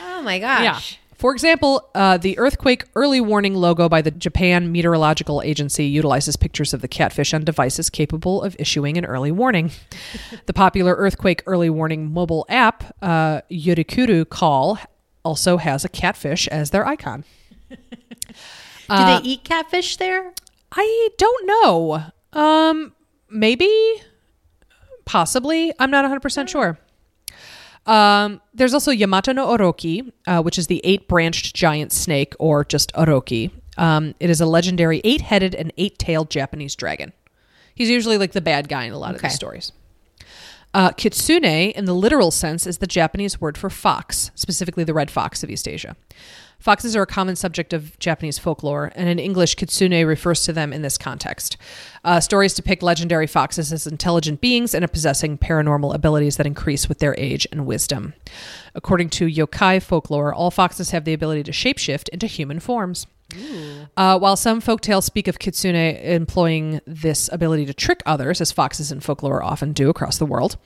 Oh 0.00 0.22
my 0.22 0.38
gosh. 0.38 0.62
Yeah. 0.62 0.98
For 1.22 1.32
example, 1.32 1.88
uh, 1.94 2.16
the 2.16 2.36
earthquake 2.36 2.86
early 2.96 3.20
warning 3.20 3.54
logo 3.54 3.88
by 3.88 4.02
the 4.02 4.10
Japan 4.10 4.72
Meteorological 4.72 5.40
Agency 5.42 5.84
utilizes 5.84 6.34
pictures 6.34 6.74
of 6.74 6.80
the 6.80 6.88
catfish 6.88 7.32
on 7.32 7.44
devices 7.44 7.90
capable 7.90 8.42
of 8.42 8.56
issuing 8.58 8.96
an 8.96 9.04
early 9.04 9.30
warning. 9.30 9.70
the 10.46 10.52
popular 10.52 10.96
earthquake 10.96 11.44
early 11.46 11.70
warning 11.70 12.12
mobile 12.12 12.44
app, 12.48 12.96
uh, 13.02 13.40
Yurekuru 13.48 14.28
Call, 14.28 14.80
also 15.24 15.58
has 15.58 15.84
a 15.84 15.88
catfish 15.88 16.48
as 16.48 16.70
their 16.70 16.84
icon. 16.84 17.22
Do 17.70 17.76
they 18.88 19.20
eat 19.22 19.44
catfish 19.44 19.98
there? 19.98 20.32
I 20.72 21.08
don't 21.18 21.46
know. 21.46 22.02
Um, 22.32 22.94
maybe, 23.30 23.70
possibly. 25.04 25.72
I'm 25.78 25.92
not 25.92 26.04
100% 26.04 26.48
sure. 26.48 26.80
Um, 27.86 28.40
there's 28.54 28.74
also 28.74 28.92
Yamata 28.92 29.34
no 29.34 29.46
Orochi, 29.48 30.12
uh, 30.26 30.42
which 30.42 30.58
is 30.58 30.68
the 30.68 30.80
eight 30.84 31.08
branched 31.08 31.54
giant 31.54 31.92
snake, 31.92 32.34
or 32.38 32.64
just 32.64 32.92
Oroki. 32.94 33.50
Um, 33.76 34.14
it 34.20 34.30
is 34.30 34.40
a 34.40 34.46
legendary 34.46 35.00
eight 35.04 35.20
headed 35.22 35.54
and 35.54 35.72
eight 35.76 35.98
tailed 35.98 36.30
Japanese 36.30 36.76
dragon. 36.76 37.12
He's 37.74 37.88
usually 37.90 38.18
like 38.18 38.32
the 38.32 38.40
bad 38.40 38.68
guy 38.68 38.84
in 38.84 38.92
a 38.92 38.98
lot 38.98 39.10
of 39.10 39.16
Okay. 39.16 39.28
these 39.28 39.34
stories. 39.34 39.72
Uh, 40.74 40.90
kitsune, 40.90 41.44
in 41.44 41.84
the 41.84 41.94
literal 41.94 42.30
sense, 42.30 42.66
is 42.66 42.78
the 42.78 42.86
Japanese 42.86 43.40
word 43.40 43.58
for 43.58 43.68
fox, 43.68 44.30
specifically 44.34 44.84
the 44.84 44.94
red 44.94 45.10
fox 45.10 45.42
of 45.42 45.50
East 45.50 45.68
Asia. 45.68 45.96
Foxes 46.62 46.94
are 46.94 47.02
a 47.02 47.06
common 47.06 47.34
subject 47.34 47.72
of 47.72 47.98
Japanese 47.98 48.38
folklore, 48.38 48.92
and 48.94 49.08
in 49.08 49.18
English, 49.18 49.56
kitsune 49.56 50.06
refers 50.06 50.44
to 50.44 50.52
them 50.52 50.72
in 50.72 50.82
this 50.82 50.96
context. 50.96 51.56
Uh, 52.04 52.20
stories 52.20 52.54
depict 52.54 52.84
legendary 52.84 53.26
foxes 53.26 53.72
as 53.72 53.84
intelligent 53.84 54.40
beings 54.40 54.72
and 54.72 54.92
possessing 54.92 55.36
paranormal 55.36 55.92
abilities 55.92 56.36
that 56.36 56.46
increase 56.46 56.88
with 56.88 57.00
their 57.00 57.16
age 57.18 57.48
and 57.50 57.66
wisdom. 57.66 58.14
According 58.76 59.10
to 59.10 59.26
yokai 59.26 59.82
folklore, 59.82 60.32
all 60.32 60.52
foxes 60.52 60.90
have 60.90 61.04
the 61.04 61.12
ability 61.12 61.42
to 61.42 61.50
shapeshift 61.50 62.08
into 62.10 62.28
human 62.28 62.60
forms. 62.60 63.08
Uh, 63.96 64.16
while 64.18 64.36
some 64.36 64.60
folktales 64.60 65.02
speak 65.02 65.26
of 65.26 65.40
kitsune 65.40 65.74
employing 65.74 66.80
this 66.86 67.28
ability 67.32 67.66
to 67.66 67.74
trick 67.74 68.04
others, 68.06 68.40
as 68.40 68.52
foxes 68.52 68.92
in 68.92 69.00
folklore 69.00 69.42
often 69.42 69.72
do 69.72 69.90
across 69.90 70.18
the 70.18 70.26
world, 70.26 70.56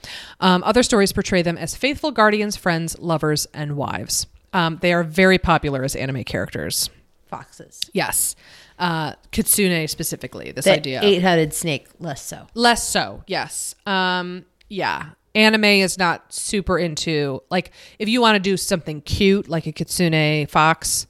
um, 0.41 0.61
other 0.63 0.83
stories 0.83 1.11
portray 1.11 1.41
them 1.41 1.57
as 1.57 1.75
faithful 1.75 2.11
guardians, 2.11 2.55
friends, 2.55 2.99
lovers, 2.99 3.47
and 3.51 3.75
wives. 3.75 4.27
Um, 4.57 4.77
they 4.81 4.91
are 4.93 5.03
very 5.03 5.37
popular 5.37 5.83
as 5.83 5.95
anime 5.95 6.23
characters. 6.23 6.89
Foxes. 7.27 7.81
Yes. 7.93 8.35
Uh, 8.79 9.13
kitsune 9.31 9.87
specifically, 9.87 10.51
this 10.51 10.65
The 10.65 10.73
idea. 10.73 10.99
eight-headed 11.03 11.53
snake, 11.53 11.87
less 11.99 12.23
so. 12.23 12.47
Less 12.53 12.87
so, 12.87 13.23
yes. 13.27 13.75
Um, 13.85 14.45
yeah. 14.69 15.09
Anime 15.35 15.65
is 15.65 15.97
not 15.99 16.33
super 16.33 16.79
into 16.79 17.43
like 17.51 17.71
if 17.99 18.09
you 18.09 18.21
want 18.21 18.35
to 18.35 18.39
do 18.39 18.57
something 18.57 19.01
cute 19.01 19.47
like 19.47 19.67
a 19.67 19.71
kitsune 19.71 20.47
fox, 20.47 21.05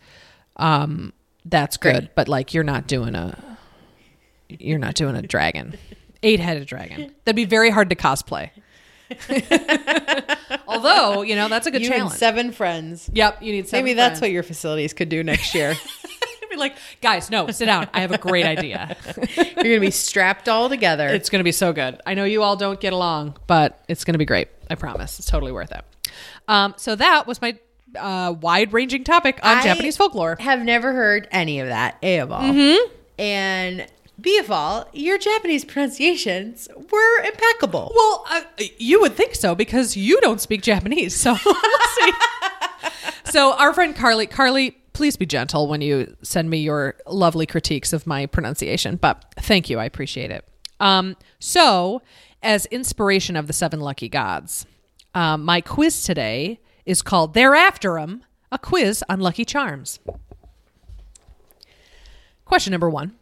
um, 0.57 1.13
that's 1.45 1.77
good. 1.77 1.93
Great. 1.95 2.15
But 2.15 2.27
like 2.27 2.53
you're 2.53 2.65
not 2.65 2.87
doing 2.87 3.15
a 3.15 3.37
you're 4.49 4.79
not 4.79 4.95
doing 4.95 5.15
a 5.15 5.21
dragon. 5.21 5.77
Eight 6.23 6.41
headed 6.41 6.67
dragon. 6.67 7.13
That'd 7.23 7.37
be 7.37 7.45
very 7.45 7.69
hard 7.69 7.89
to 7.89 7.95
cosplay. 7.95 8.49
Although, 10.67 11.21
you 11.21 11.35
know, 11.35 11.47
that's 11.47 11.67
a 11.67 11.71
good 11.71 11.81
You 11.81 11.89
challenge. 11.89 12.13
seven 12.13 12.51
friends. 12.51 13.09
yep, 13.13 13.41
you 13.41 13.51
need 13.51 13.67
seven 13.67 13.85
Maybe 13.85 13.93
that's 13.95 14.19
friends. 14.19 14.21
what 14.21 14.31
your 14.31 14.43
facilities 14.43 14.93
could 14.93 15.09
do 15.09 15.23
next 15.23 15.53
year. 15.55 15.73
Be 16.49 16.55
like, 16.55 16.77
guys, 17.01 17.29
no, 17.29 17.47
sit 17.49 17.65
down. 17.65 17.89
I 17.93 17.99
have 17.99 18.11
a 18.13 18.17
great 18.17 18.45
idea. 18.45 18.95
You're 19.35 19.53
gonna 19.63 19.79
be 19.81 19.91
strapped 19.91 20.47
all 20.47 20.69
together. 20.69 21.05
It's 21.09 21.29
going 21.29 21.41
to 21.41 21.43
be 21.43 21.51
so 21.51 21.73
good. 21.73 21.99
I 22.05 22.13
know 22.13 22.23
you 22.23 22.41
all 22.41 22.55
don't 22.55 22.79
get 22.79 22.93
along, 22.93 23.35
but 23.47 23.83
it's 23.89 24.05
going 24.05 24.13
to 24.13 24.17
be 24.17 24.23
great. 24.25 24.47
I 24.69 24.75
promise. 24.75 25.19
It's 25.19 25.29
totally 25.29 25.51
worth 25.51 25.73
it. 25.73 25.83
Um, 26.47 26.73
so 26.77 26.95
that 26.95 27.27
was 27.27 27.41
my 27.41 27.57
uh, 27.99 28.33
wide 28.39 28.71
ranging 28.71 29.03
topic 29.03 29.39
on 29.43 29.57
I 29.57 29.63
Japanese 29.63 29.97
folklore. 29.97 30.37
Have 30.39 30.61
never 30.63 30.93
heard 30.93 31.27
any 31.31 31.59
of 31.59 31.67
that. 31.67 31.97
A 32.01 32.19
of 32.19 32.31
all. 32.31 32.41
Mm-hmm. 32.41 32.93
And 33.19 33.87
B 34.20 34.38
of 34.39 34.49
all, 34.49 34.88
your 34.93 35.18
Japanese 35.18 35.63
pronunciations 35.63 36.68
were 36.76 37.24
impeccable. 37.24 37.91
Well, 37.95 38.26
uh, 38.30 38.41
you 38.78 38.99
would 39.01 39.13
think 39.13 39.36
so 39.36 39.53
because 39.53 39.95
you 39.95 40.20
don't 40.22 40.41
speak 40.41 40.63
Japanese. 40.63 41.15
So 41.15 41.36
see. 41.99 42.11
so 43.26 43.53
our 43.53 43.74
friend 43.74 43.95
Carly, 43.95 44.26
Carly, 44.26 44.72
please 44.93 45.18
be 45.18 45.28
gentle 45.28 45.68
when 45.68 45.82
you 45.82 46.15
send 46.24 46.49
me 46.49 46.57
your 46.57 46.95
lovely 47.05 47.45
critiques 47.45 47.93
of 47.93 48.07
my 48.07 48.26
pronunciation. 48.26 48.95
But 48.95 49.24
thank 49.38 49.70
you, 49.70 49.78
I 49.78 49.86
appreciate 49.86 50.32
it. 50.32 50.43
Um, 50.80 51.15
so, 51.39 52.01
as 52.41 52.65
inspiration 52.68 53.36
of 53.36 53.45
the 53.45 53.53
seven 53.53 53.80
lucky 53.80 54.09
gods, 54.09 54.65
um, 55.13 55.45
my 55.45 55.61
quiz 55.61 56.03
today 56.03 56.59
is 56.86 57.03
called 57.03 57.36
"Thereafter 57.36 57.99
'em," 57.99 58.24
a 58.51 58.57
quiz 58.57 59.03
on 59.07 59.20
lucky 59.20 59.45
charms. 59.45 59.99
Question 62.45 62.72
number 62.72 62.89
one. 62.89 63.13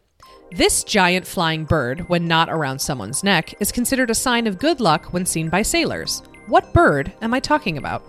This 0.52 0.84
giant 0.84 1.26
flying 1.26 1.66
bird, 1.66 2.08
when 2.08 2.26
not 2.26 2.50
around 2.50 2.80
someone's 2.80 3.24
neck, 3.24 3.54
is 3.60 3.72
considered 3.72 4.10
a 4.10 4.16
sign 4.16 4.48
of 4.48 4.60
good 4.60 4.80
luck 4.80 5.06
when 5.12 5.26
seen 5.26 5.50
by 5.50 5.64
sailors. 5.64 6.22
What 6.48 6.72
bird 6.74 7.12
am 7.22 7.34
I 7.34 7.40
talking 7.40 7.78
about? 7.78 8.04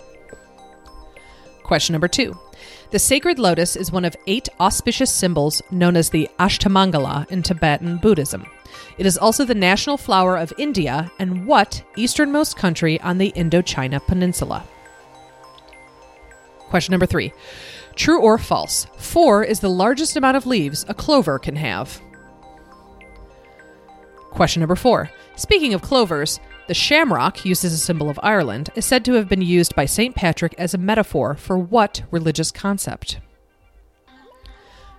Question 1.63 1.95
number 1.95 2.09
two. 2.09 2.39
The 2.91 2.99
sacred 2.99 3.39
lotus 3.39 3.75
is 3.75 3.91
one 3.91 4.05
of 4.05 4.15
eight 4.27 4.49
auspicious 4.61 5.11
symbols 5.11 5.61
known 5.71 5.97
as 5.97 6.11
the 6.11 6.29
Ashtamangala 6.39 7.29
in 7.31 7.43
Tibetan 7.43 7.97
Buddhism. 7.97 8.47
It 8.99 9.07
is 9.07 9.19
also 9.19 9.45
the 9.45 9.55
national 9.55 9.97
flower 9.97 10.37
of 10.37 10.53
India 10.59 11.11
and 11.19 11.47
what 11.47 11.83
easternmost 11.97 12.57
country 12.57 13.01
on 13.01 13.19
the 13.19 13.33
Indochina 13.33 14.07
Peninsula? 14.07 14.65
Question 16.69 16.93
number 16.93 17.07
three. 17.07 17.33
True 17.97 18.21
or 18.21 18.39
false? 18.39 18.87
Four 18.99 19.43
is 19.43 19.61
the 19.61 19.71
largest 19.71 20.17
amount 20.17 20.37
of 20.37 20.47
leaves 20.47 20.85
a 20.89 20.95
clover 20.95 21.39
can 21.39 21.57
have. 21.57 22.01
Question 24.37 24.61
number 24.61 24.77
four. 24.77 25.11
Speaking 25.37 25.73
of 25.73 25.81
clovers, 25.81 26.41
the 26.69 26.75
shamrock, 26.75 27.47
used 27.47 27.65
as 27.65 27.73
a 27.73 27.79
symbol 27.79 28.11
of 28.11 28.21
Ireland, 28.23 28.69
is 28.75 28.85
said 28.85 29.03
to 29.07 29.15
have 29.15 29.31
been 29.31 29.41
used 29.41 29.75
by 29.75 29.87
St. 29.87 30.15
Patrick 30.15 30.55
as 30.59 30.75
a 30.75 30.79
metaphor 30.79 31.37
for 31.37 31.57
what 31.57 32.03
religious 32.11 32.53
concept? 32.53 33.19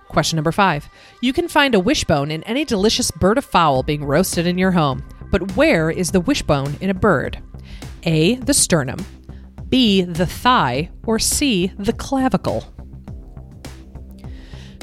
Question 0.08 0.38
number 0.38 0.50
five. 0.50 0.88
You 1.22 1.32
can 1.32 1.46
find 1.46 1.76
a 1.76 1.80
wishbone 1.80 2.32
in 2.32 2.42
any 2.42 2.64
delicious 2.64 3.12
bird 3.12 3.38
of 3.38 3.44
fowl 3.44 3.84
being 3.84 4.04
roasted 4.04 4.44
in 4.44 4.58
your 4.58 4.72
home, 4.72 5.04
but 5.30 5.54
where 5.54 5.88
is 5.88 6.10
the 6.10 6.20
wishbone 6.20 6.74
in 6.80 6.90
a 6.90 6.94
bird? 6.94 7.40
A. 8.02 8.34
The 8.36 8.54
sternum, 8.54 9.06
B. 9.68 10.02
The 10.02 10.26
thigh, 10.26 10.90
or 11.06 11.20
C. 11.20 11.72
The 11.78 11.92
clavicle? 11.92 12.64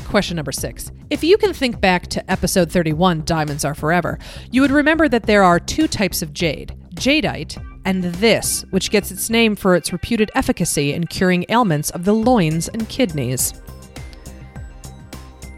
Question 0.05 0.35
number 0.35 0.51
six. 0.51 0.91
If 1.09 1.23
you 1.23 1.37
can 1.37 1.53
think 1.53 1.81
back 1.81 2.07
to 2.07 2.31
episode 2.31 2.71
31, 2.71 3.23
Diamonds 3.25 3.65
Are 3.65 3.75
Forever, 3.75 4.17
you 4.51 4.61
would 4.61 4.71
remember 4.71 5.09
that 5.09 5.23
there 5.23 5.43
are 5.43 5.59
two 5.59 5.87
types 5.87 6.21
of 6.21 6.33
jade 6.33 6.75
jadeite 6.95 7.61
and 7.83 8.03
this, 8.03 8.63
which 8.71 8.89
gets 8.89 9.11
its 9.11 9.29
name 9.29 9.55
for 9.55 9.75
its 9.75 9.91
reputed 9.91 10.31
efficacy 10.33 10.93
in 10.93 11.05
curing 11.05 11.45
ailments 11.49 11.89
of 11.91 12.05
the 12.05 12.13
loins 12.13 12.67
and 12.69 12.87
kidneys. 12.89 13.53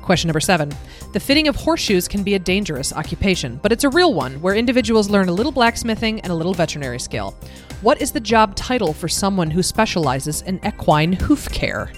Question 0.01 0.27
number 0.27 0.39
seven. 0.39 0.71
The 1.13 1.19
fitting 1.19 1.47
of 1.47 1.55
horseshoes 1.55 2.07
can 2.07 2.23
be 2.23 2.35
a 2.35 2.39
dangerous 2.39 2.93
occupation, 2.93 3.59
but 3.61 3.71
it's 3.71 3.83
a 3.83 3.89
real 3.89 4.13
one 4.13 4.41
where 4.41 4.55
individuals 4.55 5.09
learn 5.09 5.29
a 5.29 5.33
little 5.33 5.51
blacksmithing 5.51 6.21
and 6.21 6.31
a 6.31 6.35
little 6.35 6.53
veterinary 6.53 6.99
skill. 6.99 7.37
What 7.81 8.01
is 8.01 8.11
the 8.11 8.19
job 8.19 8.55
title 8.55 8.93
for 8.93 9.07
someone 9.07 9.51
who 9.51 9.61
specializes 9.61 10.41
in 10.41 10.59
equine 10.65 11.13
hoof 11.13 11.49
care? 11.49 11.91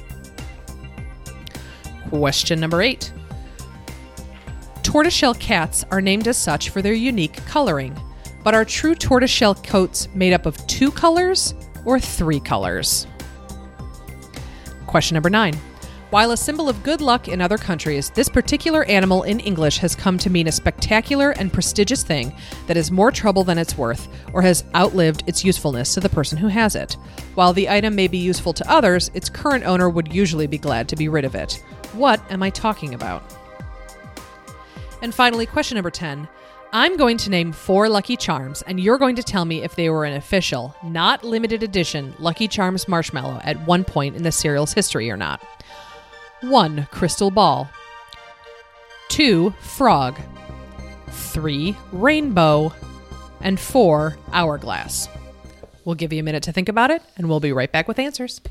Question 2.09 2.59
number 2.59 2.81
eight. 2.81 3.13
Tortoiseshell 4.81 5.35
cats 5.35 5.85
are 5.91 6.01
named 6.01 6.27
as 6.27 6.37
such 6.37 6.69
for 6.69 6.81
their 6.81 6.93
unique 6.93 7.45
coloring, 7.45 7.95
but 8.43 8.55
are 8.55 8.65
true 8.65 8.95
tortoiseshell 8.95 9.55
coats 9.55 10.07
made 10.15 10.33
up 10.33 10.47
of 10.47 10.65
two 10.65 10.89
colors 10.91 11.53
or 11.85 11.99
three 11.99 12.39
colors? 12.39 13.05
Question 14.87 15.13
number 15.13 15.29
nine. 15.29 15.53
While 16.09 16.31
a 16.31 16.37
symbol 16.37 16.67
of 16.67 16.81
good 16.81 17.01
luck 17.01 17.27
in 17.27 17.39
other 17.39 17.59
countries, 17.59 18.09
this 18.09 18.29
particular 18.29 18.83
animal 18.85 19.21
in 19.21 19.39
English 19.39 19.77
has 19.77 19.95
come 19.95 20.17
to 20.17 20.31
mean 20.31 20.47
a 20.47 20.51
spectacular 20.51 21.31
and 21.31 21.53
prestigious 21.53 22.01
thing 22.01 22.33
that 22.65 22.77
is 22.77 22.89
more 22.89 23.11
trouble 23.11 23.43
than 23.43 23.59
it's 23.59 23.77
worth 23.77 24.07
or 24.33 24.41
has 24.41 24.63
outlived 24.73 25.23
its 25.27 25.45
usefulness 25.45 25.93
to 25.93 25.99
the 25.99 26.09
person 26.09 26.39
who 26.39 26.47
has 26.47 26.75
it. 26.75 26.97
While 27.35 27.53
the 27.53 27.69
item 27.69 27.93
may 27.93 28.07
be 28.07 28.17
useful 28.17 28.53
to 28.53 28.67
others, 28.71 29.11
its 29.13 29.29
current 29.29 29.65
owner 29.65 29.87
would 29.87 30.11
usually 30.11 30.47
be 30.47 30.57
glad 30.57 30.89
to 30.89 30.95
be 30.95 31.09
rid 31.09 31.25
of 31.25 31.35
it. 31.35 31.63
What 31.93 32.21
am 32.31 32.43
I 32.43 32.49
talking 32.49 32.93
about? 32.93 33.23
And 35.01 35.13
finally, 35.13 35.45
question 35.45 35.75
number 35.75 35.89
10. 35.89 36.27
I'm 36.71 36.97
going 36.97 37.17
to 37.17 37.31
name 37.31 37.51
four 37.51 37.89
Lucky 37.89 38.15
Charms, 38.15 38.61
and 38.61 38.79
you're 38.79 38.99
going 38.99 39.15
to 39.15 39.23
tell 39.23 39.43
me 39.43 39.63
if 39.63 39.75
they 39.75 39.89
were 39.89 40.05
an 40.05 40.13
official, 40.13 40.75
not 40.83 41.23
limited 41.23 41.63
edition 41.63 42.13
Lucky 42.19 42.47
Charms 42.47 42.87
marshmallow 42.87 43.41
at 43.43 43.59
one 43.65 43.83
point 43.83 44.15
in 44.15 44.21
the 44.21 44.31
cereal's 44.31 44.73
history 44.73 45.09
or 45.09 45.17
not. 45.17 45.43
1. 46.41 46.87
Crystal 46.91 47.31
ball. 47.31 47.69
2. 49.09 49.49
Frog. 49.59 50.19
3. 51.09 51.75
Rainbow. 51.91 52.71
And 53.41 53.59
4. 53.59 54.17
Hourglass. 54.31 55.09
We'll 55.85 55.95
give 55.95 56.13
you 56.13 56.19
a 56.19 56.23
minute 56.23 56.43
to 56.43 56.51
think 56.51 56.69
about 56.69 56.91
it, 56.91 57.01
and 57.17 57.27
we'll 57.27 57.39
be 57.39 57.51
right 57.51 57.71
back 57.71 57.87
with 57.87 57.97
answers. 57.97 58.41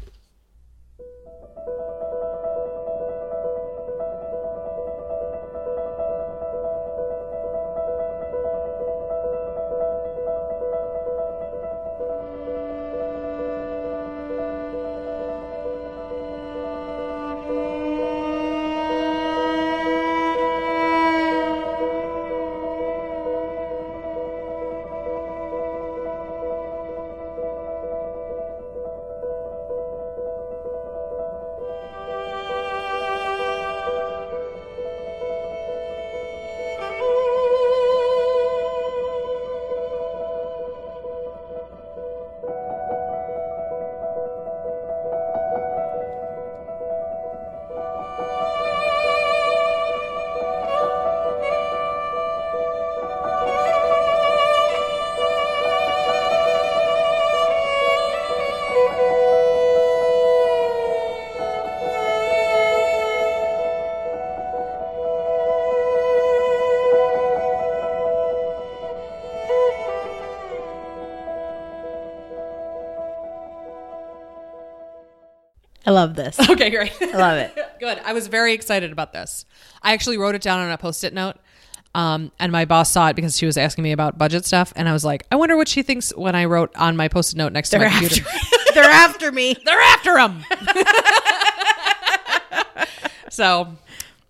Love 76.01 76.15
this. 76.15 76.39
Okay, 76.51 76.71
great. 76.71 76.93
I 77.01 77.17
love 77.17 77.39
it. 77.39 77.57
Good. 77.81 78.01
I 78.05 78.13
was 78.13 78.27
very 78.27 78.53
excited 78.53 78.91
about 78.93 79.13
this. 79.13 79.45
I 79.83 79.93
actually 79.93 80.19
wrote 80.19 80.35
it 80.35 80.43
down 80.43 80.61
on 80.61 80.71
a 80.71 80.79
post 80.79 81.05
it 81.05 81.13
note. 81.13 81.37
Um, 81.95 82.33
and 82.39 82.53
my 82.53 82.65
boss 82.65 82.91
saw 82.91 83.09
it 83.09 83.17
because 83.17 83.37
she 83.37 83.47
was 83.47 83.57
asking 83.57 83.83
me 83.85 83.93
about 83.93 84.19
budget 84.19 84.45
stuff. 84.45 84.73
And 84.77 84.89
I 84.89 84.93
was 84.93 85.05
like, 85.05 85.27
I 85.33 85.37
wonder 85.37 85.57
what 85.57 85.69
she 85.69 85.83
thinks 85.83 86.15
when 86.17 86.35
I 86.35 86.45
wrote 86.45 86.75
on 86.77 86.97
my 86.97 87.09
post 87.09 87.33
it 87.35 87.37
note 87.39 87.53
next 87.53 87.71
to 87.71 87.79
They're 87.79 87.89
my 87.89 87.95
after, 87.95 88.09
computer. 88.23 88.31
they're 88.75 88.85
after 88.85 89.33
me. 89.33 89.57
They're 89.65 89.81
after 89.81 90.19
him. 90.19 90.45
so 93.31 93.69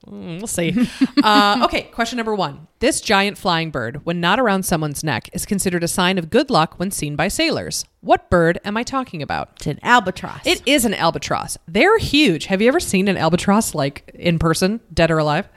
Mm, 0.08 0.38
we'll 0.38 0.46
see. 0.46 0.88
uh, 1.22 1.62
okay, 1.64 1.82
question 1.84 2.16
number 2.16 2.34
one. 2.34 2.66
This 2.78 3.00
giant 3.00 3.36
flying 3.36 3.70
bird, 3.70 4.04
when 4.04 4.20
not 4.20 4.40
around 4.40 4.62
someone's 4.64 5.04
neck, 5.04 5.28
is 5.32 5.44
considered 5.44 5.84
a 5.84 5.88
sign 5.88 6.16
of 6.18 6.30
good 6.30 6.50
luck 6.50 6.78
when 6.78 6.90
seen 6.90 7.16
by 7.16 7.28
sailors. 7.28 7.84
What 8.00 8.30
bird 8.30 8.58
am 8.64 8.76
I 8.76 8.82
talking 8.84 9.20
about? 9.22 9.50
It's 9.56 9.66
an 9.66 9.80
albatross. 9.82 10.46
It 10.46 10.62
is 10.66 10.84
an 10.84 10.94
albatross. 10.94 11.58
They're 11.66 11.98
huge. 11.98 12.46
Have 12.46 12.62
you 12.62 12.68
ever 12.68 12.80
seen 12.80 13.08
an 13.08 13.16
albatross 13.16 13.74
like 13.74 14.10
in 14.14 14.38
person, 14.38 14.80
dead 14.92 15.10
or 15.10 15.18
alive? 15.18 15.48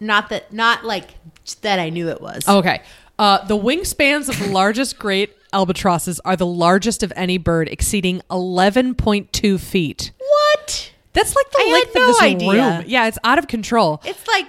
not 0.00 0.28
that 0.28 0.52
not 0.52 0.84
like 0.84 1.10
that 1.62 1.78
I 1.78 1.90
knew 1.90 2.08
it 2.08 2.20
was. 2.20 2.46
Okay. 2.48 2.82
Uh, 3.18 3.44
the 3.46 3.56
wingspans 3.56 4.28
of 4.28 4.38
the 4.40 4.48
largest 4.48 4.98
great 4.98 5.36
albatrosses 5.52 6.18
are 6.20 6.34
the 6.34 6.46
largest 6.46 7.02
of 7.04 7.12
any 7.14 7.38
bird, 7.38 7.68
exceeding 7.68 8.20
11.2 8.30 9.60
feet. 9.60 10.10
What? 10.18 10.90
That's 11.14 11.34
like 11.34 11.50
the 11.50 11.58
I 11.60 11.72
length 11.72 11.94
no 11.94 12.00
of 12.02 12.06
this 12.08 12.22
idea. 12.22 12.52
room. 12.78 12.84
Yeah, 12.86 13.06
it's 13.06 13.18
out 13.24 13.38
of 13.38 13.46
control. 13.48 14.00
It's 14.04 14.26
like 14.28 14.46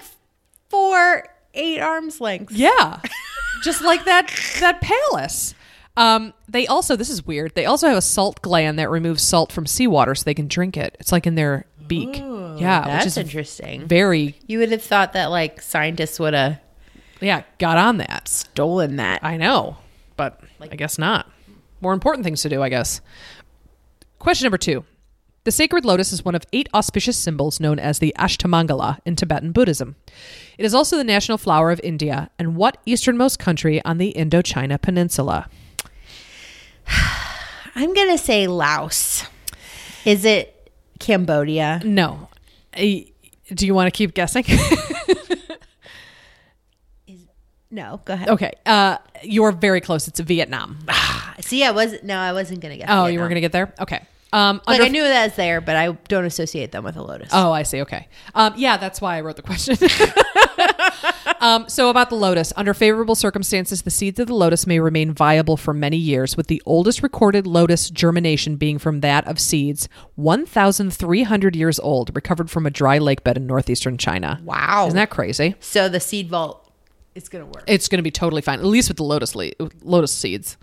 four 0.70 1.24
eight 1.54 1.80
arms 1.80 2.20
lengths. 2.20 2.54
Yeah. 2.54 3.00
Just 3.64 3.82
like 3.84 4.04
that 4.06 4.30
that 4.60 4.82
palace. 4.82 5.56
Um, 5.98 6.34
they 6.50 6.68
also 6.68 6.96
this 6.98 7.10
is 7.10 7.26
weird. 7.26 7.56
They 7.56 7.66
also 7.66 7.88
have 7.88 7.98
a 7.98 8.02
salt 8.02 8.42
gland 8.42 8.78
that 8.80 8.90
removes 8.90 9.24
salt 9.24 9.52
from 9.52 9.66
seawater 9.66 10.14
so 10.16 10.24
they 10.26 10.34
can 10.34 10.48
drink 10.48 10.76
it. 10.76 10.98
It's 11.00 11.12
like 11.12 11.26
in 11.26 11.36
their 11.36 11.66
beak. 11.88 12.18
yeah, 12.18 12.82
That's 12.84 13.06
which 13.06 13.08
is 13.08 13.18
interesting. 13.18 13.88
very 13.88 14.36
You 14.48 14.60
would 14.60 14.72
have 14.72 14.84
thought 14.84 15.14
that 15.14 15.28
like 15.28 15.62
scientists 15.62 16.20
would 16.20 16.34
have 16.34 16.60
yeah, 17.22 17.44
got 17.60 17.78
on 17.78 17.98
that. 17.98 18.28
stolen 18.28 18.98
that. 18.98 19.24
I 19.24 19.38
know, 19.38 19.78
but 20.18 20.42
I 20.60 20.76
guess 20.76 20.98
not. 20.98 21.32
More 21.80 21.94
important 21.94 22.26
things 22.26 22.42
to 22.42 22.50
do, 22.50 22.62
I 22.62 22.68
guess. 22.70 23.00
Question 24.20 24.46
number 24.46 24.58
two. 24.58 24.84
The 25.46 25.52
sacred 25.52 25.86
lotus 25.86 26.12
is 26.12 26.26
one 26.26 26.34
of 26.34 26.44
eight 26.54 26.68
auspicious 26.74 27.16
symbols 27.16 27.60
known 27.60 27.78
as 27.78 28.00
the 28.00 28.14
Ashtamangala 28.18 28.98
in 29.06 29.16
Tibetan 29.16 29.52
Buddhism. 29.52 29.96
It 30.58 30.66
is 30.66 30.74
also 30.74 30.98
the 30.98 31.04
national 31.04 31.38
flower 31.38 31.70
of 31.72 31.80
India 31.84 32.32
and 32.40 32.56
what 32.56 32.78
easternmost 32.88 33.38
country 33.38 33.80
on 33.86 34.00
the 34.00 34.12
Indochina 34.18 34.82
Peninsula? 34.82 35.48
I'm 37.76 37.94
gonna 37.94 38.18
say 38.18 38.48
Laos. 38.48 39.26
Is 40.04 40.26
it 40.26 40.72
Cambodia? 41.00 41.80
No. 41.86 42.30
I- 42.76 43.12
do 43.54 43.68
you 43.68 43.76
want 43.76 43.86
to 43.86 43.96
keep 43.96 44.16
guessing? 44.16 44.46
No, 47.72 48.00
go 48.06 48.14
ahead. 48.14 48.30
okay. 48.30 48.54
Uh, 48.66 49.00
you're 49.22 49.52
very 49.52 49.82
close. 49.82 50.08
It's 50.08 50.22
Vietnam. 50.22 50.80
See, 51.42 51.62
I 51.62 51.72
was 51.72 52.02
no, 52.04 52.18
I 52.18 52.32
wasn't 52.32 52.62
gonna 52.62 52.78
get. 52.78 52.90
Oh, 52.90 53.08
you 53.08 53.20
weren't 53.20 53.32
going 53.32 53.36
to 53.36 53.42
get 53.42 53.52
there? 53.52 53.74
Okay. 53.82 54.02
Um, 54.34 54.60
Like 54.68 54.76
under- 54.76 54.86
I 54.86 54.88
knew 54.90 55.04
that 55.04 55.26
was 55.26 55.36
there, 55.36 55.62
but 55.62 55.76
I 55.76 55.92
don't 56.08 56.26
associate 56.26 56.72
them 56.72 56.84
with 56.84 56.98
a 56.98 57.02
lotus. 57.02 57.30
Oh, 57.32 57.52
I 57.52 57.64
see. 57.64 57.82
Okay. 57.82 58.08
Um, 58.34 58.54
yeah, 58.58 58.76
that's 58.78 59.00
why 59.00 59.18
I 59.18 59.22
wrote 59.22 59.38
the 59.38 59.42
question. 59.42 59.78
um, 61.40 61.70
so, 61.70 61.90
about 61.90 62.10
the 62.10 62.16
lotus, 62.16 62.52
under 62.58 62.74
favorable 62.74 63.16
circumstances, 63.16 63.84
the 63.84 63.92
seeds 63.92 64.20
of 64.20 64.28
the 64.28 64.36
lotus 64.36 64.68
may 64.68 64.80
remain 64.80 65.14
viable 65.14 65.58
for 65.58 65.74
many 65.74 65.98
years, 65.98 66.36
with 66.36 66.48
the 66.48 66.62
oldest 66.66 67.02
recorded 67.04 67.48
lotus 67.48 67.90
germination 67.90 68.56
being 68.58 68.78
from 68.78 69.02
that 69.02 69.26
of 69.28 69.40
seeds 69.40 69.88
1,300 70.16 71.56
years 71.56 71.80
old, 71.80 72.14
recovered 72.16 72.50
from 72.50 72.66
a 72.66 72.70
dry 72.72 72.98
lake 72.98 73.24
bed 73.24 73.38
in 73.38 73.48
northeastern 73.48 73.98
China. 73.98 74.42
Wow. 74.44 74.88
Isn't 74.88 74.98
that 74.98 75.10
crazy? 75.10 75.56
So 75.60 75.88
the 75.88 76.00
seed 76.00 76.30
vault 76.30 76.70
is 77.14 77.30
gonna 77.30 77.46
work. 77.46 77.64
It's 77.68 77.88
going 77.88 78.00
to 78.00 78.04
be 78.04 78.12
totally 78.12 78.42
fine, 78.42 78.60
at 78.60 78.66
least 78.66 78.90
with 78.90 78.98
the 78.98 79.04
lotus 79.04 79.36
le- 79.36 79.52
lotus 79.82 80.12
seeds. 80.12 80.58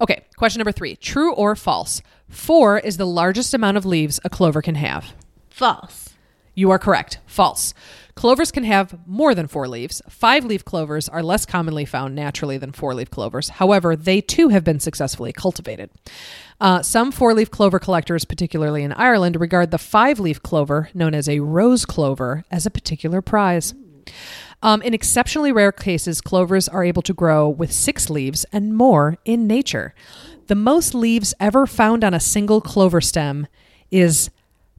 Okay, 0.00 0.24
question 0.36 0.58
number 0.58 0.72
three: 0.72 0.96
True 0.96 1.32
or 1.34 1.54
false? 1.54 2.02
Four 2.32 2.78
is 2.78 2.96
the 2.96 3.06
largest 3.06 3.52
amount 3.52 3.76
of 3.76 3.84
leaves 3.84 4.18
a 4.24 4.30
clover 4.30 4.62
can 4.62 4.74
have. 4.76 5.12
False. 5.50 6.08
You 6.54 6.70
are 6.70 6.78
correct. 6.78 7.18
False. 7.26 7.74
Clovers 8.14 8.50
can 8.50 8.64
have 8.64 8.98
more 9.06 9.34
than 9.34 9.46
four 9.46 9.68
leaves. 9.68 10.00
Five 10.08 10.46
leaf 10.46 10.64
clovers 10.64 11.10
are 11.10 11.22
less 11.22 11.44
commonly 11.44 11.84
found 11.84 12.14
naturally 12.14 12.56
than 12.56 12.72
four 12.72 12.94
leaf 12.94 13.10
clovers. 13.10 13.50
However, 13.50 13.94
they 13.94 14.22
too 14.22 14.48
have 14.48 14.64
been 14.64 14.80
successfully 14.80 15.32
cultivated. 15.32 15.90
Uh, 16.58 16.82
some 16.82 17.12
four 17.12 17.34
leaf 17.34 17.50
clover 17.50 17.78
collectors, 17.78 18.24
particularly 18.24 18.82
in 18.82 18.92
Ireland, 18.92 19.38
regard 19.38 19.70
the 19.70 19.78
five 19.78 20.18
leaf 20.18 20.42
clover, 20.42 20.88
known 20.94 21.14
as 21.14 21.28
a 21.28 21.40
rose 21.40 21.84
clover, 21.84 22.44
as 22.50 22.64
a 22.64 22.70
particular 22.70 23.20
prize. 23.20 23.74
Um, 24.62 24.80
in 24.82 24.94
exceptionally 24.94 25.52
rare 25.52 25.72
cases, 25.72 26.20
clovers 26.20 26.68
are 26.68 26.84
able 26.84 27.02
to 27.02 27.12
grow 27.12 27.48
with 27.48 27.72
six 27.72 28.08
leaves 28.08 28.44
and 28.52 28.74
more 28.76 29.18
in 29.24 29.46
nature. 29.46 29.94
The 30.46 30.54
most 30.54 30.94
leaves 30.94 31.34
ever 31.40 31.66
found 31.66 32.04
on 32.04 32.14
a 32.14 32.20
single 32.20 32.60
clover 32.60 33.00
stem 33.00 33.48
is 33.90 34.30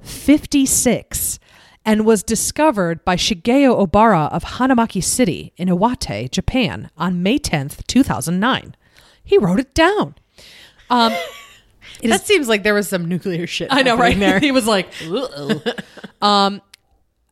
56 0.01 1.39
and 1.85 2.05
was 2.05 2.23
discovered 2.23 3.03
by 3.03 3.15
Shigeo 3.15 3.85
Obara 3.85 4.31
of 4.31 4.43
Hanamaki 4.43 5.03
City 5.03 5.53
in 5.57 5.67
Iwate, 5.67 6.31
Japan 6.31 6.89
on 6.97 7.21
May 7.21 7.37
10th, 7.37 7.85
2009. 7.87 8.75
He 9.23 9.37
wrote 9.37 9.59
it 9.59 9.73
down. 9.73 10.15
Um, 10.89 11.13
that 12.03 12.25
seems 12.25 12.47
like 12.47 12.63
there 12.63 12.73
was 12.73 12.87
some 12.87 13.05
nuclear 13.05 13.47
shit. 13.47 13.69
I 13.71 13.81
know, 13.81 13.97
right? 13.97 14.17
There. 14.17 14.39
he 14.41 14.51
was 14.51 14.65
like, 14.65 14.89
um, 16.21 16.61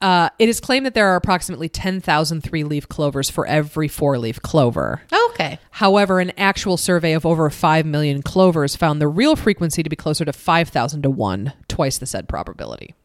uh, 0.02 0.30
it 0.40 0.50
is 0.50 0.60
claimed 0.60 0.86
that 0.86 0.94
there 0.94 1.08
are 1.08 1.16
approximately 1.16 1.70
10,000 1.70 2.42
three 2.42 2.64
leaf 2.64 2.90
clovers 2.90 3.30
for 3.30 3.46
every 3.46 3.88
four 3.88 4.18
leaf 4.18 4.42
clover. 4.42 5.02
okay. 5.30 5.60
However, 5.72 6.20
an 6.20 6.32
actual 6.38 6.78
survey 6.78 7.14
of 7.14 7.26
over 7.26 7.50
5 7.50 7.86
million 7.86 8.22
clovers 8.22 8.76
found 8.76 9.00
the 9.02 9.08
real 9.08 9.36
frequency 9.36 9.84
to 9.84 9.90
be 9.90 9.96
closer 9.96 10.26
to 10.26 10.34
5,000 10.34 11.04
to 11.04 11.10
1, 11.10 11.54
twice 11.68 11.98
the 11.98 12.06
said 12.06 12.28
probability. 12.28 12.96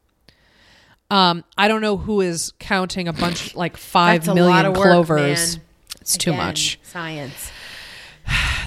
Um, 1.10 1.44
I 1.56 1.68
don't 1.68 1.82
know 1.82 1.96
who 1.96 2.20
is 2.20 2.52
counting 2.58 3.06
a 3.08 3.12
bunch 3.12 3.54
like 3.54 3.76
five 3.76 4.24
That's 4.24 4.38
a 4.38 4.42
lot 4.42 4.64
of 4.64 4.76
work, 4.76 4.86
clovers. 4.86 5.56
man. 5.56 5.64
It's 6.00 6.16
too 6.16 6.32
much. 6.32 6.78
Science 6.82 7.50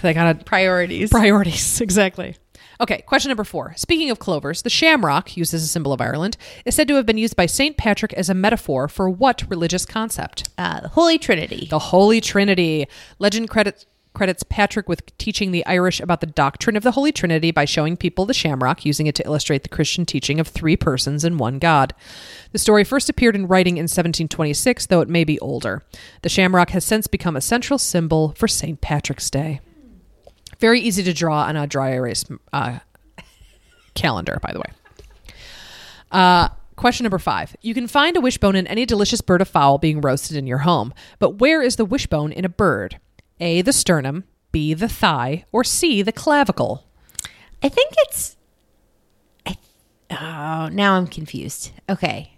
They 0.01 0.13
got 0.13 0.45
priorities. 0.45 1.09
Priorities, 1.09 1.81
exactly. 1.81 2.35
Okay, 2.81 3.01
question 3.01 3.29
number 3.29 3.43
four. 3.43 3.73
Speaking 3.75 4.09
of 4.09 4.19
clovers, 4.19 4.61
the 4.61 4.69
shamrock, 4.69 5.35
used 5.35 5.53
as 5.53 5.63
a 5.63 5.67
symbol 5.67 5.91
of 5.91 5.99
Ireland, 5.99 6.37
is 6.63 6.75
said 6.75 6.87
to 6.87 6.95
have 6.95 7.05
been 7.05 7.17
used 7.17 7.35
by 7.35 7.45
St. 7.45 7.75
Patrick 7.75 8.13
as 8.13 8.29
a 8.29 8.33
metaphor 8.33 8.87
for 8.87 9.09
what 9.09 9.43
religious 9.49 9.85
concept? 9.85 10.49
uh, 10.57 10.79
the 10.79 10.87
Holy 10.89 11.17
Trinity. 11.17 11.67
The 11.69 11.79
Holy 11.79 12.21
Trinity. 12.21 12.87
Legend 13.19 13.49
credits 13.49 13.85
credits 14.13 14.43
Patrick 14.43 14.89
with 14.89 15.15
teaching 15.17 15.51
the 15.51 15.65
Irish 15.65 15.99
about 15.99 16.19
the 16.19 16.27
doctrine 16.27 16.75
of 16.75 16.83
the 16.83 16.91
Holy 16.91 17.11
Trinity 17.11 17.51
by 17.51 17.63
showing 17.63 17.95
people 17.95 18.25
the 18.25 18.33
shamrock, 18.33 18.83
using 18.83 19.07
it 19.07 19.15
to 19.15 19.25
illustrate 19.25 19.63
the 19.63 19.69
Christian 19.69 20.05
teaching 20.05 20.39
of 20.39 20.47
three 20.47 20.75
persons 20.75 21.23
and 21.23 21.39
one 21.39 21.59
God. 21.59 21.93
The 22.51 22.57
story 22.57 22.83
first 22.83 23.09
appeared 23.09 23.35
in 23.35 23.47
writing 23.47 23.77
in 23.77 23.83
1726, 23.83 24.87
though 24.87 25.01
it 25.01 25.09
may 25.09 25.23
be 25.23 25.39
older. 25.39 25.83
The 26.23 26.29
shamrock 26.29 26.71
has 26.71 26.83
since 26.83 27.07
become 27.07 27.35
a 27.35 27.41
central 27.41 27.77
symbol 27.77 28.33
for 28.35 28.47
St. 28.47 28.81
Patrick's 28.81 29.29
Day. 29.29 29.61
Very 30.59 30.81
easy 30.81 31.03
to 31.03 31.13
draw 31.13 31.43
on 31.43 31.55
a 31.55 31.67
dry 31.67 31.91
erase 31.91 32.25
uh, 32.51 32.79
calendar, 33.93 34.39
by 34.41 34.51
the 34.51 34.59
way. 34.59 35.35
Uh, 36.11 36.49
question 36.75 37.03
number 37.03 37.19
five. 37.19 37.55
You 37.61 37.73
can 37.73 37.87
find 37.87 38.17
a 38.17 38.21
wishbone 38.21 38.55
in 38.55 38.67
any 38.67 38.85
delicious 38.85 39.21
bird 39.21 39.41
of 39.41 39.47
fowl 39.47 39.77
being 39.77 40.01
roasted 40.01 40.35
in 40.35 40.47
your 40.47 40.59
home, 40.59 40.93
but 41.19 41.39
where 41.39 41.61
is 41.61 41.77
the 41.77 41.85
wishbone 41.85 42.31
in 42.31 42.45
a 42.45 42.49
bird? 42.49 42.99
A, 43.39 43.61
the 43.61 43.73
sternum, 43.73 44.25
B, 44.51 44.73
the 44.73 44.89
thigh, 44.89 45.45
or 45.51 45.63
C, 45.63 46.01
the 46.01 46.11
clavicle? 46.11 46.85
I 47.63 47.69
think 47.69 47.93
it's. 47.99 48.35
I, 49.45 49.57
oh, 50.11 50.69
now 50.73 50.95
I'm 50.95 51.07
confused. 51.07 51.71
Okay. 51.89 52.33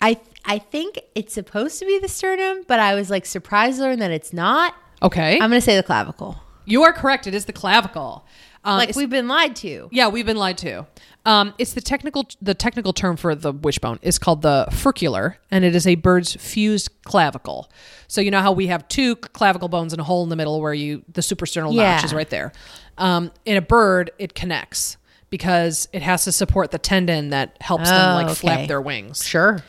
I 0.00 0.18
I 0.44 0.58
think 0.58 1.00
it's 1.14 1.34
supposed 1.34 1.78
to 1.80 1.86
be 1.86 1.98
the 1.98 2.08
sternum, 2.08 2.64
but 2.66 2.80
I 2.80 2.94
was 2.94 3.10
like 3.10 3.26
surprised 3.26 3.78
to 3.78 3.84
learn 3.84 3.98
that 3.98 4.10
it's 4.10 4.32
not. 4.32 4.74
Okay. 5.02 5.34
I'm 5.34 5.50
gonna 5.50 5.60
say 5.60 5.76
the 5.76 5.82
clavicle. 5.82 6.36
you 6.66 6.82
are 6.84 6.92
correct. 6.92 7.26
It 7.26 7.34
is 7.34 7.44
the 7.46 7.52
clavicle. 7.52 8.24
Um, 8.62 8.76
Like 8.76 8.94
we've 8.94 9.08
been 9.08 9.26
lied 9.28 9.56
to. 9.56 9.88
Yeah, 9.90 10.08
we've 10.08 10.26
been 10.26 10.36
lied 10.36 10.58
to. 10.58 10.86
Um, 11.24 11.54
it's 11.58 11.72
the 11.72 11.80
technical 11.80 12.26
the 12.42 12.54
technical 12.54 12.92
term 12.92 13.16
for 13.16 13.34
the 13.34 13.52
wishbone 13.52 13.98
is 14.02 14.18
called 14.18 14.42
the 14.42 14.68
furcular, 14.70 15.38
and 15.50 15.64
it 15.64 15.74
is 15.74 15.86
a 15.86 15.94
bird's 15.94 16.34
fused 16.36 16.90
clavicle. 17.04 17.70
So 18.08 18.20
you 18.20 18.30
know 18.30 18.40
how 18.42 18.52
we 18.52 18.66
have 18.68 18.86
two 18.88 19.16
clavicle 19.16 19.68
bones 19.68 19.92
and 19.94 20.00
a 20.00 20.04
hole 20.04 20.22
in 20.22 20.28
the 20.28 20.36
middle 20.36 20.60
where 20.60 20.74
you 20.74 21.02
the 21.12 21.20
suprasternal 21.22 21.74
Yeah. 21.74 21.94
notch 21.96 22.04
is 22.04 22.12
right 22.14 22.28
there. 22.28 22.52
Um, 22.98 23.30
in 23.46 23.56
a 23.56 23.62
bird, 23.62 24.10
it 24.18 24.34
connects 24.34 24.98
because 25.30 25.88
it 25.92 26.02
has 26.02 26.24
to 26.24 26.32
support 26.32 26.70
the 26.70 26.78
tendon 26.78 27.30
that 27.30 27.56
helps 27.60 27.88
them 27.88 28.10
Oh, 28.12 28.14
like 28.16 28.26
okay. 28.26 28.34
flap 28.34 28.68
their 28.68 28.80
wings. 28.80 29.26
Sure. 29.26 29.62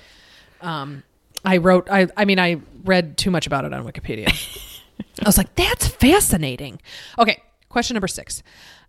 I 1.43 1.57
wrote 1.57 1.87
I 1.89 2.07
I 2.17 2.25
mean 2.25 2.39
I 2.39 2.61
read 2.83 3.17
too 3.17 3.31
much 3.31 3.47
about 3.47 3.65
it 3.65 3.73
on 3.73 3.83
Wikipedia. 3.85 4.27
I 5.23 5.27
was 5.27 5.37
like, 5.37 5.55
that's 5.55 5.87
fascinating. 5.87 6.81
Okay, 7.17 7.41
question 7.69 7.95
number 7.95 8.07
6. 8.07 8.43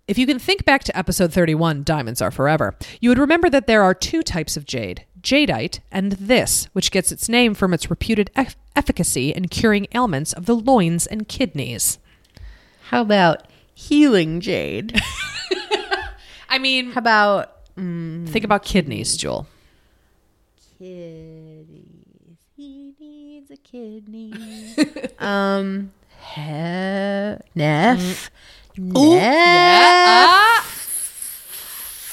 If 0.08 0.18
you 0.18 0.26
can 0.26 0.38
think 0.38 0.64
back 0.64 0.82
to 0.84 0.96
episode 0.98 1.32
31, 1.32 1.84
Diamonds 1.84 2.20
Are 2.20 2.32
Forever, 2.32 2.76
you 3.00 3.08
would 3.10 3.18
remember 3.18 3.48
that 3.50 3.66
there 3.66 3.82
are 3.82 3.94
two 3.94 4.22
types 4.22 4.56
of 4.56 4.64
jade 4.64 5.04
jadeite 5.20 5.78
and 5.92 6.12
this, 6.12 6.64
which 6.72 6.90
gets 6.90 7.12
its 7.12 7.28
name 7.28 7.54
from 7.54 7.72
its 7.72 7.88
reputed 7.88 8.28
eff- 8.34 8.56
efficacy 8.74 9.30
in 9.30 9.46
curing 9.46 9.86
ailments 9.94 10.32
of 10.32 10.46
the 10.46 10.56
loins 10.56 11.06
and 11.06 11.28
kidneys. 11.28 12.00
How 12.88 13.02
about 13.02 13.46
healing 13.72 14.40
jade? 14.40 15.00
I 16.48 16.58
mean, 16.58 16.90
How 16.92 16.98
about 17.00 17.48
think 17.76 18.44
about 18.44 18.64
kidneys, 18.64 19.16
Jewel. 19.16 19.46
Kitties. 20.78 21.86
He 22.56 22.92
needs 22.98 23.50
a 23.50 23.56
kidney. 23.56 24.34
um, 25.18 25.92
he- 26.34 27.36
Neff. 27.54 28.30
Mm. 28.78 29.14
Yeah. 29.14 30.60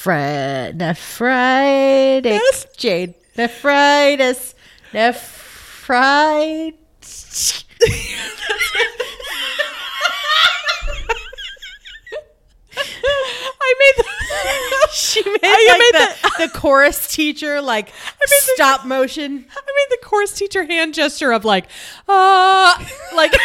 Fre- 0.00 0.72
nephritis. 0.74 2.66
Jade. 2.76 3.14
Nephritis. 3.36 4.54
Nephritis. 4.92 6.74
I 13.70 13.74
made 13.78 14.04
the, 14.04 14.08
She 14.92 15.22
made 15.24 15.42
like 15.42 15.78
made 15.78 15.92
the, 15.94 16.30
the 16.46 16.48
chorus 16.58 17.06
teacher 17.08 17.60
like 17.60 17.92
stop 18.24 18.84
motion. 18.84 19.32
I 19.32 19.32
made 19.34 19.86
the 19.90 19.98
chorus 20.04 20.32
teacher 20.32 20.64
hand 20.64 20.94
gesture 20.94 21.32
of 21.32 21.44
like, 21.44 21.66
uh, 22.08 22.84
like. 23.14 23.32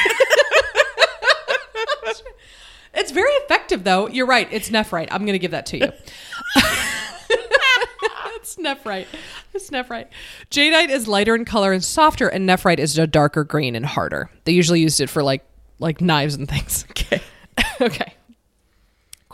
it's 2.94 3.12
very 3.12 3.32
effective 3.34 3.84
though. 3.84 4.08
You're 4.08 4.26
right. 4.26 4.48
It's 4.52 4.70
nephrite. 4.70 5.10
I'm 5.12 5.22
going 5.22 5.34
to 5.34 5.40
give 5.40 5.52
that 5.52 5.68
to 5.68 5.78
you. 5.78 5.92
it's 8.36 8.56
nephrite. 8.56 9.08
It's 9.54 9.70
nephrite. 9.70 10.08
Jadeite 10.50 10.90
is 10.90 11.08
lighter 11.08 11.36
in 11.36 11.46
color 11.46 11.72
and 11.74 11.84
softer, 11.84 12.28
and 12.28 12.50
nephrite 12.50 12.80
is 12.80 12.98
a 12.98 13.06
darker 13.06 13.44
green 13.44 13.76
and 13.76 13.86
harder. 13.86 14.30
They 14.46 14.54
usually 14.54 14.82
used 14.82 15.00
it 15.00 15.10
for 15.10 15.22
like 15.22 15.46
like 15.80 16.02
knives 16.02 16.36
and 16.36 16.50
things. 16.50 16.86
Okay. 16.90 17.22
okay. 17.82 18.14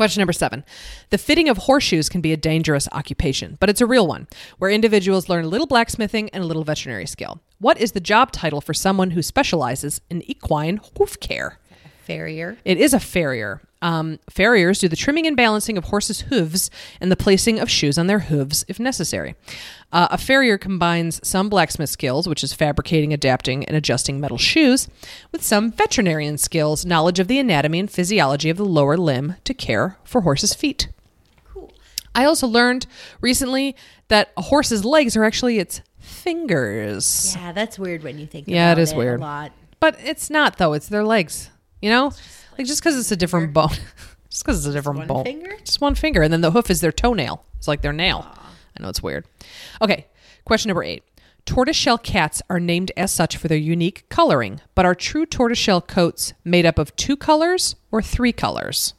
Question 0.01 0.21
number 0.21 0.33
seven. 0.33 0.63
The 1.11 1.19
fitting 1.19 1.47
of 1.47 1.59
horseshoes 1.59 2.09
can 2.09 2.21
be 2.21 2.33
a 2.33 2.35
dangerous 2.35 2.87
occupation, 2.91 3.57
but 3.59 3.69
it's 3.69 3.81
a 3.81 3.85
real 3.85 4.07
one, 4.07 4.27
where 4.57 4.71
individuals 4.71 5.29
learn 5.29 5.45
a 5.45 5.47
little 5.47 5.67
blacksmithing 5.67 6.31
and 6.31 6.43
a 6.43 6.47
little 6.47 6.63
veterinary 6.63 7.05
skill. 7.05 7.39
What 7.59 7.79
is 7.79 7.91
the 7.91 7.99
job 7.99 8.31
title 8.31 8.61
for 8.61 8.73
someone 8.73 9.11
who 9.11 9.21
specializes 9.21 10.01
in 10.09 10.23
equine 10.23 10.79
hoof 10.97 11.19
care? 11.19 11.59
Farrier. 12.16 12.57
It 12.66 12.78
is 12.78 12.93
a 12.93 12.99
farrier. 12.99 13.62
Um, 13.84 14.20
farriers 14.30 14.78
do 14.80 14.88
the 14.88 14.95
trimming 14.95 15.26
and 15.26 15.36
balancing 15.36 15.76
of 15.78 15.86
horses' 15.86 16.22
hooves 16.22 16.70
and 16.99 17.12
the 17.12 17.16
placing 17.16 17.59
of 17.59 17.70
shoes 17.70 17.97
on 17.97 18.05
their 18.07 18.20
hooves 18.20 18.64
if 18.68 18.80
necessary. 18.80 19.36
Uh, 19.91 20.07
a 20.12 20.18
farrier 20.20 20.57
combines 20.59 21.20
some 21.28 21.49
blacksmith 21.49 21.89
skills, 21.89 22.28
which 22.28 22.43
is 22.43 22.53
fabricating, 22.53 23.12
adapting, 23.12 23.66
and 23.66 23.76
adjusting 23.76 24.20
metal 24.20 24.38
shoes, 24.38 24.88
with 25.32 25.41
some 25.43 25.72
veterinarian 25.72 26.38
skills, 26.38 26.86
knowledge 26.86 27.18
of 27.20 27.28
the 27.28 27.39
anatomy 27.39 27.80
and 27.80 27.89
physiology 27.89 28.49
of 28.51 28.57
the 28.57 28.66
lower 28.66 28.97
limb 28.97 29.36
to 29.45 29.53
care 29.53 29.97
for 30.03 30.22
horses' 30.22 30.53
feet. 30.53 30.88
Cool. 31.51 31.74
I 32.14 32.26
also 32.26 32.47
learned 32.47 32.86
recently 33.20 33.76
that 34.09 34.32
a 34.38 34.43
horse's 34.43 34.86
legs 34.86 35.18
are 35.18 35.24
actually 35.24 35.57
its 35.57 35.82
fingers. 35.99 37.36
Yeah, 37.36 37.51
that's 37.51 37.80
weird 37.80 38.03
when 38.03 38.20
you 38.20 38.28
think 38.28 38.47
Yeah, 38.47 38.72
it 38.74 38.78
is 38.78 38.93
weird. 38.93 39.20
a 39.20 39.24
lot. 39.24 39.51
But 39.80 39.97
it's 40.03 40.30
not 40.30 40.57
though. 40.57 40.74
It's 40.74 40.88
their 40.88 41.03
legs. 41.03 41.49
You 41.82 41.89
know, 41.89 42.11
like 42.57 42.67
just 42.67 42.82
because 42.82 42.97
it's 42.97 43.11
a 43.11 43.15
different 43.15 43.53
bone, 43.53 43.69
just 44.29 44.43
because 44.43 44.57
it's 44.59 44.67
a 44.67 44.71
different 44.77 44.99
one 44.99 45.07
bone, 45.07 45.23
finger? 45.23 45.57
just 45.63 45.82
one 45.82 45.95
finger, 45.95 46.21
and 46.21 46.32
then 46.32 46.41
the 46.41 46.51
hoof 46.51 46.69
is 46.69 46.82
their 46.82 46.91
toenail. 46.91 47.43
It's 47.57 47.67
like 47.67 47.82
their 47.82 47.93
nail. 47.93 48.25
I 48.77 48.82
know 48.84 48.89
it's 48.89 49.03
weird. 49.03 49.25
Okay, 49.82 50.07
question 50.45 50.69
number 50.69 50.84
eight. 50.84 51.03
Tortoiseshell 51.45 51.97
cats 51.97 52.41
are 52.49 52.59
named 52.59 52.91
as 52.95 53.11
such 53.11 53.36
for 53.36 53.47
their 53.47 53.57
unique 53.57 54.07
coloring, 54.09 54.61
but 54.75 54.86
are 54.86 54.93
true 54.95 55.25
tortoiseshell 55.25 55.82
coats 55.82 56.34
made 56.43 56.65
up 56.67 56.77
of 56.77 56.95
two 56.95 57.17
colors 57.17 57.75
or 57.91 58.01
three 58.01 58.32
colors? 58.32 58.93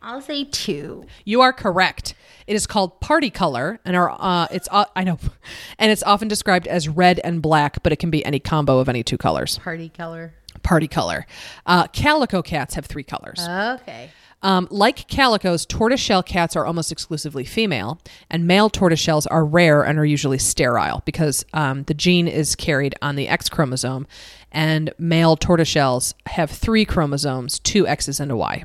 I'll 0.00 0.20
say 0.22 0.44
two. 0.44 1.06
You 1.24 1.40
are 1.40 1.52
correct. 1.52 2.14
It 2.46 2.54
is 2.54 2.66
called 2.66 3.00
party 3.00 3.30
color, 3.30 3.80
and 3.84 3.96
are 3.96 4.10
uh, 4.10 4.46
it's 4.50 4.68
uh, 4.70 4.84
I 4.94 5.04
know, 5.04 5.18
and 5.78 5.90
it's 5.90 6.02
often 6.02 6.28
described 6.28 6.66
as 6.66 6.88
red 6.88 7.20
and 7.24 7.42
black, 7.42 7.82
but 7.82 7.92
it 7.92 7.96
can 7.96 8.10
be 8.10 8.24
any 8.24 8.40
combo 8.40 8.78
of 8.78 8.88
any 8.88 9.02
two 9.02 9.18
colors. 9.18 9.58
Party 9.58 9.88
color. 9.88 10.34
Party 10.62 10.88
color. 10.88 11.26
Uh, 11.66 11.86
calico 11.88 12.42
cats 12.42 12.74
have 12.74 12.86
three 12.86 13.04
colors. 13.04 13.40
Okay. 13.40 14.10
Um, 14.42 14.68
like 14.70 15.08
calicos, 15.08 15.66
tortoiseshell 15.66 16.22
cats 16.22 16.56
are 16.56 16.66
almost 16.66 16.92
exclusively 16.92 17.44
female, 17.44 18.00
and 18.30 18.46
male 18.46 18.70
tortoiseshells 18.70 19.26
are 19.30 19.44
rare 19.44 19.82
and 19.82 19.98
are 19.98 20.04
usually 20.04 20.38
sterile 20.38 21.02
because 21.04 21.44
um, 21.52 21.84
the 21.84 21.94
gene 21.94 22.28
is 22.28 22.54
carried 22.54 22.94
on 23.00 23.16
the 23.16 23.28
X 23.28 23.48
chromosome, 23.48 24.06
and 24.52 24.92
male 24.98 25.36
tortoiseshells 25.36 26.14
have 26.26 26.50
three 26.50 26.84
chromosomes, 26.84 27.58
two 27.58 27.88
X's 27.88 28.20
and 28.20 28.30
a 28.30 28.36
Y. 28.36 28.64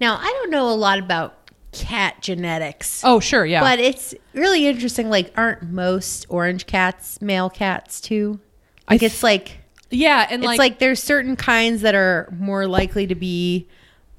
Now, 0.00 0.16
I 0.16 0.32
don't 0.40 0.50
know 0.50 0.68
a 0.70 0.74
lot 0.74 0.98
about 0.98 1.39
cat 1.72 2.20
genetics. 2.20 3.02
Oh, 3.04 3.20
sure, 3.20 3.44
yeah. 3.46 3.60
But 3.60 3.78
it's 3.78 4.14
really 4.34 4.66
interesting. 4.66 5.08
Like, 5.10 5.32
aren't 5.36 5.70
most 5.70 6.26
orange 6.28 6.66
cats 6.66 7.20
male 7.22 7.48
cats 7.50 8.00
too? 8.00 8.40
I 8.88 8.94
Like, 8.94 9.00
th- 9.00 9.12
it's 9.12 9.22
like 9.22 9.58
yeah, 9.90 10.26
and 10.30 10.42
it's 10.42 10.46
like, 10.46 10.58
like, 10.58 10.78
there's 10.78 11.02
certain 11.02 11.34
kinds 11.36 11.82
that 11.82 11.94
are 11.94 12.28
more 12.38 12.66
likely 12.66 13.06
to 13.08 13.14
be 13.14 13.66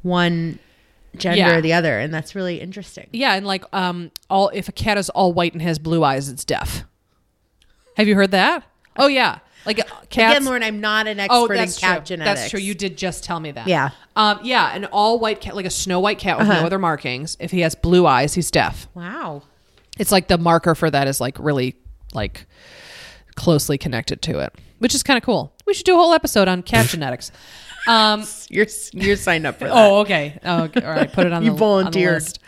one 0.01 0.59
gender 1.17 1.37
Yeah. 1.37 1.55
or 1.57 1.61
the 1.61 1.73
other, 1.73 1.99
and 1.99 2.13
that's 2.13 2.35
really 2.35 2.59
interesting. 2.61 3.07
yeah, 3.11 3.35
and 3.35 3.45
like 3.45 3.63
um, 3.73 4.11
all 4.29 4.49
if 4.53 4.67
a 4.69 4.71
cat 4.73 4.97
is 4.97 5.09
all 5.09 5.33
white 5.33 5.53
and 5.53 5.61
has 5.61 5.79
blue 5.79 6.03
eyes, 6.03 6.29
it's 6.29 6.43
deaf. 6.45 6.83
Have 7.97 8.07
you 8.07 8.15
heard 8.15 8.31
that? 8.31 8.63
Oh 8.97 9.07
yeah, 9.07 9.39
like 9.65 9.79
uh, 9.79 9.83
cats. 10.09 10.35
Again, 10.35 10.45
Lauren, 10.45 10.63
I'm 10.63 10.79
not 10.81 11.07
an 11.07 11.19
expert 11.19 11.33
Oh, 11.35 11.45
in 11.45 11.57
that's 11.57 11.77
cat 11.79 11.97
true. 12.05 12.15
genetics. 12.17 12.39
That's 12.41 12.51
true. 12.51 12.59
You 12.59 12.73
did 12.73 12.97
just 12.97 13.23
tell 13.23 13.39
me 13.39 13.51
that. 13.51 13.67
Yeah. 13.67 13.89
Um, 14.15 14.39
yeah, 14.43 14.73
an 14.75 14.85
all 14.85 15.19
white 15.19 15.39
cat, 15.41 15.55
like 15.55 15.65
a 15.65 15.69
snow 15.71 15.99
white 15.99 16.19
cat 16.19 16.37
with 16.39 16.47
no 16.47 16.65
other 16.65 16.79
markings. 16.79 17.37
If 17.39 17.51
he 17.51 17.61
has 17.61 17.75
blue 17.75 18.05
eyes, 18.07 18.33
he's 18.33 18.51
deaf. 18.51 18.87
Wow. 18.93 19.43
It's 19.99 20.11
like 20.11 20.27
the 20.27 20.37
marker 20.37 20.73
for 20.75 20.89
that 20.89 21.07
is 21.07 21.21
like 21.21 21.37
really 21.39 21.75
like 22.13 22.45
closely 23.35 23.77
connected 23.77 24.21
to 24.23 24.39
it, 24.39 24.53
which 24.79 24.93
is 24.95 25.03
kind 25.03 25.17
of 25.17 25.23
cool. 25.23 25.53
We 25.65 25.73
should 25.73 25.85
do 25.85 25.93
a 25.95 25.97
whole 25.97 26.13
episode 26.13 26.47
on 26.47 26.63
cat 26.63 26.87
genetics. 26.89 27.31
Um, 27.87 28.25
You're 28.49 28.67
you're 28.93 29.15
signed 29.15 29.47
up 29.47 29.57
for 29.59 29.65
that. 29.67 29.73
oh, 29.75 29.99
okay. 30.01 30.37
Oh, 30.43 30.63
okay. 30.63 30.83
All 30.83 30.91
right. 30.93 31.11
Put 31.11 31.25
it 31.25 31.33
on 31.33 31.43
You 31.43 31.51
the 31.51 31.57
volunteered. 31.57 32.07
On 32.15 32.19
the 32.19 32.23
list. 32.25 32.39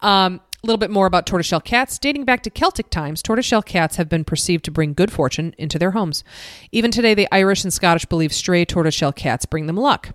Um, 0.00 0.40
a 0.62 0.66
little 0.66 0.78
bit 0.78 0.90
more 0.90 1.06
about 1.06 1.26
tortoiseshell 1.26 1.60
cats. 1.60 1.98
Dating 1.98 2.24
back 2.24 2.42
to 2.42 2.50
Celtic 2.50 2.90
times, 2.90 3.22
tortoiseshell 3.22 3.62
cats 3.62 3.96
have 3.96 4.08
been 4.08 4.24
perceived 4.24 4.64
to 4.66 4.70
bring 4.70 4.92
good 4.92 5.10
fortune 5.10 5.54
into 5.56 5.78
their 5.78 5.92
homes. 5.92 6.22
Even 6.70 6.90
today, 6.90 7.14
the 7.14 7.28
Irish 7.32 7.64
and 7.64 7.72
Scottish 7.72 8.04
believe 8.04 8.32
stray 8.32 8.64
tortoiseshell 8.64 9.12
cats 9.12 9.46
bring 9.46 9.66
them 9.66 9.76
luck. 9.76 10.10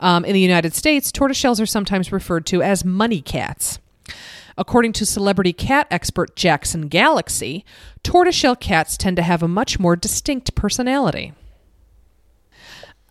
Um, 0.00 0.24
in 0.24 0.32
the 0.32 0.40
United 0.40 0.74
States, 0.74 1.12
tortoiseshells 1.12 1.60
are 1.60 1.66
sometimes 1.66 2.10
referred 2.10 2.46
to 2.46 2.62
as 2.62 2.84
money 2.84 3.20
cats. 3.20 3.78
According 4.56 4.92
to 4.94 5.06
celebrity 5.06 5.52
cat 5.52 5.86
expert 5.90 6.36
Jackson 6.36 6.88
Galaxy, 6.88 7.64
tortoiseshell 8.02 8.56
cats 8.56 8.96
tend 8.96 9.16
to 9.16 9.22
have 9.22 9.42
a 9.42 9.48
much 9.48 9.78
more 9.78 9.96
distinct 9.96 10.54
personality. 10.54 11.32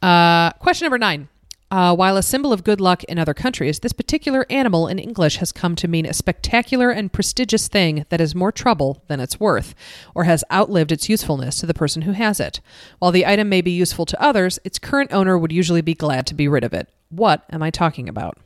Uh, 0.02 0.52
question 0.54 0.86
number 0.86 0.98
nine. 0.98 1.30
Uh, 1.74 1.96
while 1.96 2.18
a 2.18 2.22
symbol 2.22 2.54
of 2.54 2.64
good 2.64 2.80
luck 2.80 3.04
in 3.06 3.18
other 3.18 3.34
countries, 3.34 3.80
this 3.80 3.94
particular 3.94 4.46
animal 4.48 4.88
in 4.88 5.00
English 5.00 5.38
has 5.38 5.52
come 5.52 5.76
to 5.76 5.88
mean 5.88 6.06
a 6.06 6.14
spectacular 6.14 6.92
and 6.92 7.12
prestigious 7.12 7.68
thing 7.68 8.06
that 8.10 8.22
is 8.22 8.36
more 8.36 8.52
trouble 8.52 9.02
than 9.08 9.20
it's 9.20 9.40
worth, 9.40 9.74
or 10.14 10.26
has 10.26 10.44
outlived 10.52 10.92
its 10.92 11.10
usefulness 11.10 11.60
to 11.60 11.66
the 11.66 11.74
person 11.74 12.04
who 12.04 12.12
has 12.12 12.40
it. 12.40 12.60
While 13.00 13.12
the 13.12 13.26
item 13.26 13.50
may 13.50 13.62
be 13.62 13.72
useful 13.72 14.06
to 14.06 14.22
others, 14.22 14.60
its 14.64 14.78
current 14.78 15.12
owner 15.12 15.36
would 15.36 15.52
usually 15.52 15.82
be 15.82 15.96
glad 15.96 16.28
to 16.28 16.36
be 16.36 16.48
rid 16.48 16.64
of 16.64 16.74
it. 16.74 16.90
What 17.10 17.44
am 17.52 17.64
I 17.64 17.72
talking 17.72 18.08
about? 18.08 18.38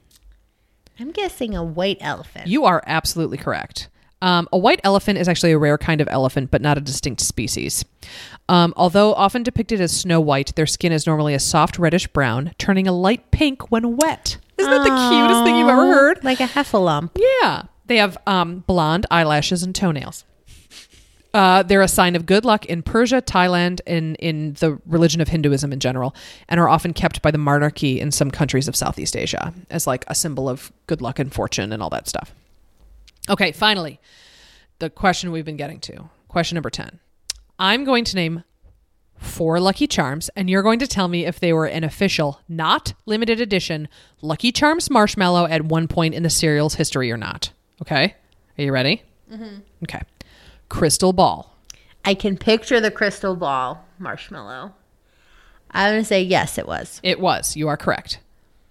I'm 0.98 1.12
guessing 1.12 1.54
a 1.54 1.66
white 1.66 1.98
elephant. 2.00 2.48
You 2.48 2.64
are 2.64 2.82
absolutely 2.88 3.40
correct. 3.40 3.90
Um, 4.22 4.48
a 4.52 4.58
white 4.58 4.82
elephant 4.84 5.20
is 5.20 5.28
actually 5.28 5.52
a 5.52 5.58
rare 5.58 5.78
kind 5.78 6.02
of 6.02 6.08
elephant, 6.10 6.50
but 6.52 6.62
not 6.62 6.78
a 6.78 6.82
distinct 6.82 7.22
species. 7.22 7.86
Um, 8.50 8.74
although 8.76 9.14
often 9.14 9.44
depicted 9.44 9.80
as 9.80 9.96
snow 9.96 10.20
white, 10.20 10.56
their 10.56 10.66
skin 10.66 10.92
is 10.92 11.06
normally 11.06 11.34
a 11.34 11.40
soft 11.40 11.78
reddish 11.78 12.08
brown, 12.08 12.54
turning 12.58 12.88
a 12.88 12.92
light 12.92 13.30
pink 13.32 13.72
when 13.72 13.98
wet. 13.98 14.38
Isn't 14.58 14.72
that 14.72 14.84
the 14.84 15.10
cutest 15.10 15.44
thing 15.44 15.56
you've 15.58 15.70
ever 15.70 15.86
heard? 15.86 16.24
Like 16.24 16.40
a 16.40 16.48
heffalump. 16.48 17.12
Yeah. 17.16 17.64
They 17.86 17.98
have 17.98 18.18
um, 18.26 18.64
blonde 18.68 19.06
eyelashes 19.12 19.64
and 19.64 19.74
toenails. 19.76 20.26
Uh, 21.34 21.62
they're 21.62 21.82
a 21.82 21.88
sign 21.88 22.16
of 22.16 22.26
good 22.26 22.46
luck 22.46 22.66
in 22.66 22.82
Persia, 22.82 23.22
Thailand, 23.22 23.80
and 23.86 24.16
in 24.16 24.54
the 24.54 24.82
religion 24.88 25.22
of 25.22 25.28
Hinduism 25.28 25.72
in 25.72 25.80
general, 25.80 26.16
and 26.50 26.60
are 26.60 26.68
often 26.68 26.94
kept 26.94 27.22
by 27.22 27.30
the 27.30 27.38
monarchy 27.38 28.00
in 28.00 28.12
some 28.12 28.32
countries 28.32 28.68
of 28.68 28.76
Southeast 28.76 29.16
Asia 29.16 29.54
as 29.70 29.86
like 29.86 30.04
a 30.08 30.16
symbol 30.16 30.50
of 30.50 30.72
good 30.88 31.02
luck 31.02 31.20
and 31.20 31.32
fortune 31.32 31.72
and 31.72 31.84
all 31.84 31.92
that 31.92 32.08
stuff. 32.08 32.34
Okay, 33.30 33.52
finally, 33.52 34.00
the 34.80 34.90
question 34.90 35.32
we've 35.32 35.46
been 35.46 35.58
getting 35.58 35.80
to. 35.82 36.10
Question 36.28 36.56
number 36.56 36.70
10. 36.70 37.00
I'm 37.60 37.84
going 37.84 38.04
to 38.06 38.16
name 38.16 38.44
four 39.18 39.60
Lucky 39.60 39.88
Charms, 39.88 40.30
and 40.36 40.50
you're 40.50 40.62
going 40.62 40.80
to 40.80 40.88
tell 40.88 41.08
me 41.08 41.26
if 41.26 41.40
they 41.40 41.52
were 41.52 41.66
an 41.66 41.84
official, 41.84 42.40
not 42.48 42.94
limited 43.06 43.42
edition, 43.42 43.88
Lucky 44.22 44.52
Charms 44.52 44.90
marshmallow 44.90 45.48
at 45.48 45.64
one 45.64 45.88
point 45.88 46.14
in 46.14 46.24
the 46.24 46.30
cereal's 46.30 46.76
history 46.76 47.12
or 47.12 47.18
not. 47.18 47.52
Okay? 47.82 48.16
Are 48.58 48.64
you 48.64 48.72
ready? 48.72 49.02
Mm-hmm. 49.32 49.60
Okay. 49.84 50.02
Crystal 50.70 51.14
Ball. 51.14 51.54
I 52.06 52.14
can 52.14 52.38
picture 52.38 52.80
the 52.80 52.92
crystal 52.92 53.36
ball 53.36 53.86
marshmallow. 54.00 54.74
I'm 55.72 55.94
going 55.94 56.02
to 56.04 56.08
say 56.08 56.22
yes, 56.22 56.58
it 56.58 56.66
was. 56.66 57.02
It 57.04 57.20
was. 57.20 57.58
You 57.58 57.68
are 57.68 57.76
correct. 57.76 58.20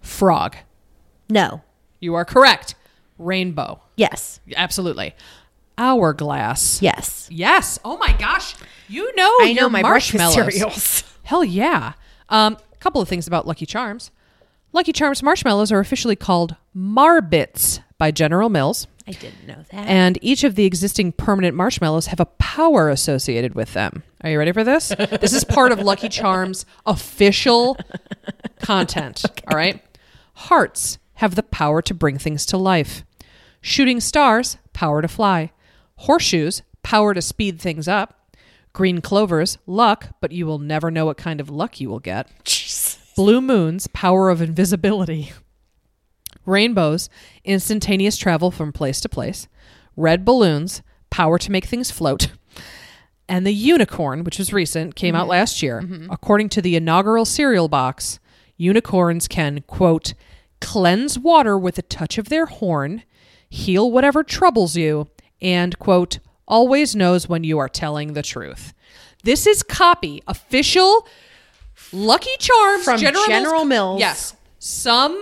Frog. 0.01 0.55
No. 1.29 1.61
You 1.99 2.15
are 2.15 2.25
correct. 2.25 2.73
Rainbow. 3.17 3.81
Yes. 3.95 4.39
Absolutely. 4.55 5.15
hourglass. 5.77 6.81
Yes. 6.81 7.27
Yes. 7.31 7.79
Oh 7.85 7.97
my 7.97 8.13
gosh. 8.13 8.55
You 8.87 9.13
know 9.15 9.31
I 9.41 9.53
know 9.53 9.69
my 9.69 9.81
marshmallows. 9.81 10.33
cereals. 10.35 11.03
Hell 11.23 11.43
yeah. 11.43 11.93
Um, 12.29 12.57
a 12.71 12.77
couple 12.77 13.01
of 13.01 13.07
things 13.07 13.27
about 13.27 13.47
Lucky 13.47 13.65
Charms. 13.65 14.11
Lucky 14.73 14.93
Charms 14.93 15.23
marshmallows 15.23 15.71
are 15.71 15.79
officially 15.79 16.15
called 16.15 16.55
Marbits 16.75 17.79
by 17.97 18.11
General 18.11 18.49
Mills, 18.49 18.87
I 19.07 19.11
didn't 19.11 19.47
know 19.47 19.63
that. 19.71 19.87
and 19.87 20.19
each 20.21 20.43
of 20.43 20.55
the 20.55 20.65
existing 20.65 21.13
permanent 21.13 21.55
marshmallows 21.55 22.07
have 22.07 22.19
a 22.19 22.25
power 22.25 22.89
associated 22.89 23.55
with 23.55 23.73
them. 23.73 24.03
Are 24.21 24.29
you 24.29 24.37
ready 24.37 24.51
for 24.51 24.63
this? 24.63 24.89
this 25.21 25.33
is 25.33 25.43
part 25.43 25.71
of 25.71 25.79
Lucky 25.79 26.09
Charms 26.09 26.65
official 26.85 27.77
content. 28.61 29.23
All 29.47 29.55
right. 29.57 29.81
Hearts 30.33 30.97
have 31.15 31.35
the 31.35 31.43
power 31.43 31.81
to 31.81 31.93
bring 31.93 32.17
things 32.17 32.45
to 32.47 32.57
life. 32.57 33.03
Shooting 33.61 33.99
stars, 33.99 34.57
power 34.73 35.01
to 35.01 35.07
fly. 35.07 35.51
Horseshoes, 35.97 36.61
power 36.83 37.13
to 37.13 37.21
speed 37.21 37.59
things 37.59 37.87
up. 37.87 38.35
Green 38.73 39.01
clovers, 39.01 39.57
luck, 39.65 40.09
but 40.21 40.31
you 40.31 40.45
will 40.45 40.59
never 40.59 40.91
know 40.91 41.05
what 41.05 41.17
kind 41.17 41.41
of 41.41 41.49
luck 41.49 41.81
you 41.81 41.89
will 41.89 41.99
get. 41.99 42.29
Blue 43.15 43.41
moons, 43.41 43.87
power 43.87 44.29
of 44.29 44.41
invisibility. 44.41 45.31
Rainbows, 46.45 47.09
instantaneous 47.43 48.17
travel 48.17 48.51
from 48.51 48.71
place 48.71 49.01
to 49.01 49.09
place. 49.09 49.47
Red 49.95 50.23
balloons, 50.23 50.83
power 51.09 51.39
to 51.39 51.51
make 51.51 51.65
things 51.65 51.89
float. 51.89 52.29
And 53.27 53.45
the 53.45 53.53
unicorn, 53.53 54.23
which 54.23 54.37
was 54.37 54.53
recent, 54.53 54.95
came 54.95 55.15
out 55.15 55.23
mm-hmm. 55.23 55.31
last 55.31 55.61
year. 55.61 55.81
Mm-hmm. 55.81 56.11
According 56.11 56.49
to 56.49 56.61
the 56.61 56.75
inaugural 56.75 57.25
cereal 57.25 57.67
box, 57.67 58.19
unicorns 58.55 59.27
can, 59.27 59.63
quote, 59.67 60.13
cleanse 60.61 61.19
water 61.19 61.57
with 61.57 61.77
a 61.77 61.81
touch 61.81 62.17
of 62.17 62.29
their 62.29 62.45
horn, 62.45 63.03
heal 63.49 63.91
whatever 63.91 64.23
troubles 64.23 64.75
you, 64.75 65.07
and, 65.41 65.77
quote, 65.79 66.19
always 66.47 66.95
knows 66.95 67.27
when 67.27 67.43
you 67.43 67.57
are 67.59 67.69
telling 67.69 68.13
the 68.13 68.21
truth. 68.21 68.73
This 69.23 69.45
is 69.45 69.63
copy, 69.63 70.23
official 70.27 71.07
Lucky 71.91 72.29
Charms 72.39 72.83
From 72.83 72.99
General 72.99 73.65
Mills. 73.65 73.99
Yes. 73.99 74.35
Some 74.59 75.21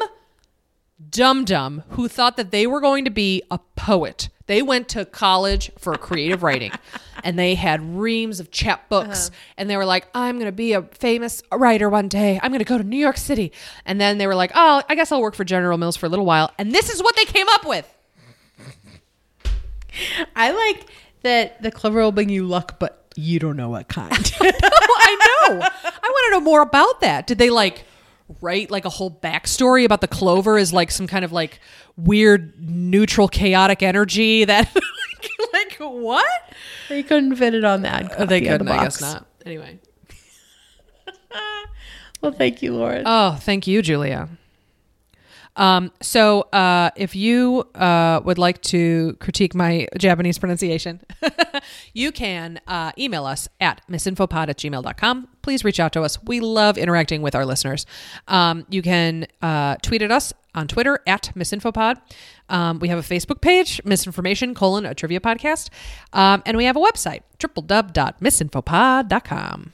dum 1.09 1.45
dum 1.45 1.83
who 1.89 2.07
thought 2.07 2.37
that 2.37 2.51
they 2.51 2.65
were 2.65 2.81
going 2.81 3.05
to 3.05 3.11
be 3.11 3.43
a 3.51 3.59
poet. 3.75 4.29
They 4.47 4.61
went 4.61 4.89
to 4.89 5.05
college 5.05 5.71
for 5.77 5.95
creative 5.97 6.43
writing 6.43 6.71
and 7.23 7.37
they 7.37 7.55
had 7.55 7.97
reams 7.97 8.39
of 8.39 8.51
chapbooks 8.51 9.27
uh-huh. 9.27 9.35
and 9.57 9.69
they 9.69 9.77
were 9.77 9.85
like, 9.85 10.07
I'm 10.13 10.35
going 10.35 10.45
to 10.45 10.51
be 10.51 10.73
a 10.73 10.83
famous 10.83 11.41
writer 11.51 11.89
one 11.89 12.07
day. 12.07 12.39
I'm 12.41 12.51
going 12.51 12.59
to 12.59 12.65
go 12.65 12.77
to 12.77 12.83
New 12.83 12.97
York 12.97 13.17
City. 13.17 13.51
And 13.85 13.99
then 13.99 14.17
they 14.17 14.27
were 14.27 14.35
like, 14.35 14.51
oh, 14.55 14.83
I 14.87 14.95
guess 14.95 15.11
I'll 15.11 15.21
work 15.21 15.35
for 15.35 15.43
General 15.43 15.77
Mills 15.77 15.97
for 15.97 16.05
a 16.05 16.09
little 16.09 16.25
while. 16.25 16.51
And 16.57 16.73
this 16.73 16.89
is 16.89 17.01
what 17.01 17.15
they 17.15 17.25
came 17.25 17.49
up 17.49 17.65
with. 17.65 17.91
I 20.35 20.51
like 20.51 20.85
that 21.23 21.61
the 21.61 21.71
clover 21.71 22.01
will 22.01 22.11
bring 22.11 22.29
you 22.29 22.45
luck, 22.45 22.79
but 22.79 23.05
you 23.15 23.39
don't 23.39 23.57
know 23.57 23.69
what 23.69 23.87
kind. 23.87 24.11
I 24.41 25.47
know. 25.49 25.61
I 25.61 26.07
want 26.07 26.25
to 26.27 26.31
know 26.31 26.41
more 26.41 26.61
about 26.61 27.01
that. 27.01 27.27
Did 27.27 27.37
they 27.37 27.49
like 27.49 27.85
write 28.41 28.71
like 28.71 28.85
a 28.85 28.89
whole 28.89 29.11
backstory 29.11 29.85
about 29.85 30.01
the 30.01 30.07
clover 30.07 30.57
is 30.57 30.73
like 30.73 30.91
some 30.91 31.07
kind 31.07 31.23
of 31.23 31.31
like 31.31 31.59
weird 31.95 32.53
neutral 32.59 33.27
chaotic 33.27 33.83
energy 33.83 34.45
that 34.45 34.73
like 35.53 35.75
what? 35.79 36.53
they 36.89 37.03
couldn't 37.03 37.35
fit 37.35 37.53
it 37.53 37.63
on 37.63 37.81
the 37.81 37.87
ad 37.89 38.09
copy 38.11 38.25
they 38.25 38.41
couldn't. 38.41 38.67
I 38.67 38.77
box. 38.77 38.97
guess 38.97 39.13
not. 39.13 39.27
Anyway. 39.45 39.79
Well, 42.21 42.31
thank 42.31 42.63
you, 42.63 42.73
Lauren. 42.73 43.03
Oh, 43.05 43.37
thank 43.39 43.67
you, 43.67 43.83
Julia. 43.83 44.29
Um, 45.55 45.91
so 46.01 46.41
uh, 46.53 46.91
if 46.95 47.15
you 47.15 47.67
uh, 47.75 48.21
would 48.23 48.37
like 48.37 48.61
to 48.63 49.17
critique 49.19 49.55
my 49.55 49.87
Japanese 49.97 50.37
pronunciation, 50.37 51.01
you 51.93 52.11
can 52.11 52.59
uh, 52.67 52.91
email 52.97 53.25
us 53.25 53.47
at 53.59 53.81
misinfopod 53.89 54.49
at 54.49 54.57
gmail.com. 54.57 55.27
Please 55.41 55.63
reach 55.63 55.79
out 55.79 55.93
to 55.93 56.01
us. 56.01 56.21
We 56.23 56.39
love 56.39 56.77
interacting 56.77 57.21
with 57.21 57.35
our 57.35 57.45
listeners. 57.45 57.85
Um, 58.27 58.65
you 58.69 58.81
can 58.81 59.27
uh, 59.41 59.75
tweet 59.81 60.01
at 60.01 60.11
us 60.11 60.33
on 60.53 60.67
Twitter 60.67 60.99
at 61.05 61.31
misinfopod. 61.35 62.01
Um, 62.49 62.79
we 62.79 62.87
have 62.89 62.99
a 62.99 63.03
Facebook 63.03 63.41
page, 63.41 63.79
misinformation 63.85 64.55
colon 64.55 64.85
a 64.85 64.95
trivia 64.95 65.19
podcast. 65.19 65.69
Um, 66.13 66.41
and 66.45 66.55
we 66.57 66.65
have 66.65 66.75
a 66.75 66.81
website, 66.81 67.21
www.misinfopod.com. 67.39 69.71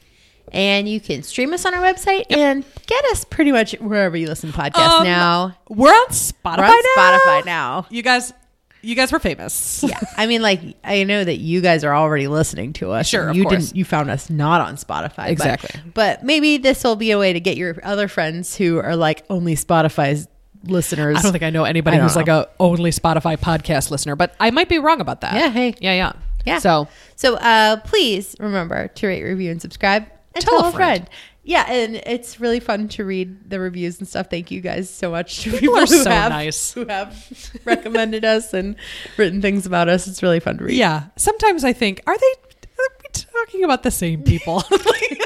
and 0.51 0.87
you 0.87 0.99
can 0.99 1.23
stream 1.23 1.53
us 1.53 1.65
on 1.65 1.73
our 1.73 1.81
website 1.81 2.25
and 2.29 2.63
get 2.87 3.03
us 3.05 3.23
pretty 3.25 3.51
much 3.51 3.73
wherever 3.79 4.15
you 4.17 4.27
listen 4.27 4.51
to 4.51 4.57
podcasts 4.57 4.99
Um, 4.99 5.03
now. 5.03 5.55
We're 5.69 5.91
on 5.91 6.07
Spotify 6.07 6.57
We're 6.57 6.65
on 6.65 6.83
now. 6.95 7.17
Spotify 7.41 7.45
now. 7.45 7.87
You 7.89 8.01
guys, 8.03 8.33
you 8.81 8.95
guys 8.95 9.11
were 9.11 9.19
famous. 9.19 9.83
Yeah, 9.87 9.99
I 10.17 10.25
mean, 10.27 10.41
like 10.41 10.61
I 10.83 11.03
know 11.03 11.23
that 11.23 11.37
you 11.37 11.61
guys 11.61 11.83
are 11.83 11.93
already 11.95 12.27
listening 12.27 12.73
to 12.73 12.91
us. 12.91 13.07
Sure, 13.07 13.29
of 13.29 13.35
you 13.35 13.43
course. 13.43 13.65
didn't. 13.67 13.75
You 13.77 13.85
found 13.85 14.09
us 14.09 14.29
not 14.29 14.61
on 14.61 14.75
Spotify, 14.75 15.29
Exactly. 15.29 15.79
But, 15.93 16.23
maybe 16.23 16.57
this 16.57 16.83
will 16.83 16.95
be 16.95 17.11
a 17.11 17.17
way 17.19 17.33
to 17.33 17.39
get 17.39 17.57
your 17.57 17.79
other 17.83 18.07
friends 18.07 18.55
who 18.55 18.79
are 18.79 18.95
like 18.95 19.23
only 19.29 19.55
Spotify's 19.55 20.27
listeners. 20.63 21.17
I 21.17 21.21
don't 21.21 21.31
think 21.31 21.43
I 21.43 21.49
know 21.49 21.63
anybody 21.63 21.97
I 21.97 22.01
who's 22.01 22.15
like 22.15 22.27
a 22.27 22.47
only 22.59 22.91
Spotify 22.91 23.37
podcast 23.37 23.89
listener, 23.91 24.15
but 24.15 24.35
I 24.39 24.51
might 24.51 24.69
be 24.69 24.79
wrong 24.79 25.01
about 25.01 25.21
that. 25.21 25.33
Yeah, 25.35 25.49
hey. 25.49 25.73
yeah, 25.79 25.93
yeah, 25.93 26.13
Yeah. 26.45 26.59
So 26.59 26.87
So 27.15 27.35
uh, 27.37 27.77
please 27.81 28.35
remember 28.39 28.87
to 28.87 29.07
rate, 29.07 29.23
review, 29.23 29.51
and 29.51 29.61
subscribe, 29.61 30.05
and 30.35 30.43
tell, 30.43 30.65
a 30.65 30.71
friend. 30.71 31.09
Yeah, 31.43 31.65
and 31.71 31.95
it's 32.05 32.39
really 32.39 32.59
fun 32.59 32.87
to 32.89 33.03
read 33.03 33.49
the 33.49 33.59
reviews 33.59 33.97
and 33.97 34.07
stuff. 34.07 34.29
Thank 34.29 34.51
you 34.51 34.61
guys 34.61 34.89
so 34.89 35.09
much 35.09 35.41
to 35.41 35.51
people, 35.57 35.75
are 35.75 35.81
who 35.81 36.03
so 36.03 36.09
have 36.09 36.31
nice. 36.31 36.73
who 36.73 36.85
have 36.85 37.59
recommended 37.65 38.23
us 38.23 38.53
and 38.53 38.75
written 39.17 39.41
things 39.41 39.65
about 39.65 39.89
us. 39.89 40.07
It's 40.07 40.21
really 40.21 40.39
fun 40.39 40.59
to 40.59 40.65
read. 40.65 40.77
yeah, 40.77 41.05
sometimes 41.15 41.63
I 41.63 41.73
think, 41.73 42.01
are 42.05 42.17
they? 42.17 42.33
Are 42.79 42.89
we 43.01 43.09
talking 43.11 43.63
about 43.63 43.83
the 43.83 43.91
same 43.91 44.23
people? 44.23 44.63
like, 44.69 45.19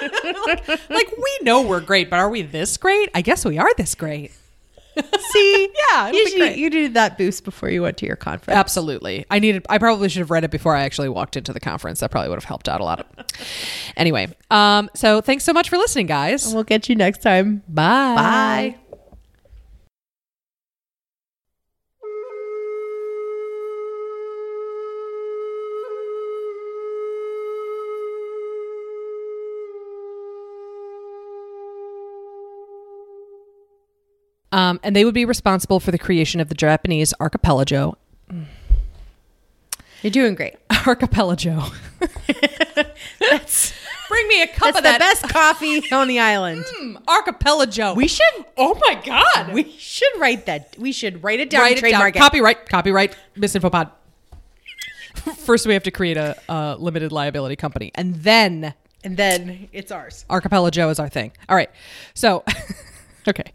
like, 0.89 1.11
we 1.17 1.39
know 1.41 1.61
we're 1.61 1.81
great, 1.81 2.09
but 2.09 2.19
are 2.19 2.29
we 2.29 2.41
this 2.41 2.77
great? 2.77 3.09
I 3.13 3.21
guess 3.21 3.43
we 3.45 3.57
are 3.57 3.73
this 3.75 3.93
great. 3.95 4.31
See, 5.31 5.69
Yeah, 5.91 6.07
you, 6.11 6.25
be 6.25 6.31
should- 6.31 6.57
you 6.57 6.69
did 6.69 6.93
that 6.93 7.17
boost 7.17 7.43
before 7.43 7.69
you 7.69 7.81
went 7.81 7.97
to 7.97 8.05
your 8.05 8.15
conference. 8.15 8.57
Absolutely. 8.57 9.25
I 9.29 9.39
needed. 9.39 9.65
I 9.69 9.77
probably 9.77 10.09
should 10.09 10.19
have 10.19 10.31
read 10.31 10.43
it 10.43 10.51
before 10.51 10.75
I 10.75 10.83
actually 10.83 11.09
walked 11.09 11.35
into 11.37 11.53
the 11.53 11.59
conference. 11.59 11.99
That 11.99 12.11
probably 12.11 12.29
would 12.29 12.37
have 12.37 12.43
helped 12.45 12.69
out 12.69 12.81
a 12.81 12.83
lot. 12.83 13.07
anyway, 13.97 14.27
um, 14.51 14.89
so 14.95 15.21
thanks 15.21 15.43
so 15.43 15.53
much 15.53 15.69
for 15.69 15.77
listening, 15.77 16.05
guys. 16.07 16.53
We'll 16.53 16.63
get 16.63 16.87
you 16.89 16.95
next 16.95 17.21
time. 17.21 17.63
Bye. 17.67 18.15
Bye. 18.15 18.75
Um, 34.55 34.79
and 34.83 34.95
they 34.95 35.03
would 35.03 35.13
be 35.13 35.25
responsible 35.25 35.81
for 35.81 35.91
the 35.91 35.97
creation 35.97 36.39
of 36.39 36.47
the 36.47 36.55
Japanese 36.55 37.13
archipelago. 37.19 37.97
You're 40.01 40.11
doing 40.11 40.33
great. 40.33 40.55
Archipelago. 40.87 41.61
That's, 43.19 43.73
Bring 44.07 44.27
me 44.29 44.43
a 44.43 44.47
cup 44.47 44.59
that's 44.59 44.77
of 44.77 44.83
the 44.83 44.89
that 44.89 44.99
best 44.99 45.27
coffee 45.27 45.81
on 45.91 46.07
the 46.07 46.19
island. 46.19 46.63
Mm, 46.75 47.01
archipelago. 47.07 47.95
We 47.95 48.07
should. 48.07 48.45
Oh 48.55 48.79
my 48.79 49.01
god. 49.05 49.53
We 49.53 49.71
should 49.71 50.11
write 50.19 50.45
that. 50.45 50.75
We 50.77 50.91
should 50.91 51.23
write 51.23 51.39
it 51.39 51.49
down. 51.49 51.61
write 51.61 51.83
it 51.83 51.91
down. 51.91 52.11
Copyright. 52.11 52.69
Copyright. 52.69 53.17
Misinfopod. 53.35 53.91
First, 55.37 55.65
we 55.65 55.73
have 55.73 55.83
to 55.83 55.91
create 55.91 56.17
a, 56.17 56.37
a 56.47 56.75
limited 56.77 57.11
liability 57.11 57.55
company, 57.55 57.91
and 57.95 58.15
then 58.15 58.73
and 59.03 59.17
then 59.17 59.69
it's 59.71 59.91
ours. 59.91 60.25
archipelago 60.29 60.89
is 60.89 60.99
our 60.99 61.09
thing. 61.09 61.31
All 61.49 61.55
right. 61.55 61.69
So, 62.13 62.43
okay. 63.27 63.51